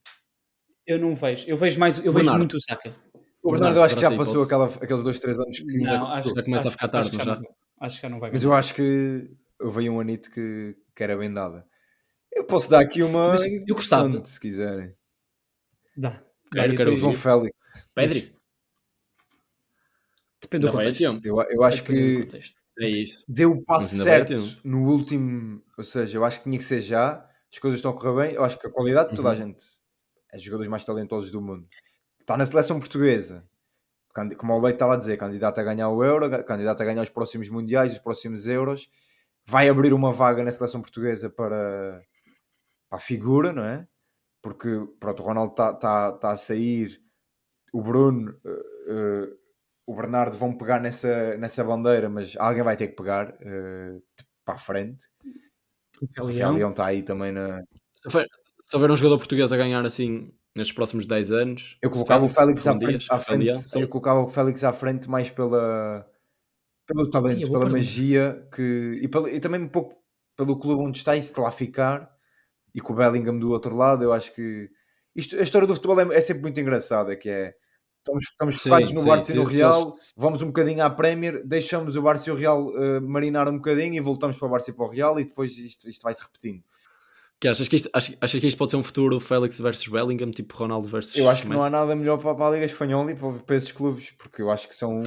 Eu 0.86 0.98
não 1.00 1.14
vejo. 1.16 1.48
Eu 1.48 1.56
vejo 1.56 1.78
mais, 1.80 1.96
eu 1.98 2.04
vejo 2.04 2.14
Bernardo. 2.14 2.38
muito 2.38 2.56
o 2.56 2.60
Saka. 2.62 2.94
O 3.42 3.50
Bernardo 3.50 3.78
eu 3.78 3.82
acho 3.82 3.94
que 3.96 4.00
já 4.02 4.16
passou 4.16 4.42
aquela, 4.42 4.66
aqueles 4.66 5.02
dois, 5.02 5.18
três 5.18 5.38
anos 5.40 5.56
que. 5.58 5.78
Não, 5.78 6.06
acho, 6.08 6.34
Já 6.34 6.42
começa 6.42 6.68
a 6.68 6.68
acho- 6.68 6.78
ficar 6.78 6.86
acho 6.86 6.92
tarde, 6.92 7.10
que 7.10 7.16
não 7.18 7.24
já 7.24 7.34
já? 7.34 7.40
não- 7.40 7.56
Acho 7.80 7.96
que 7.96 8.02
já 8.02 8.08
não 8.08 8.18
vai 8.20 8.30
Mas 8.30 8.40
ganhar. 8.42 8.52
eu 8.54 8.56
acho 8.58 8.74
que 8.74 9.30
houve 9.60 9.90
um 9.90 10.00
anito 10.00 10.30
que, 10.30 10.76
que 10.94 11.02
era 11.02 11.16
bem 11.16 11.32
dada. 11.32 11.66
Eu 12.32 12.44
posso 12.44 12.70
dar 12.70 12.80
aqui 12.80 13.02
uma. 13.02 13.30
Mas 13.30 13.44
eu 13.44 13.74
gostava. 13.74 14.24
se 14.24 14.38
quiserem. 14.40 14.92
Dá. 15.96 16.12
Quero- 16.52 16.76
quero 16.76 16.96
João 16.96 17.12
Félix. 17.12 17.54
Pedri? 17.94 18.35
Depende 20.40 20.62
do 20.62 20.68
a 20.68 20.72
contexto. 20.72 21.00
tempo. 21.00 21.26
Eu, 21.26 21.40
eu 21.48 21.62
acho 21.64 21.82
Depende 21.82 22.00
do 22.00 22.18
que 22.18 22.24
contexto. 22.26 22.60
É 22.78 22.88
isso. 22.88 23.24
deu 23.26 23.52
o 23.52 23.64
passo 23.64 24.00
a 24.00 24.04
certo 24.04 24.34
no 24.62 24.82
último. 24.90 25.62
Ou 25.78 25.84
seja, 25.84 26.18
eu 26.18 26.24
acho 26.24 26.38
que 26.38 26.44
tinha 26.44 26.58
que 26.58 26.64
ser 26.64 26.80
já. 26.80 27.26
As 27.52 27.58
coisas 27.58 27.78
estão 27.78 27.90
a 27.90 27.94
correr 27.94 28.28
bem. 28.28 28.36
Eu 28.36 28.44
acho 28.44 28.58
que 28.58 28.66
a 28.66 28.70
qualidade 28.70 29.10
de 29.10 29.16
toda 29.16 29.28
a 29.28 29.32
Uhum. 29.32 29.38
gente 29.38 29.64
é 30.32 30.36
dos 30.36 30.44
jogadores 30.44 30.68
mais 30.70 30.84
talentosos 30.84 31.30
do 31.30 31.40
mundo. 31.40 31.66
Está 32.20 32.36
na 32.36 32.44
seleção 32.44 32.78
portuguesa. 32.78 33.48
Como 34.38 34.52
o 34.54 34.60
Leite 34.60 34.76
estava 34.76 34.94
a 34.94 34.96
dizer, 34.96 35.16
candidato 35.18 35.58
a 35.58 35.62
ganhar 35.62 35.88
o 35.90 36.02
Euro, 36.02 36.28
candidato 36.44 36.80
a 36.80 36.84
ganhar 36.86 37.02
os 37.02 37.10
próximos 37.10 37.48
Mundiais, 37.48 37.92
os 37.92 37.98
próximos 37.98 38.46
Euros. 38.46 38.88
Vai 39.46 39.68
abrir 39.68 39.92
uma 39.92 40.10
vaga 40.10 40.42
na 40.42 40.50
seleção 40.50 40.80
portuguesa 40.80 41.28
para, 41.30 42.02
para 42.88 42.98
a 42.98 43.00
figura, 43.00 43.52
não 43.52 43.64
é? 43.64 43.86
Porque 44.42 44.68
pronto, 44.98 45.22
o 45.22 45.26
Ronaldo 45.26 45.52
está 45.52 45.72
tá, 45.74 46.12
tá 46.12 46.30
a 46.32 46.36
sair, 46.36 47.00
o 47.72 47.82
Bruno, 47.82 48.34
eh, 48.44 48.62
eh, 48.88 49.28
o 49.86 49.94
Bernardo 49.94 50.36
vão 50.36 50.56
pegar 50.56 50.80
nessa, 50.80 51.36
nessa 51.36 51.62
bandeira, 51.64 52.08
mas 52.08 52.34
alguém 52.36 52.62
vai 52.62 52.76
ter 52.76 52.88
que 52.88 52.96
pegar 52.96 53.36
eh, 53.40 53.98
para 54.44 54.54
a 54.54 54.58
frente. 54.58 55.06
O 56.02 56.06
Rafael 56.16 56.52
Leão 56.54 56.70
está 56.70 56.86
aí 56.86 57.02
também 57.02 57.32
na. 57.32 57.62
Se 57.94 58.06
houver, 58.08 58.26
se 58.60 58.76
houver 58.76 58.90
um 58.90 58.96
jogador 58.96 59.18
português 59.18 59.52
a 59.52 59.56
ganhar 59.56 59.84
assim 59.86 60.32
nestes 60.54 60.74
próximos 60.74 61.06
10 61.06 61.30
anos, 61.32 61.78
Eu 61.82 61.90
colocava 61.90 62.24
o 62.24 62.28
Félix 62.28 62.66
à 62.66 62.78
frente, 62.78 63.06
à 63.10 63.18
frente 63.20 63.52
são- 63.54 63.80
eu 63.82 63.88
colocava 63.88 64.20
o 64.20 64.28
Félix 64.28 64.64
à 64.64 64.72
frente 64.72 65.08
mais 65.08 65.30
pela 65.30 66.06
pelo 66.86 67.10
talento, 67.10 67.38
Ai, 67.38 67.44
é 67.44 67.46
pela 67.50 67.68
magia 67.68 68.48
que, 68.54 69.00
e, 69.02 69.08
pelo- 69.08 69.28
e 69.28 69.40
também 69.40 69.60
um 69.60 69.68
pouco 69.68 69.96
pelo 70.36 70.58
clube 70.58 70.82
onde 70.82 70.98
está 70.98 71.16
e 71.16 71.22
se 71.22 71.38
lá 71.38 71.50
ficar 71.50 72.10
e 72.74 72.80
com 72.80 72.92
o 72.92 72.96
Bellingham 72.96 73.38
do 73.38 73.50
outro 73.50 73.74
lado, 73.76 74.04
eu 74.04 74.12
acho 74.12 74.32
que 74.34 74.70
isto, 75.14 75.36
a 75.36 75.42
história 75.42 75.66
do 75.66 75.74
futebol 75.74 75.98
é, 76.00 76.16
é 76.16 76.20
sempre 76.20 76.42
muito 76.42 76.60
engraçada, 76.60 77.16
que 77.16 77.28
é 77.28 77.54
estamos, 78.06 78.24
estamos 78.24 78.56
Sim, 78.62 78.70
focados 78.70 78.92
no 78.92 79.04
Barça 79.04 79.32
e 79.32 79.36
no 79.36 79.44
Real, 79.44 79.92
vamos 80.16 80.42
um 80.42 80.46
bocadinho 80.46 80.82
à 80.84 80.90
Premier, 80.90 81.42
deixamos 81.44 81.96
o 81.96 82.02
Barça 82.02 82.30
e 82.30 82.32
o 82.32 82.36
Real 82.36 82.70
eh, 82.76 83.00
marinar 83.00 83.48
um 83.48 83.56
bocadinho 83.56 83.94
e 83.94 84.00
voltamos 84.00 84.38
para 84.38 84.46
o 84.46 84.50
Barça 84.50 84.70
e 84.70 84.74
para 84.74 84.86
o 84.86 84.88
Real 84.88 85.18
e 85.20 85.24
depois 85.24 85.56
isto, 85.58 85.88
isto 85.88 86.02
vai 86.02 86.14
se 86.14 86.22
repetindo. 86.22 86.62
Que 87.38 87.48
achas, 87.48 87.68
que 87.68 87.76
isto, 87.76 87.90
achas, 87.92 88.16
achas 88.18 88.40
que 88.40 88.46
isto 88.46 88.56
pode 88.56 88.70
ser 88.70 88.78
um 88.78 88.82
futuro 88.82 89.20
Félix 89.20 89.60
versus 89.60 89.86
Bellingham, 89.88 90.30
tipo 90.30 90.56
Ronaldo 90.56 90.88
versus 90.88 91.14
Eu 91.16 91.28
acho 91.28 91.42
que 91.42 91.50
não 91.50 91.60
há 91.60 91.68
nada 91.68 91.94
melhor 91.94 92.16
para, 92.16 92.34
para 92.34 92.46
a 92.46 92.50
Liga 92.52 92.64
Espanhola 92.64 93.12
e 93.12 93.14
para, 93.14 93.30
para 93.32 93.56
esses 93.56 93.70
clubes, 93.70 94.10
porque 94.16 94.40
eu 94.40 94.50
acho 94.50 94.66
que 94.66 94.74
são. 94.74 95.02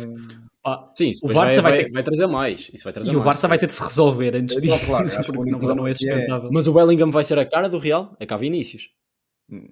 Ah, 0.64 0.92
Sim, 0.96 1.12
O 1.24 1.34
Barça 1.34 1.60
vai, 1.60 1.72
vai 1.72 1.84
ter- 1.86 1.92
vai 1.92 2.04
trazer 2.04 2.28
mais. 2.28 2.70
Isso 2.72 2.84
vai 2.84 2.94
trazer 2.94 3.10
e 3.10 3.16
o 3.16 3.20
mais. 3.20 3.26
Barça 3.26 3.48
vai 3.48 3.58
ter 3.58 3.66
de 3.66 3.74
se 3.74 3.82
resolver 3.82 4.36
antes 4.36 4.58
Eu 4.58 4.62
disso, 4.62 4.86
claro, 4.86 5.06
o 5.10 5.34
porque 5.34 5.50
não, 5.52 5.76
não 5.76 5.88
é 5.88 5.92
é- 5.92 5.94
sustentável. 5.96 6.50
Mas 6.54 6.68
o 6.68 6.74
Bellingham 6.74 7.10
vai 7.10 7.24
ser 7.24 7.40
a 7.40 7.46
cara 7.48 7.68
do 7.68 7.80
Real? 7.80 8.16
É 8.20 8.28
cá 8.28 8.38
Vinícius. 8.38 8.92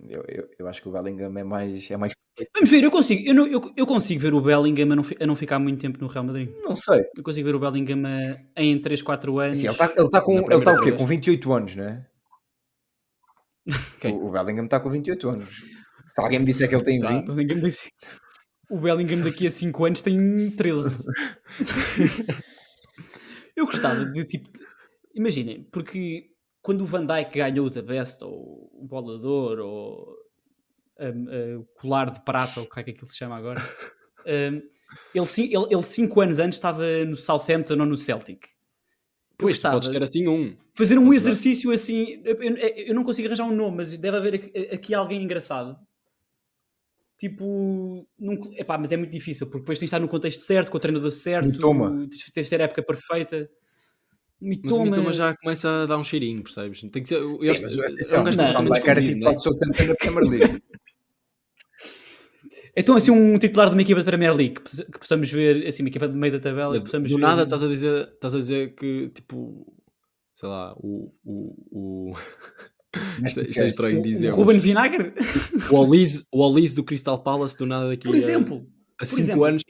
Eu, 0.09 0.23
eu, 0.27 0.49
eu 0.59 0.67
acho 0.67 0.81
que 0.81 0.89
o 0.89 0.91
Bellingham 0.91 1.37
é 1.37 1.43
mais. 1.43 1.89
É 1.91 1.97
mais... 1.97 2.13
Vamos 2.53 2.69
ver, 2.69 2.83
eu 2.83 2.91
consigo, 2.91 3.27
eu, 3.27 3.33
não- 3.35 3.47
eu, 3.47 3.61
eu 3.75 3.85
consigo 3.87 4.19
ver 4.21 4.33
o 4.33 4.41
Bellingham 4.41 4.91
a 4.91 4.95
não, 4.95 5.03
a 5.19 5.25
não 5.27 5.35
ficar 5.35 5.59
muito 5.59 5.79
tempo 5.81 5.99
no 5.99 6.07
Real 6.07 6.23
Madrid. 6.23 6.49
Não 6.63 6.75
sei. 6.75 7.05
Eu 7.15 7.23
consigo 7.23 7.47
ver 7.47 7.55
o 7.55 7.59
Bellingham 7.59 8.03
a, 8.55 8.61
em 8.61 8.79
3, 8.79 9.01
4 9.01 9.39
anos. 9.39 9.57
Assim, 9.57 9.67
ele 9.67 9.73
está 9.73 9.93
ele 9.95 10.09
tá 10.09 10.21
com, 10.21 10.41
Na 10.47 10.55
ele 10.55 10.63
tá 10.63 10.73
o 10.73 10.79
quê? 10.79 10.85
vez. 10.91 10.97
Com 10.97 11.05
28 11.05 11.53
anos, 11.53 11.75
não 11.75 11.83
é? 11.83 12.05
Quem? 13.99 14.13
O, 14.15 14.27
o 14.27 14.31
Bellingham 14.31 14.65
está 14.65 14.79
com 14.79 14.89
28 14.89 15.29
anos. 15.29 15.49
Se 15.49 16.21
alguém 16.21 16.39
me 16.39 16.45
disser 16.45 16.69
que 16.69 16.75
ele 16.75 16.83
tem 16.83 16.99
Tá, 16.99 17.09
20, 17.09 17.29
o 17.29 17.33
Bellingham 17.35 17.59
disse- 17.59 17.89
O 18.71 18.79
Bellingham 18.79 19.21
daqui 19.23 19.45
a 19.47 19.51
5 19.51 19.85
anos 19.85 20.01
tem 20.01 20.51
13. 20.55 21.05
eu 23.55 23.65
gostava 23.65 24.05
de 24.05 24.25
tipo. 24.25 24.49
Imaginem, 25.15 25.63
porque 25.71 26.25
quando 26.61 26.81
o 26.81 26.85
Van 26.85 27.05
Dijk 27.05 27.31
ganhou 27.37 27.67
o 27.67 27.71
The 27.71 27.81
Best, 27.81 28.23
ou 28.23 28.69
o 28.73 28.85
Bolador, 28.85 29.59
ou 29.59 30.15
um, 30.99 31.25
uh, 31.25 31.59
o 31.61 31.65
colar 31.79 32.09
de 32.11 32.19
prata, 32.21 32.59
ou 32.59 32.65
o 32.65 32.69
que 32.69 32.79
é 32.79 32.83
que 32.83 32.91
aquilo 32.91 33.07
se 33.07 33.17
chama 33.17 33.37
agora, 33.37 33.61
um, 34.25 34.61
ele, 35.15 35.27
ele, 35.53 35.67
ele 35.69 35.83
cinco 35.83 36.19
anos 36.21 36.39
antes 36.39 36.57
estava 36.57 36.83
no 37.05 37.15
Southampton 37.15 37.79
ou 37.79 37.85
no 37.85 37.97
Celtic. 37.97 38.45
Pois, 39.37 39.57
tu 39.57 39.59
gostava 39.59 39.75
podes 39.75 39.89
ter 39.89 40.01
assim 40.03 40.27
um. 40.27 40.57
fazer 40.73 40.97
um 40.97 41.05
Podes 41.05 41.21
exercício 41.21 41.71
assim. 41.71 42.21
Eu, 42.25 42.41
eu- 42.41 42.57
eu 42.57 42.95
não 42.95 43.03
consigo 43.03 43.27
arranjar 43.27 43.45
um 43.45 43.55
nome, 43.55 43.77
mas 43.77 43.95
deve 43.95 44.17
haver 44.17 44.33
aqui, 44.35 44.51
aqui 44.73 44.93
alguém 44.95 45.21
engraçado. 45.21 45.77
Tipo, 47.19 47.93
num, 48.19 48.53
epá, 48.55 48.77
mas 48.77 48.91
é 48.91 48.97
muito 48.97 49.11
difícil 49.11 49.47
porque 49.47 49.59
depois 49.61 49.77
tens 49.79 49.85
de 49.89 49.95
estar 49.95 49.99
no 49.99 50.07
contexto 50.07 50.41
certo, 50.41 50.69
com 50.69 50.77
o 50.77 50.79
treinador 50.79 51.09
certo, 51.09 51.49
tens 52.09 52.45
de 52.45 52.49
ter 52.49 52.61
a 52.61 52.65
época 52.65 52.83
perfeita. 52.83 53.49
Mas 54.39 54.57
o 54.57 54.61
Mitoma, 54.61 54.85
Mitoma 54.85 55.13
já 55.13 55.35
começa 55.35 55.67
a 55.83 55.85
dar 55.87 55.97
um 55.97 56.03
cheirinho, 56.03 56.43
percebes? 56.43 56.81
Tem 56.91 57.01
que 57.01 57.09
ser. 57.09 57.15
eu- 57.21 57.39
Sim, 57.41 57.47
eu- 57.49 57.61
mas 57.61 57.73
é 57.73 57.77
um 57.77 57.81
atenção, 57.85 58.23
gajo 58.23 58.37
não, 58.37 58.45
o 58.65 58.73
Dijk 58.73 58.89
era 58.89 59.01
tipo 59.01 59.27
é? 59.27 59.35
o 59.35 59.87
na 59.87 59.95
Premier 59.95 60.29
League. 60.29 60.61
Então, 62.79 62.95
assim, 62.95 63.09
um 63.09 63.37
titular 63.39 63.69
de 63.69 63.73
uma 63.75 63.81
equipa 63.81 63.99
de 64.01 64.05
Premier 64.05 64.35
League 64.35 64.55
que 64.55 64.61
possa- 64.61 64.85
que 64.85 64.99
possamos 64.99 65.31
ver, 65.31 65.65
assim, 65.65 65.81
uma 65.81 65.89
equipa 65.89 66.07
de 66.07 66.15
meio 66.15 66.31
da 66.33 66.39
tabela, 66.39 66.77
que 66.77 66.85
possamos 66.85 67.09
Do 67.09 67.15
ver. 67.15 67.21
nada 67.23 67.41
estás 67.41 67.63
a 67.63 67.67
dizer, 67.67 68.07
estás 68.13 68.35
a 68.35 68.37
dizer 68.37 68.75
que 68.75 69.09
tipo, 69.09 69.65
sei 70.35 70.47
lá, 70.47 70.75
o, 70.77 71.11
o, 71.25 71.55
o... 71.71 72.13
isto, 73.25 73.39
é- 73.41 73.45
isto 73.45 73.61
é 73.61 73.67
estranho 73.67 73.99
o, 73.99 74.03
dizer. 74.03 74.31
o 74.31 74.35
Ruben 74.35 74.59
Vinagre, 74.59 75.11
o 75.71 75.75
Olise, 75.75 76.25
o 76.31 76.39
Olise 76.39 76.75
do 76.75 76.83
Crystal 76.83 77.17
Palace 77.23 77.57
do 77.57 77.65
nada 77.65 77.87
daqui 77.87 78.03
por 78.07 78.15
exemplo. 78.15 78.67
a 78.99 78.99
por 78.99 79.05
5 79.07 79.21
exemplo. 79.21 79.43
anos. 79.45 79.63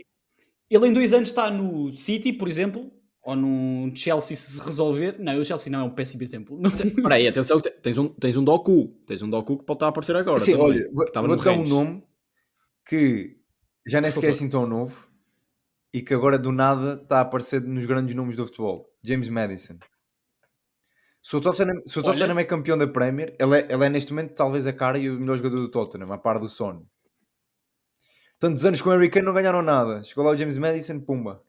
Ele 0.70 0.88
em 0.88 0.92
dois 0.94 1.14
anos 1.14 1.30
está 1.30 1.50
no 1.50 1.90
City, 1.94 2.34
por 2.34 2.50
exemplo, 2.50 2.92
ou 3.28 3.36
no 3.36 3.94
Chelsea 3.94 4.38
se 4.38 4.64
resolver. 4.64 5.18
Não, 5.20 5.38
o 5.38 5.44
Chelsea 5.44 5.70
não 5.70 5.82
é 5.82 5.84
um 5.84 5.90
péssimo 5.90 6.24
exemplo. 6.24 6.58
Espera 6.66 7.16
aí, 7.16 7.28
atenção, 7.28 7.60
tens 7.60 7.98
um, 7.98 8.08
tens 8.08 8.38
um 8.38 8.44
Doku, 8.44 8.88
tens 9.06 9.22
um 9.22 9.30
Doku 9.30 9.58
que 9.58 9.66
pode 9.66 9.76
estar 9.76 9.88
a 9.88 9.90
aparecer 9.90 10.16
agora. 10.16 10.40
Sim, 10.40 10.54
também, 10.54 10.66
olha, 10.66 10.90
vou, 10.94 11.06
vou 11.28 11.36
dar 11.36 11.52
um 11.52 11.68
nome 11.68 12.04
que 12.88 13.36
já 13.86 14.00
nem 14.00 14.10
sequer 14.10 14.28
é 14.28 14.30
assim 14.30 14.48
tão 14.48 14.66
novo 14.66 15.10
e 15.94 16.02
que 16.02 16.14
agora 16.14 16.40
do 16.40 16.54
nada 16.54 17.02
está 17.04 17.18
a 17.18 17.22
aparecer 17.22 17.62
nos 17.62 17.86
grandes 17.86 18.16
nomes 18.16 18.38
do 18.38 18.46
futebol. 18.46 18.90
James 19.04 19.28
Madison. 19.28 19.78
Se 21.22 21.36
o 21.36 21.42
Tottenham, 21.42 21.82
se 21.86 22.00
o 22.00 22.02
Olha. 22.02 22.14
Tottenham 22.14 22.40
é 22.40 22.46
campeão 22.46 22.78
da 22.78 22.88
Premier, 22.88 23.36
ele 23.38 23.58
é, 23.58 23.68
ele 23.70 23.84
é 23.84 23.90
neste 23.90 24.14
momento 24.14 24.36
talvez 24.36 24.66
a 24.66 24.72
cara 24.72 24.98
e 24.98 25.10
o 25.10 25.20
melhor 25.20 25.36
jogador 25.36 25.58
do 25.58 25.70
Tottenham, 25.70 26.14
a 26.14 26.18
par 26.18 26.40
do 26.40 26.48
Son. 26.48 26.86
Tantos 28.40 28.66
anos 28.66 28.82
com 28.82 28.90
o 28.90 28.94
Harry 28.94 29.10
Kane 29.10 29.26
não 29.26 29.34
ganharam 29.34 29.62
nada. 29.62 30.02
Chegou 30.02 30.24
lá 30.24 30.32
o 30.32 30.38
James 30.38 30.58
Madison, 30.58 31.02
pumba. 31.02 31.44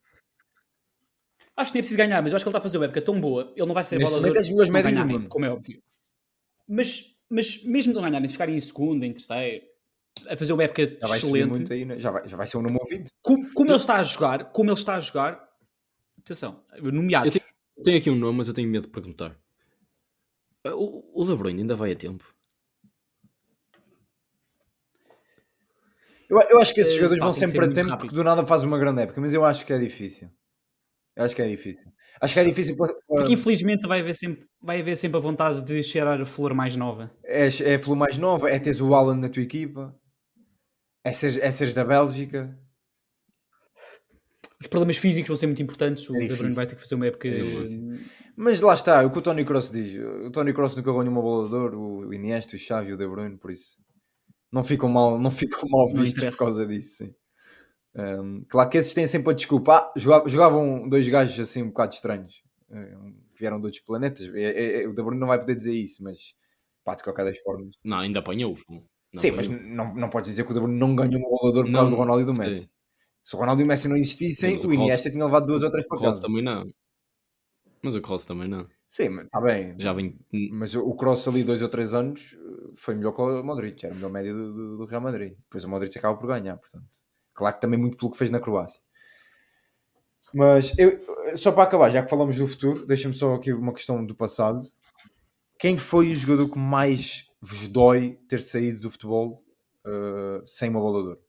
Acho 1.59 1.73
que 1.73 1.77
nem 1.77 1.81
é 1.81 1.83
preciso 1.83 1.99
ganhar, 1.99 2.23
mas 2.23 2.33
eu 2.33 2.37
acho 2.37 2.45
que 2.45 2.49
ele 2.49 2.53
está 2.53 2.59
a 2.61 2.63
fazer 2.63 2.79
uma 2.79 2.85
época 2.85 3.03
tão 3.03 3.21
boa. 3.21 3.53
Ele 3.57 3.67
não 3.67 3.75
vai 3.75 3.83
ser 3.83 3.99
Neste 3.99 4.11
bolador 4.13 4.29
momento 4.29 4.47
é 4.47 4.49
melhores 4.49 4.69
do 4.69 4.73
ganharem, 4.83 5.13
mundo. 5.19 5.29
como 5.29 5.45
é 5.45 5.51
óbvio. 5.51 5.83
Mas, 6.69 7.17
mas 7.29 7.65
mesmo 7.65 7.93
não 7.93 8.01
ganharem, 8.03 8.29
se 8.29 8.33
ficarem 8.35 8.57
em 8.57 8.61
segundo, 8.61 9.03
em 9.05 9.13
terceiro, 9.13 9.67
a 10.29 10.37
fazer 10.37 10.53
uma 10.53 10.63
época 10.63 10.87
Já 11.01 11.07
vai 11.09 11.19
subir 11.19 11.39
excelente, 11.41 11.59
muito 11.59 11.73
aí, 11.73 11.85
né? 11.85 11.99
já, 11.99 12.11
vai, 12.13 12.29
já 12.29 12.37
vai 12.37 12.47
ser 12.47 12.59
um 12.59 12.63
nome 12.63 12.79
ouvido. 12.81 13.11
como, 13.21 13.53
como 13.53 13.71
ele 13.71 13.77
está 13.77 13.97
a 13.97 14.03
jogar, 14.05 14.45
como 14.53 14.71
ele 14.71 14.79
está 14.79 14.95
a 14.95 15.01
jogar, 15.01 15.49
atenção, 16.21 16.63
nomeados. 16.81 17.35
Eu 17.35 17.43
Eu 17.77 17.83
tenho 17.83 17.99
aqui 17.99 18.11
um 18.11 18.17
nome, 18.17 18.39
mas 18.39 18.47
eu 18.49 18.55
tenho 18.55 18.69
medo 18.69 18.87
de 18.87 18.93
perguntar. 18.93 19.37
O, 20.65 21.23
o 21.23 21.25
De 21.25 21.35
Bruyne 21.35 21.63
ainda 21.63 21.75
vai 21.75 21.91
a 21.93 21.97
tempo? 21.97 22.25
Eu, 26.29 26.41
eu 26.43 26.61
acho 26.61 26.75
que 26.75 26.81
esses 26.83 26.95
jogadores 26.95 27.19
pá, 27.21 27.25
vão 27.27 27.33
sempre 27.33 27.65
a 27.65 27.69
tempo 27.73 27.89
rápido. 27.91 28.01
porque 28.07 28.15
do 28.15 28.23
nada 28.23 28.47
faz 28.47 28.63
uma 28.63 28.79
grande 28.79 29.03
época, 29.03 29.21
mas 29.21 29.33
eu 29.33 29.45
acho 29.45 29.65
que 29.65 29.73
é 29.73 29.79
difícil. 29.79 30.31
Eu 31.19 31.25
acho 31.25 31.35
que 31.35 31.43
é 31.43 31.49
difícil. 31.49 31.91
Acho 32.21 32.33
que 32.33 32.41
é 32.41 32.45
difícil. 32.45 32.77
Porque 32.77 33.33
infelizmente 33.33 33.89
vai 33.89 34.01
haver, 34.01 34.15
sempre, 34.15 34.47
vai 34.63 34.81
haver 34.81 34.97
sempre 34.97 35.19
a 35.19 35.21
vontade 35.21 35.63
de 35.63 35.83
cheirar 35.83 36.21
a 36.21 36.25
flor 36.25 36.55
mais 36.55 36.77
nova. 36.77 37.11
É, 37.25 37.49
é 37.65 37.75
a 37.75 37.79
flor 37.79 37.97
mais 37.97 38.17
nova, 38.17 38.49
é 38.49 38.57
teres 38.59 38.81
o 38.81 38.95
Alan 38.95 39.17
na 39.17 39.29
tua 39.29 39.43
equipa, 39.43 39.93
é 41.05 41.11
seres, 41.11 41.37
é 41.39 41.51
seres 41.51 41.75
da 41.75 41.85
Bélgica. 41.85 42.57
Os 44.61 44.69
problemas 44.69 44.97
físicos 44.97 45.29
vão 45.29 45.37
ser 45.37 45.47
muito 45.47 45.63
importantes. 45.63 46.09
O 46.09 46.17
É 46.17 46.29
vai 46.51 46.67
ter 46.67 46.77
que 46.77 46.83
fazer 46.83 46.95
uma 46.95 47.07
época. 47.07 47.29
É. 47.29 47.33
Mas 48.37 48.61
lá 48.61 48.75
está, 48.75 49.05
o 49.05 49.11
que 49.11 49.19
o 49.19 49.23
Tony 49.23 49.45
Cross 49.45 49.73
diz. 49.73 50.01
O 50.25 50.31
Tony 50.31 50.53
Cross 50.53 50.77
nunca 50.77 50.93
ganhou 50.93 51.09
uma 51.09 51.23
bola 51.23 51.49
de 51.49 51.55
ouro, 51.55 51.81
o 51.81 52.15
Iniesta, 52.15 52.55
o 52.55 52.59
Xavi 52.59 52.91
e 52.91 52.93
o 52.93 52.97
De 52.97 53.07
Bruyne, 53.07 53.37
por 53.37 53.51
isso 53.51 53.77
não 54.53 54.65
ficam 54.65 54.89
mal, 54.89 55.19
não 55.19 55.31
ficam 55.31 55.69
mal 55.69 55.89
vistos 55.89 56.25
por 56.25 56.37
causa 56.37 56.67
disso. 56.67 57.05
Sim. 57.05 57.15
Um, 57.95 58.45
claro 58.49 58.71
que 58.71 58.79
esses 58.79 58.95
têm 58.95 59.07
sempre 59.07 59.31
a 59.33 59.35
desculpa. 59.35 59.75
Ah, 59.77 59.93
jogavam, 59.97 60.29
jogavam 60.29 60.89
dois 60.89 61.09
gajos 61.09 61.39
assim 61.41 61.63
um 61.63 61.69
bocado 61.69 61.95
estranhos, 61.95 62.43
um, 62.71 63.13
que 63.35 63.41
vieram 63.41 63.59
de 63.59 63.67
outros 63.67 63.83
planetas. 63.83 64.27
É- 64.35 64.41
é- 64.43 64.83
é- 64.83 64.89
o 64.89 64.95
De 64.95 65.03
Bruyne 65.03 65.21
não 65.21 65.29
vai 65.29 65.39
poder 65.39 65.57
dizer 65.57 65.75
isso, 65.75 66.03
mas 66.03 66.35
pá, 66.85 66.95
de 66.95 67.03
qualquer 67.03 67.25
das 67.25 67.39
formas. 67.39 67.75
Não, 67.85 67.99
ainda 67.99 68.21
apanhou. 68.21 68.55
Sim, 69.17 69.33
mas 69.33 69.49
não, 69.49 69.95
não 69.95 70.11
podes 70.11 70.31
dizer 70.31 70.45
que 70.45 70.51
o 70.51 70.55
De 70.55 70.61
Bruyne 70.61 70.79
não 70.79 70.95
ganhou 70.95 71.21
de 71.21 71.27
ouro 71.27 71.65
por 71.65 71.73
causa 71.73 71.91
do 71.91 71.97
Ronaldo 71.97 72.23
e 72.23 72.27
do 72.27 72.33
sim. 72.35 72.39
Messi. 72.41 72.71
Se 73.23 73.37
o 73.37 73.39
Ronaldo 73.39 73.63
e 73.63 73.65
o 73.65 73.69
Messi 73.69 73.89
não 73.89 73.97
existissem, 73.97 74.59
Sim, 74.59 74.67
o 74.67 74.71
o 74.71 74.75
Iniesta 74.75 75.11
tinha 75.11 75.25
levado 75.25 75.47
duas 75.47 75.63
ou 75.63 75.71
três 75.71 75.85
O 75.87 75.89
para 75.89 76.01
casa. 76.01 76.21
também 76.23 76.43
não. 76.43 76.65
Mas 77.83 77.95
o 77.95 78.01
Cross 78.03 78.27
também 78.27 78.49
não. 78.49 78.67
Sim, 78.87 79.11
mas 79.11 79.25
está 79.27 79.41
bem. 79.41 79.79
Já 79.79 79.93
vem. 79.93 80.19
Mas 80.51 80.75
o 80.75 80.81
o 80.83 80.97
Cross 80.97 81.29
ali 81.29 81.45
dois 81.45 81.63
ou 81.63 81.69
três 81.69 81.95
anos 81.95 82.35
eh, 82.35 82.71
foi 82.77 82.95
melhor 82.95 83.13
que 83.13 83.21
o 83.23 83.43
Modric, 83.45 83.85
era 83.85 83.93
o 83.95 83.97
melhor 83.97 84.11
médio 84.11 84.35
do, 84.35 84.53
do- 84.55 84.77
do 84.79 84.85
Real 84.87 85.03
Madrid. 85.03 85.35
Depois 85.37 85.65
o 85.65 85.69
Modric 85.69 85.97
acaba 85.99 86.17
por 86.19 86.27
ganhar, 86.29 86.57
portanto. 86.57 86.89
Claro 87.39 87.55
que 87.55 87.61
também 87.61 87.79
muito 87.79 87.97
pelo 87.97 88.11
que 88.11 88.19
fez 88.19 88.33
na 88.33 88.41
Croácia. 88.41 88.81
Mas 90.35 90.77
eu, 90.77 91.01
só 91.37 91.53
para 91.53 91.63
acabar, 91.63 91.89
já 91.89 92.03
que 92.03 92.11
falamos 92.11 92.35
do 92.37 92.49
futuro, 92.49 92.85
deixa-me 92.85 93.15
só 93.15 93.35
aqui 93.35 93.53
uma 93.53 93.73
questão 93.73 94.05
do 94.05 94.13
passado. 94.13 94.61
Quem 95.57 95.77
foi 95.79 96.09
o 96.09 96.15
jogador 96.17 96.51
que 96.51 96.59
mais 96.59 97.27
vos 97.41 97.69
dói 97.69 98.19
ter 98.29 98.41
saído 98.43 98.81
do 98.81 98.91
futebol 98.91 99.45
eh, 99.87 100.43
sem 100.45 100.69
uma 100.69 100.81
bola 100.81 101.03
de 101.03 101.09
ouro? 101.11 101.21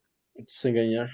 Sem 0.47 0.74
ganhar. 0.74 1.10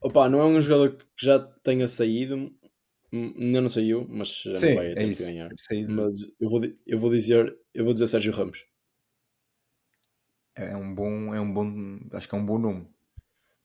Opa, 0.00 0.30
não 0.30 0.40
é 0.40 0.44
um 0.46 0.62
jogador 0.62 0.96
que 0.96 1.26
já 1.26 1.38
tenha 1.38 1.86
saído. 1.86 2.50
hum, 3.12 3.34
Ainda 3.38 3.60
não 3.60 3.68
saiu, 3.68 4.06
mas 4.08 4.28
já 4.42 4.56
Sim, 4.56 4.68
não 4.68 4.74
vai 4.76 4.92
é 4.92 4.94
de 4.94 5.04
isso. 5.10 5.22
ganhar. 5.24 5.50
Saído. 5.58 5.92
Mas 5.92 6.22
eu 6.40 6.48
vou, 6.48 6.60
eu 6.86 6.98
vou 6.98 7.10
dizer. 7.10 7.54
Eu 7.74 7.84
vou 7.84 7.92
dizer 7.92 8.08
Sérgio 8.08 8.32
Ramos. 8.32 8.64
É 10.58 10.76
um 10.76 10.92
bom, 10.94 11.34
é 11.34 11.40
um 11.40 11.52
bom, 11.52 11.98
acho 12.12 12.28
que 12.28 12.34
é 12.34 12.38
um 12.38 12.44
bom 12.44 12.58
nome. 12.58 12.88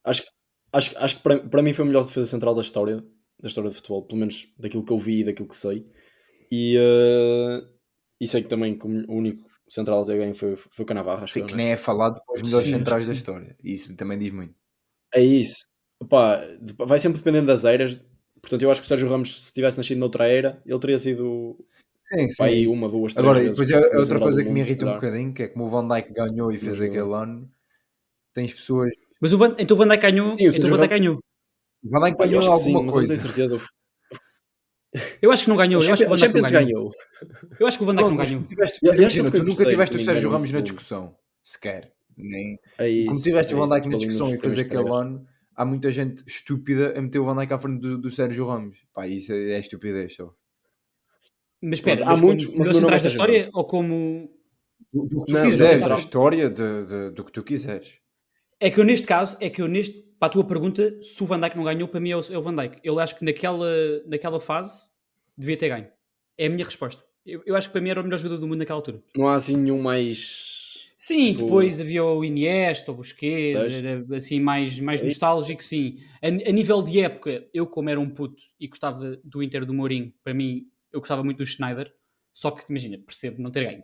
Acho, 0.04 0.22
que- 0.22 0.30
acho, 0.72 0.98
acho 0.98 1.16
que 1.18 1.24
para, 1.24 1.40
para 1.40 1.62
mim 1.64 1.74
foi 1.74 1.84
o 1.84 1.88
melhor 1.88 2.06
defesa 2.06 2.28
central 2.28 2.54
da 2.54 2.62
história, 2.62 3.04
da 3.40 3.48
história 3.48 3.70
de 3.70 3.76
futebol, 3.76 4.04
pelo 4.06 4.20
menos 4.20 4.48
daquilo 4.60 4.86
que 4.86 4.94
eu 4.94 5.00
vi 5.00 5.22
e 5.22 5.24
daquilo 5.24 5.50
que 5.50 5.56
sei. 5.58 5.88
E, 6.52 6.78
eh, 6.78 7.68
e 8.22 8.28
sei 8.28 8.44
que 8.44 8.50
também 8.50 8.78
que 8.78 8.86
o 8.86 8.90
único 9.12 9.50
central 9.68 10.04
a 10.04 10.06
ter 10.06 10.18
ganho 10.18 10.36
foi, 10.36 10.56
foi 10.56 10.86
o 10.86 10.88
Sim, 11.28 11.40
eu, 11.42 11.48
que 11.48 11.52
né? 11.54 11.58
nem 11.58 11.72
é 11.72 11.78
falado 11.78 12.22
pelos 12.26 12.44
melhores 12.44 12.68
Sim, 12.68 12.76
centrais 12.76 13.02
acho 13.04 13.08
da 13.08 13.14
história. 13.14 13.58
Isso 13.64 13.96
também 13.96 14.20
diz 14.20 14.32
muito. 14.32 14.54
É 15.14 15.22
isso. 15.22 15.66
Opa, 16.00 16.42
vai 16.86 17.00
sempre 17.00 17.18
dependendo 17.18 17.48
das 17.48 17.66
eras. 17.66 18.04
Portanto, 18.42 18.62
eu 18.62 18.70
acho 18.72 18.82
que 18.82 18.86
o 18.86 18.88
Sérgio 18.88 19.10
Ramos, 19.10 19.46
se 19.46 19.54
tivesse 19.54 19.78
nascido 19.78 20.00
noutra 20.00 20.28
era, 20.28 20.62
ele 20.66 20.80
teria 20.80 21.00
sido 21.00 21.58
Sim, 22.14 22.30
sim. 22.30 22.44
aí 22.44 22.68
uma, 22.68 22.88
duas, 22.88 23.14
três 23.14 23.26
Agora, 23.26 23.40
vezes 23.40 23.56
depois 23.56 23.72
é, 23.72 23.96
é 23.96 24.00
outra 24.00 24.20
coisa 24.20 24.44
que 24.44 24.50
me 24.50 24.60
irrita 24.60 24.86
um 24.86 24.94
bocadinho, 24.94 25.34
que 25.34 25.44
é 25.44 25.48
como 25.48 25.66
o 25.66 25.70
Van 25.70 25.88
Dijk 25.88 26.14
ganhou 26.14 26.52
e 26.52 26.58
fez 26.58 26.80
Mas, 26.80 26.90
aquele 26.90 27.14
ano, 27.14 27.50
tens 28.34 28.54
pessoas... 28.54 28.92
Mas 29.20 29.34
o 29.34 29.38
Van, 29.38 29.54
então 29.58 29.76
o 29.76 29.78
Van 29.78 29.88
Dijk 29.88 30.02
ganhou. 30.02 30.38
Sim, 30.38 30.48
o 30.48 30.56
então 30.56 30.66
o 30.66 30.70
Van 30.70 30.78
Dijk 30.78 30.90
ganhou. 30.90 31.20
O 31.84 31.90
Van 31.90 32.00
Dijk 32.02 32.18
ganhou 32.18 32.42
sim, 32.42 32.50
alguma 32.50 32.84
mas 32.84 32.96
eu 32.96 33.02
não 33.02 33.08
coisa. 33.08 33.08
tenho 33.08 33.20
certeza. 33.20 33.68
Eu 35.22 35.32
acho 35.32 35.44
que 35.44 35.50
não 35.50 35.58
ganhou. 35.58 35.82
Eu 35.82 35.94
acho 35.94 36.06
que 36.06 36.06
o 36.06 36.10
Van 36.10 36.16
Dijk 36.16 36.34
não 36.36 36.52
ganhou. 36.52 36.66
ganhou. 36.66 36.92
Eu 37.60 37.68
acho 37.68 37.78
que 37.78 37.84
o 37.84 37.88
Van 37.88 37.96
Dijk 37.96 38.10
não 38.10 38.18
ganhou. 38.18 38.44
tu 39.32 39.44
nunca 39.44 39.66
tiveste 39.66 39.96
o 39.96 40.00
Sérgio 40.00 40.30
Ramos 40.30 40.52
na 40.52 40.62
discussão, 40.62 41.16
sequer. 41.42 41.92
Nem... 42.16 42.60
É 42.78 42.88
isso, 42.88 43.08
Como 43.08 43.22
tiveste 43.22 43.54
é 43.54 43.56
o 43.56 43.60
Van 43.60 43.76
Dijk 43.76 43.90
na 43.90 43.98
discussão 43.98 44.28
e 44.28 44.38
fazer 44.38 44.66
primeiros 44.66 44.92
aquele 44.92 45.04
ano, 45.04 45.28
há 45.56 45.66
muita 45.66 45.92
gente 45.92 46.24
estúpida 46.28 46.94
a 46.96 47.02
meter 47.02 47.18
o 47.18 47.26
Van 47.26 47.36
Dijk 47.36 47.54
à 47.54 47.58
frente 47.58 47.80
do, 47.80 47.98
do 47.98 48.12
Sérgio 48.12 48.46
Ramos. 48.46 48.78
Pá, 48.94 49.08
isso 49.08 49.34
é, 49.34 49.54
é 49.54 49.60
estupidez 49.60 50.16
só. 50.16 50.32
Mas 51.64 51.80
espera, 51.80 52.04
Há 52.04 52.10
mas 52.10 52.22
muitos, 52.22 52.46
como 52.46 52.58
mas 52.60 52.68
melhores 52.68 52.78
o 52.78 52.82
meu 52.82 52.90
nome 52.90 52.96
é 52.96 53.00
centrais 53.00 53.04
da 53.04 53.10
história 53.10 53.50
ou 53.54 53.64
como. 53.66 54.30
Do, 54.92 55.04
do 55.08 55.20
que 55.22 55.32
tu 55.32 55.34
Não, 55.34 55.42
quiseres, 55.50 55.82
da 55.84 55.96
história 55.96 56.50
de, 56.50 56.86
de- 56.86 57.10
do 57.12 57.24
que 57.24 57.32
tu 57.32 57.42
quiseres. 57.44 57.88
É 58.60 58.70
que 58.70 58.80
eu 58.80 58.84
neste 58.84 59.08
caso, 59.08 59.38
é 59.40 59.50
que 59.50 59.62
eu 59.62 59.68
neste. 59.68 60.04
Para 60.20 60.28
a 60.28 60.32
tua 60.32 60.44
pergunta, 60.46 61.02
se 61.02 61.22
o 61.22 61.26
Van 61.26 61.40
Dijk 61.40 61.56
não 61.58 61.64
ganhou, 61.66 61.88
para 61.88 62.00
mim 62.00 62.12
é 62.12 62.18
o, 62.18 62.20
é 62.32 62.38
o 62.38 62.42
Van 62.42 62.56
Dijk. 62.56 62.78
Eu 62.84 62.98
acho 63.00 63.18
que 63.18 63.26
naquela, 63.26 63.68
naquela 64.08 64.40
fase 64.40 64.88
devia 65.38 65.58
ter 65.58 65.70
ganho. 65.70 65.88
É 66.38 66.48
a 66.48 66.50
minha 66.50 66.64
resposta. 66.66 67.04
Eu, 67.26 67.42
eu 67.46 67.56
acho 67.56 67.68
que 67.70 67.74
para 67.74 67.82
mim 67.82 67.90
era 67.90 68.00
o 68.00 68.04
melhor 68.04 68.18
jogador 68.18 68.40
do 68.40 68.48
mundo 68.48 68.60
naquela 68.60 68.80
altura. 68.80 69.02
Não 69.16 69.28
há 69.28 69.36
assim 69.36 69.56
nenhum 69.58 69.82
mais. 69.82 70.90
Sim, 70.98 71.32
Tipo- 71.34 71.46
depois 71.46 71.82
havia 71.82 72.04
o 72.06 72.24
Iniesta, 72.24 72.92
o 72.92 72.96
Busquets, 72.96 73.54
era 73.54 74.06
assim 74.16 74.40
mais, 74.40 74.80
mais 74.80 75.02
É. 75.02 75.06
nostálgico, 75.06 75.62
sim. 75.64 75.98
A, 76.22 76.28
a 76.28 76.52
nível 76.54 76.82
de 76.82 77.02
época, 77.02 77.46
eu 77.54 77.68
como 77.68 77.90
era 77.90 78.00
um 78.00 78.10
puto 78.10 78.42
e 78.60 78.68
gostava 78.68 79.18
do 79.24 79.44
Inter 79.44 79.66
do 79.66 79.74
Mourinho, 79.74 80.14
para 80.24 80.34
mim, 80.34 80.64
eu 80.94 81.00
gostava 81.00 81.24
muito 81.24 81.40
do 81.40 81.46
Schneider, 81.46 81.94
só 82.34 82.52
que, 82.52 82.64
imagina, 82.70 82.98
percebo 83.00 83.42
não 83.42 83.52
ter 83.52 83.66
ganho. 83.66 83.84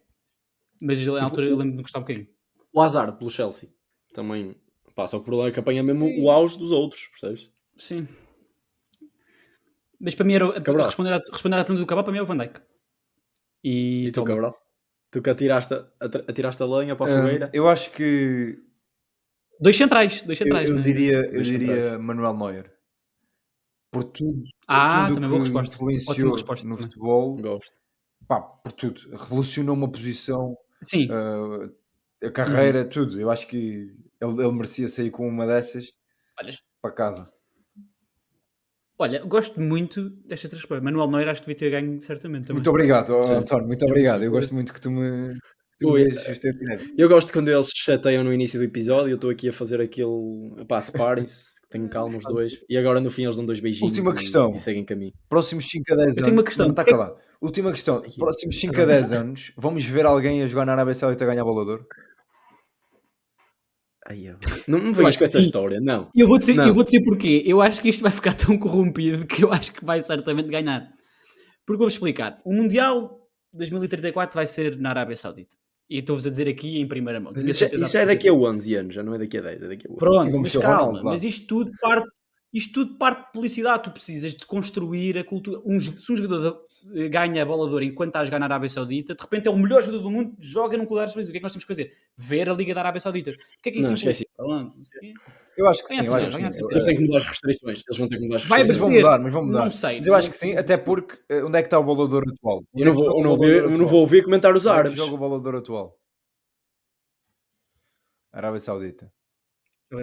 Mas 0.81 1.05
na 1.05 1.23
altura 1.23 1.47
eu 1.47 1.57
lembro-me 1.57 1.75
de 1.77 1.81
gostar 1.81 1.99
um 1.99 2.03
bocadinho. 2.03 2.27
O 2.71 2.79
Hazard 2.79 3.17
pelo 3.17 3.29
Chelsea. 3.29 3.69
Também. 4.13 4.55
Pá, 4.95 5.05
só 5.07 5.17
que 5.17 5.23
o 5.23 5.25
problema 5.25 5.49
é 5.49 5.51
que 5.51 5.59
apanha 5.59 5.83
mesmo 5.83 6.07
o 6.21 6.29
auge 6.31 6.57
dos 6.57 6.71
outros, 6.71 7.07
percebes? 7.07 7.51
Sim. 7.77 8.07
Mas 9.99 10.15
para 10.15 10.25
mim 10.25 10.33
era, 10.33 10.61
Cabral. 10.61 10.85
responder, 10.85 11.13
à, 11.13 11.21
responder 11.31 11.55
à 11.57 11.63
pergunta 11.65 11.81
do 11.83 11.87
Cabral, 11.87 12.03
para 12.05 12.13
mim 12.13 12.19
é 12.19 12.21
o 12.21 12.25
Van 12.25 12.37
Dijk. 12.37 12.61
E, 13.63 14.07
E 14.07 14.11
tu, 14.11 14.15
toma. 14.21 14.27
Cabral? 14.27 14.57
Tu 15.11 15.21
que 15.21 15.29
atiraste, 15.29 15.73
atiraste 16.27 16.61
a 16.63 16.65
lenha 16.65 16.95
para 16.95 17.11
a 17.11 17.15
Hum, 17.15 17.21
fogueira. 17.21 17.49
eu 17.53 17.67
acho 17.67 17.91
que 17.91 18.57
Dois 19.59 19.75
centrais, 19.75 20.23
dois 20.23 20.39
eu, 20.39 20.45
centrais. 20.45 20.69
eu 20.69 20.75
né? 20.75 20.81
diria, 20.81 21.17
eu 21.25 21.31
Dois 21.33 21.47
diria 21.47 21.67
centrais. 21.75 21.99
Manuel 22.01 22.37
Neuer. 22.37 22.78
Por 23.91 24.03
tudo, 24.03 24.41
por 24.41 24.49
Ah, 24.67 25.05
tudo 25.07 25.15
também 25.15 25.29
boa 25.29 25.41
que 25.41 25.47
resposta. 25.47 25.75
influenciou 25.75 26.13
Ótima 26.13 26.31
resposta 26.33 26.67
no 26.67 26.75
também. 26.75 26.91
futebol, 26.91 27.35
Gosto. 27.37 27.79
pá, 28.27 28.39
por 28.41 28.71
tudo. 28.73 29.01
Revolucionou 29.15 29.75
uma 29.75 29.91
posição, 29.91 30.55
Sim, 30.83 31.07
uh, 31.11 31.73
a 32.27 32.31
carreira, 32.31 32.83
Uhum. 32.83 32.89
tudo. 32.89 33.19
Eu 33.19 33.29
acho 33.31 33.47
que 33.47 33.57
ele, 34.21 34.41
ele 34.43 34.51
merecia 34.51 34.87
sair 34.87 35.09
com 35.09 35.27
uma 35.27 35.47
dessas 35.47 35.87
olha, 36.39 36.51
para 36.81 36.91
casa. 36.91 37.33
olha, 38.99 39.23
gosto 39.25 39.59
muito 39.59 40.11
três 40.27 40.41
coisas. 40.65 40.83
Manuel 40.83 41.09
Neuer 41.09 41.29
acho 41.29 41.41
que 41.41 41.47
devia 41.47 41.57
ter 41.59 41.71
ganho 41.71 42.01
certamente 42.01 42.43
também. 42.43 42.55
Muito 42.57 42.69
obrigado, 42.69 43.19
Sim. 43.23 43.33
António, 43.33 43.65
muito 43.67 43.85
obrigado. 43.85 44.23
Eu 44.23 44.31
gosto 44.31 44.53
muito 44.53 44.73
que 44.73 44.81
tu 44.81 44.91
me, 44.91 45.33
tu 45.79 45.91
Ui. 45.93 46.07
Eu 46.97 47.07
gosto 47.09 47.31
quando 47.33 47.47
eles 47.49 47.67
se 47.67 47.73
chateiam 47.83 48.23
no 48.23 48.33
início 48.33 48.59
do 48.59 48.65
episódio. 48.65 49.11
Eu 49.11 49.15
estou 49.15 49.29
aqui 49.29 49.49
a 49.49 49.53
fazer 49.53 49.81
aquilo. 49.81 50.55
Pá, 50.67 50.79
separem-se. 50.81 51.58
Que 51.69 51.77
Tenham 51.77 51.87
calma 51.87 52.17
os 52.17 52.23
dois. 52.23 52.59
E 52.67 52.75
agora 52.75 52.99
no 52.99 53.11
fim 53.11 53.23
eles 53.23 53.35
dão 53.37 53.45
dois 53.45 53.59
beijinhos. 53.59 53.89
Última 53.89 54.11
e, 54.11 54.15
questão. 54.15 54.53
E 54.55 54.59
seguem 54.59 54.83
caminho. 54.83 55.13
Próximos 55.29 55.67
5 55.69 55.93
a 55.93 55.95
10 55.95 56.05
anos. 56.07 56.17
Eu 56.17 56.23
tenho 56.23 56.35
uma 56.35 56.43
questão. 56.43 56.65
Não 56.65 56.71
está 56.73 56.83
calado. 56.83 57.15
Última 57.39 57.71
questão. 57.71 58.01
Próximos 58.17 58.59
5 58.59 58.81
a 58.81 58.85
10 58.85 59.11
anos, 59.13 59.51
vamos 59.55 59.85
ver 59.85 60.05
alguém 60.05 60.41
a 60.41 60.47
jogar 60.47 60.65
na 60.65 60.73
Arábia 60.73 60.95
Saudita 60.95 61.23
a 61.23 61.27
ganhar 61.27 61.43
bolador? 61.43 61.85
Ai, 64.07 64.27
eu- 64.27 64.37
Não 64.67 64.79
me 64.79 64.93
venhas 64.93 65.09
acho 65.09 65.19
com 65.19 65.25
essa 65.25 65.39
sim. 65.39 65.45
história, 65.45 65.79
não. 65.79 66.09
E 66.15 66.21
eu 66.21 66.27
vou, 66.27 66.39
dizer, 66.39 66.55
Não. 66.55 66.67
eu 66.67 66.73
vou 66.73 66.83
dizer 66.83 67.03
porquê. 67.03 67.43
Eu 67.45 67.61
acho 67.61 67.81
que 67.81 67.89
isto 67.89 68.01
vai 68.01 68.11
ficar 68.11 68.33
tão 68.51 68.57
corrompido 68.57 69.27
que 69.27 69.43
eu 69.43 69.53
acho 69.53 69.71
que 69.71 69.85
vai 69.85 70.01
certamente 70.01 70.49
ganhar. 70.49 70.89
Porque 71.65 71.77
vou 71.77 71.87
explicar. 71.87 72.41
O 72.43 72.51
Mundial 72.51 73.15
2034 73.53 74.33
vai 74.33 74.47
ser 74.47 74.77
na 74.79 74.89
Arábia 74.89 75.15
Saudita. 75.15 75.55
E 75.89 75.99
estou-vos 75.99 76.27
a 76.27 76.29
dizer 76.29 76.47
aqui 76.47 76.79
em 76.79 76.87
primeira 76.87 77.19
mão. 77.19 77.31
Mas 77.33 77.47
isso, 77.47 77.59
certeza 77.59 77.83
isso 77.83 77.97
é 77.97 78.05
daqui 78.05 78.27
a 78.27 78.33
11 78.33 78.75
anos, 78.75 78.95
já 78.95 79.01
não 79.01 79.15
é 79.15 79.17
daqui 79.17 79.37
a 79.37 79.41
10, 79.41 79.63
é 79.63 79.67
daqui 79.69 79.87
a 79.87 79.91
11. 79.91 79.99
Pronto, 79.99 80.27
E 80.27 80.31
vamos 80.31 80.55
mas 80.55 80.63
calma. 80.63 81.03
Mas 81.03 81.23
isto 81.23 81.47
tudo 81.47 81.71
parte, 81.81 82.11
isto 82.53 82.73
tudo 82.73 82.97
parte 82.97 83.25
de 83.25 83.31
publicidade. 83.33 83.83
Tu 83.83 83.91
precisas 83.91 84.35
de 84.35 84.45
construir 84.45 85.17
a 85.17 85.23
cultura. 85.23 85.59
Um, 85.65 85.79
se 85.79 86.11
um 86.11 86.15
jogador 86.15 86.61
eh, 86.93 87.07
ganha 87.09 87.41
a 87.41 87.45
bola 87.45 87.67
de 87.67 87.73
ouro 87.73 87.83
enquanto 87.83 88.09
está 88.09 88.19
a 88.19 88.25
jogar 88.25 88.39
na 88.39 88.45
Arábia 88.45 88.69
Saudita, 88.69 89.15
de 89.15 89.21
repente 89.21 89.47
é 89.47 89.51
o 89.51 89.57
melhor 89.57 89.81
jogador 89.81 90.03
do 90.03 90.11
mundo, 90.11 90.35
joga 90.39 90.77
num 90.77 90.85
clube 90.85 90.99
da 90.99 91.01
Arábia 91.01 91.13
Saudita. 91.13 91.29
O 91.29 91.31
que 91.31 91.37
é 91.37 91.39
que 91.39 91.43
nós 91.43 91.51
temos 91.53 91.63
que 91.63 91.73
fazer? 91.73 91.93
Ver 92.15 92.49
a 92.49 92.53
Liga 92.53 92.73
da 92.75 92.81
Arábia 92.81 93.01
Saudita. 93.01 93.31
O 93.31 93.33
que 93.61 93.69
é 93.69 93.71
que 93.71 93.79
isso 93.79 93.89
Não, 93.89 93.97
implica? 93.97 94.25
Eu 95.59 95.67
acho 95.67 95.83
que 95.83 95.89
sim, 95.89 96.05
eu 96.05 96.15
acho 96.15 96.29
que 96.29 96.51
sim. 96.51 96.65
Eles 96.71 96.83
têm 96.85 96.95
que 96.95 97.01
mudar 97.03 97.17
as 97.17 97.25
restrições. 97.27 97.83
Eles 97.85 97.97
vão 97.97 98.07
ter 98.07 98.15
que 98.17 98.23
mudar 98.23 98.35
as 98.37 98.45
Vai 98.45 98.61
restrições. 98.61 98.79
vão 98.79 98.79
aparecer. 98.89 99.03
mudar, 99.03 99.19
mas 99.23 99.33
vão 99.33 99.45
mudar. 99.45 99.63
Não 99.65 99.71
sei. 99.71 99.97
Mas 99.97 100.07
eu 100.07 100.15
acho 100.15 100.29
que 100.29 100.37
sim, 100.37 100.55
até 100.55 100.77
porque 100.77 101.19
eh, 101.27 101.43
onde 101.43 101.57
é 101.57 101.61
que 101.61 101.67
está 101.67 101.77
o 101.77 101.83
bolador 101.83 102.23
atual? 102.31 102.63
Eu 102.73 102.85
não 102.85 102.93
vou, 102.93 103.05
eu 103.05 103.23
não 103.23 103.35
vou, 103.35 103.45
eu 103.47 103.69
não 103.77 103.85
vou 103.85 103.99
ouvir 103.99 104.23
comentar 104.23 104.53
os 104.55 104.65
Onde 104.65 104.69
é 104.69 104.73
que 104.73 104.79
árabes. 104.79 104.97
joga 104.97 105.13
o 105.13 105.17
bolador 105.17 105.55
atual? 105.55 105.99
Arábia 108.31 108.59
Saudita. 108.61 109.11
O 109.91 109.97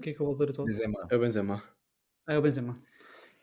que 0.00 0.10
é 0.10 0.14
que 0.14 0.22
é 0.22 0.24
o 0.24 0.32
valor 0.34 0.48
atual? 0.50 0.66
Benzema. 0.66 1.06
É 1.10 1.16
o 1.16 1.20
Benzema. 1.20 1.62
Ah, 2.26 2.32
é 2.34 2.38
o 2.38 2.42
Benzema. 2.42 2.74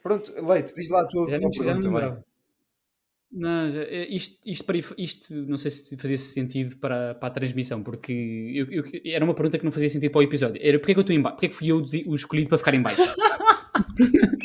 Pronto, 0.01 0.33
Leite, 0.41 0.73
diz 0.73 0.89
lá 0.89 1.01
a 1.01 1.07
tua 1.07 1.21
última 1.21 1.49
pergunta. 1.51 2.25
Não, 3.33 3.67
é, 3.67 4.07
isto, 4.09 4.37
isto, 4.45 4.65
para, 4.65 4.77
isto 4.97 5.33
não 5.33 5.57
sei 5.57 5.71
se 5.71 5.95
fazia 5.97 6.17
sentido 6.17 6.75
para, 6.77 7.15
para 7.15 7.27
a 7.29 7.31
transmissão, 7.31 7.81
porque 7.81 8.11
eu- 8.53 8.67
eu- 8.69 8.83
era 9.05 9.23
uma 9.23 9.33
pergunta 9.33 9.57
que 9.57 9.63
não 9.63 9.71
fazia 9.71 9.89
sentido 9.89 10.11
para 10.11 10.19
o 10.19 10.23
episódio. 10.23 10.59
Era 10.61 10.77
porque 10.77 10.91
é 10.91 10.95
que 10.95 10.99
eu 10.99 11.01
estou 11.01 11.15
em 11.15 11.21
baixo? 11.21 11.35
Porque 11.37 11.45
é 11.45 11.49
que 11.49 11.55
fui 11.55 11.67
eu 11.67 11.85
o 12.07 12.15
escolhido 12.15 12.49
para 12.49 12.57
ficar 12.57 12.73
em 12.73 12.81
baixo? 12.81 13.01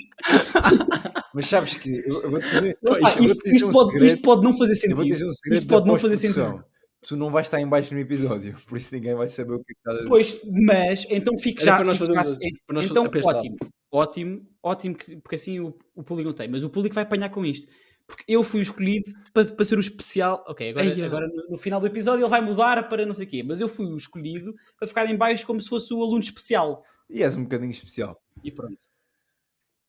Mas 1.35 1.47
sabes 1.49 1.75
que 1.75 1.91
eu, 2.09 2.23
eu 2.23 2.31
vou 2.31 2.41
te 2.41 2.47
dizer, 2.49 2.79
isto, 3.23 3.35
te 3.37 3.43
dizer 3.45 3.57
isto 3.57 3.69
um 3.69 3.73
pode, 3.73 3.91
segredo. 3.93 4.07
isto 4.07 4.23
pode 4.23 4.43
não 4.45 4.57
fazer 4.57 4.73
Eu 4.73 4.77
sentido. 4.77 4.97
vou 4.97 5.05
te 5.05 5.11
dizer 5.11 5.27
um 5.29 5.33
segredo 5.33 5.59
Isto 5.61 5.69
pode 5.69 5.87
não 5.87 5.99
fazer 5.99 6.17
sentido. 6.17 6.65
Tu 7.07 7.17
não 7.17 7.31
vais 7.31 7.47
estar 7.47 7.61
em 7.61 7.69
baixo 7.69 7.95
no 7.95 8.01
episódio, 8.01 8.57
por 8.67 8.77
isso 8.79 8.95
ninguém 8.95 9.15
vai 9.15 9.29
saber 9.29 9.53
o 9.55 9.59
que 9.63 9.73
é 9.73 9.75
que 9.75 9.81
está 9.81 9.91
a 9.91 9.95
dizer. 9.95 10.09
Pois, 10.09 10.41
mas 10.65 11.07
então 11.11 11.37
fique 11.39 11.65
já. 11.65 11.77
para 11.77 11.85
nós 11.85 11.99
fazermos- 11.99 12.35
para 12.67 12.75
nós 12.75 12.87
então, 12.91 13.05
ótimo, 13.25 13.57
ótimo, 13.93 14.47
ótimo, 14.63 14.95
que- 14.97 15.17
porque 15.17 15.35
assim 15.37 15.61
o, 15.61 15.77
o 15.95 16.03
público 16.03 16.29
não 16.31 16.35
tem, 16.35 16.49
mas 16.49 16.65
o 16.65 16.71
público 16.71 16.95
vai 16.95 17.05
apanhar 17.05 17.29
com 17.29 17.45
isto. 17.45 17.71
Porque 18.07 18.25
eu 18.29 18.45
fui 18.45 18.61
o 18.61 18.63
escolhido 18.63 19.11
para, 19.33 19.45
para 19.53 19.65
ser 19.65 19.77
o 19.77 19.81
especial. 19.81 20.45
Ok, 20.47 20.71
agora, 20.71 21.07
agora 21.07 21.29
no, 21.29 21.51
no 21.51 21.59
final 21.59 21.81
do 21.81 21.87
episódio 21.87 22.23
ele 22.23 22.31
vai 22.31 22.41
mudar 22.41 22.89
para 22.89 23.05
não 23.05 23.15
sei 23.15 23.27
o 23.27 23.29
quê, 23.29 23.43
mas 23.43 23.61
eu 23.61 23.69
fui 23.69 23.87
o 23.87 23.97
escolhido 23.97 24.55
para 24.79 24.87
ficar 24.87 25.11
em 25.11 25.17
baixo 25.17 25.47
como 25.47 25.61
se 25.61 25.69
fosse 25.69 25.93
o 25.93 26.03
aluno 26.03 26.21
especial. 26.21 26.85
E 27.11 27.23
és 27.23 27.37
um 27.37 27.43
bocadinho 27.43 27.71
especial. 27.71 28.21
E 28.43 28.51
pronto. 28.51 28.77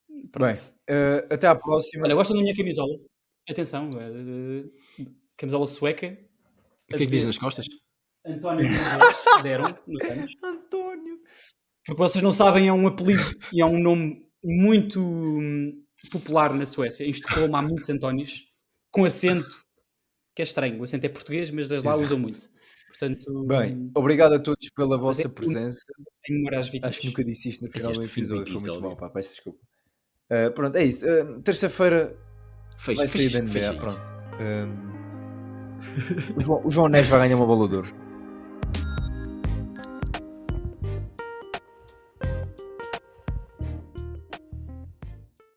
Bem, 0.10 0.56
eh, 0.88 1.28
até 1.30 1.48
à 1.48 1.56
próxima. 1.56 2.06
Olha, 2.06 2.16
gostam 2.16 2.36
da 2.36 2.42
minha 2.42 2.56
camisola? 2.56 2.94
Atenção, 3.48 3.90
eh, 4.00 4.66
camisola 5.36 5.68
sueca. 5.68 6.08
O 6.08 6.96
que 6.96 6.96
é 6.96 6.98
que 6.98 7.08
diz 7.08 7.26
nas 7.26 7.38
costas? 7.38 7.68
António 8.26 8.68
deram 9.44 9.78
nos 9.88 10.06
anos. 10.06 10.32
António. 10.44 11.20
Porque 11.86 12.02
vocês 12.02 12.24
não 12.24 12.32
sabem, 12.32 12.68
é 12.68 12.74
um 12.74 12.88
apelido 12.88 13.24
e 13.54 13.62
é 13.62 13.66
um 13.66 13.80
nome 13.80 14.28
muito 14.44 15.02
hum, 15.02 15.84
popular 16.10 16.54
na 16.54 16.66
Suécia. 16.66 17.06
Em 17.06 17.10
Estocolmo 17.12 17.56
há 17.56 17.62
muitos 17.62 17.90
Antónios 17.90 18.48
com 18.92 19.06
acento, 19.06 19.50
que 20.36 20.42
é 20.42 20.44
estranho. 20.44 20.80
O 20.80 20.84
acento 20.84 21.06
é 21.06 21.10
português, 21.10 21.50
mas 21.52 21.68
desde 21.70 21.86
lá 21.88 21.94
Exato. 21.94 22.06
usam 22.06 22.20
muito. 22.20 22.50
Portanto, 22.88 23.44
Bem, 23.46 23.92
obrigado 23.96 24.34
a 24.34 24.40
todos 24.40 24.70
pela 24.72 24.98
vossa 24.98 25.22
é 25.22 25.28
um- 25.28 25.30
presença. 25.30 25.86
Acho 26.84 27.02
que 27.02 27.08
nunca 27.08 27.24
disse 27.24 27.50
isto 27.50 27.64
no 27.66 27.72
final 27.72 27.92
do 27.94 28.04
episódio. 28.04 28.54
Foi 28.60 28.62
muito 28.70 28.82
mal, 28.82 28.96
pá, 28.98 29.10
peço 29.10 29.36
desculpa. 29.36 29.60
Eh, 30.30 30.50
pronto, 30.50 30.76
é 30.76 30.84
isso. 30.84 31.08
Eh, 31.08 31.24
Terça-feira 31.44 32.18
vai 32.86 33.08
sair 33.08 33.30
da 33.30 33.40
NBA. 33.40 33.74
Pronto. 33.76 34.02
o, 36.36 36.42
João, 36.42 36.62
o 36.66 36.72
João 36.72 36.88
Neves 36.90 37.10
vai 37.10 37.20
ganhar 37.20 37.36
uma 37.38 37.46
bola 37.46 37.68
de 37.70 37.76
ouro. 37.76 38.07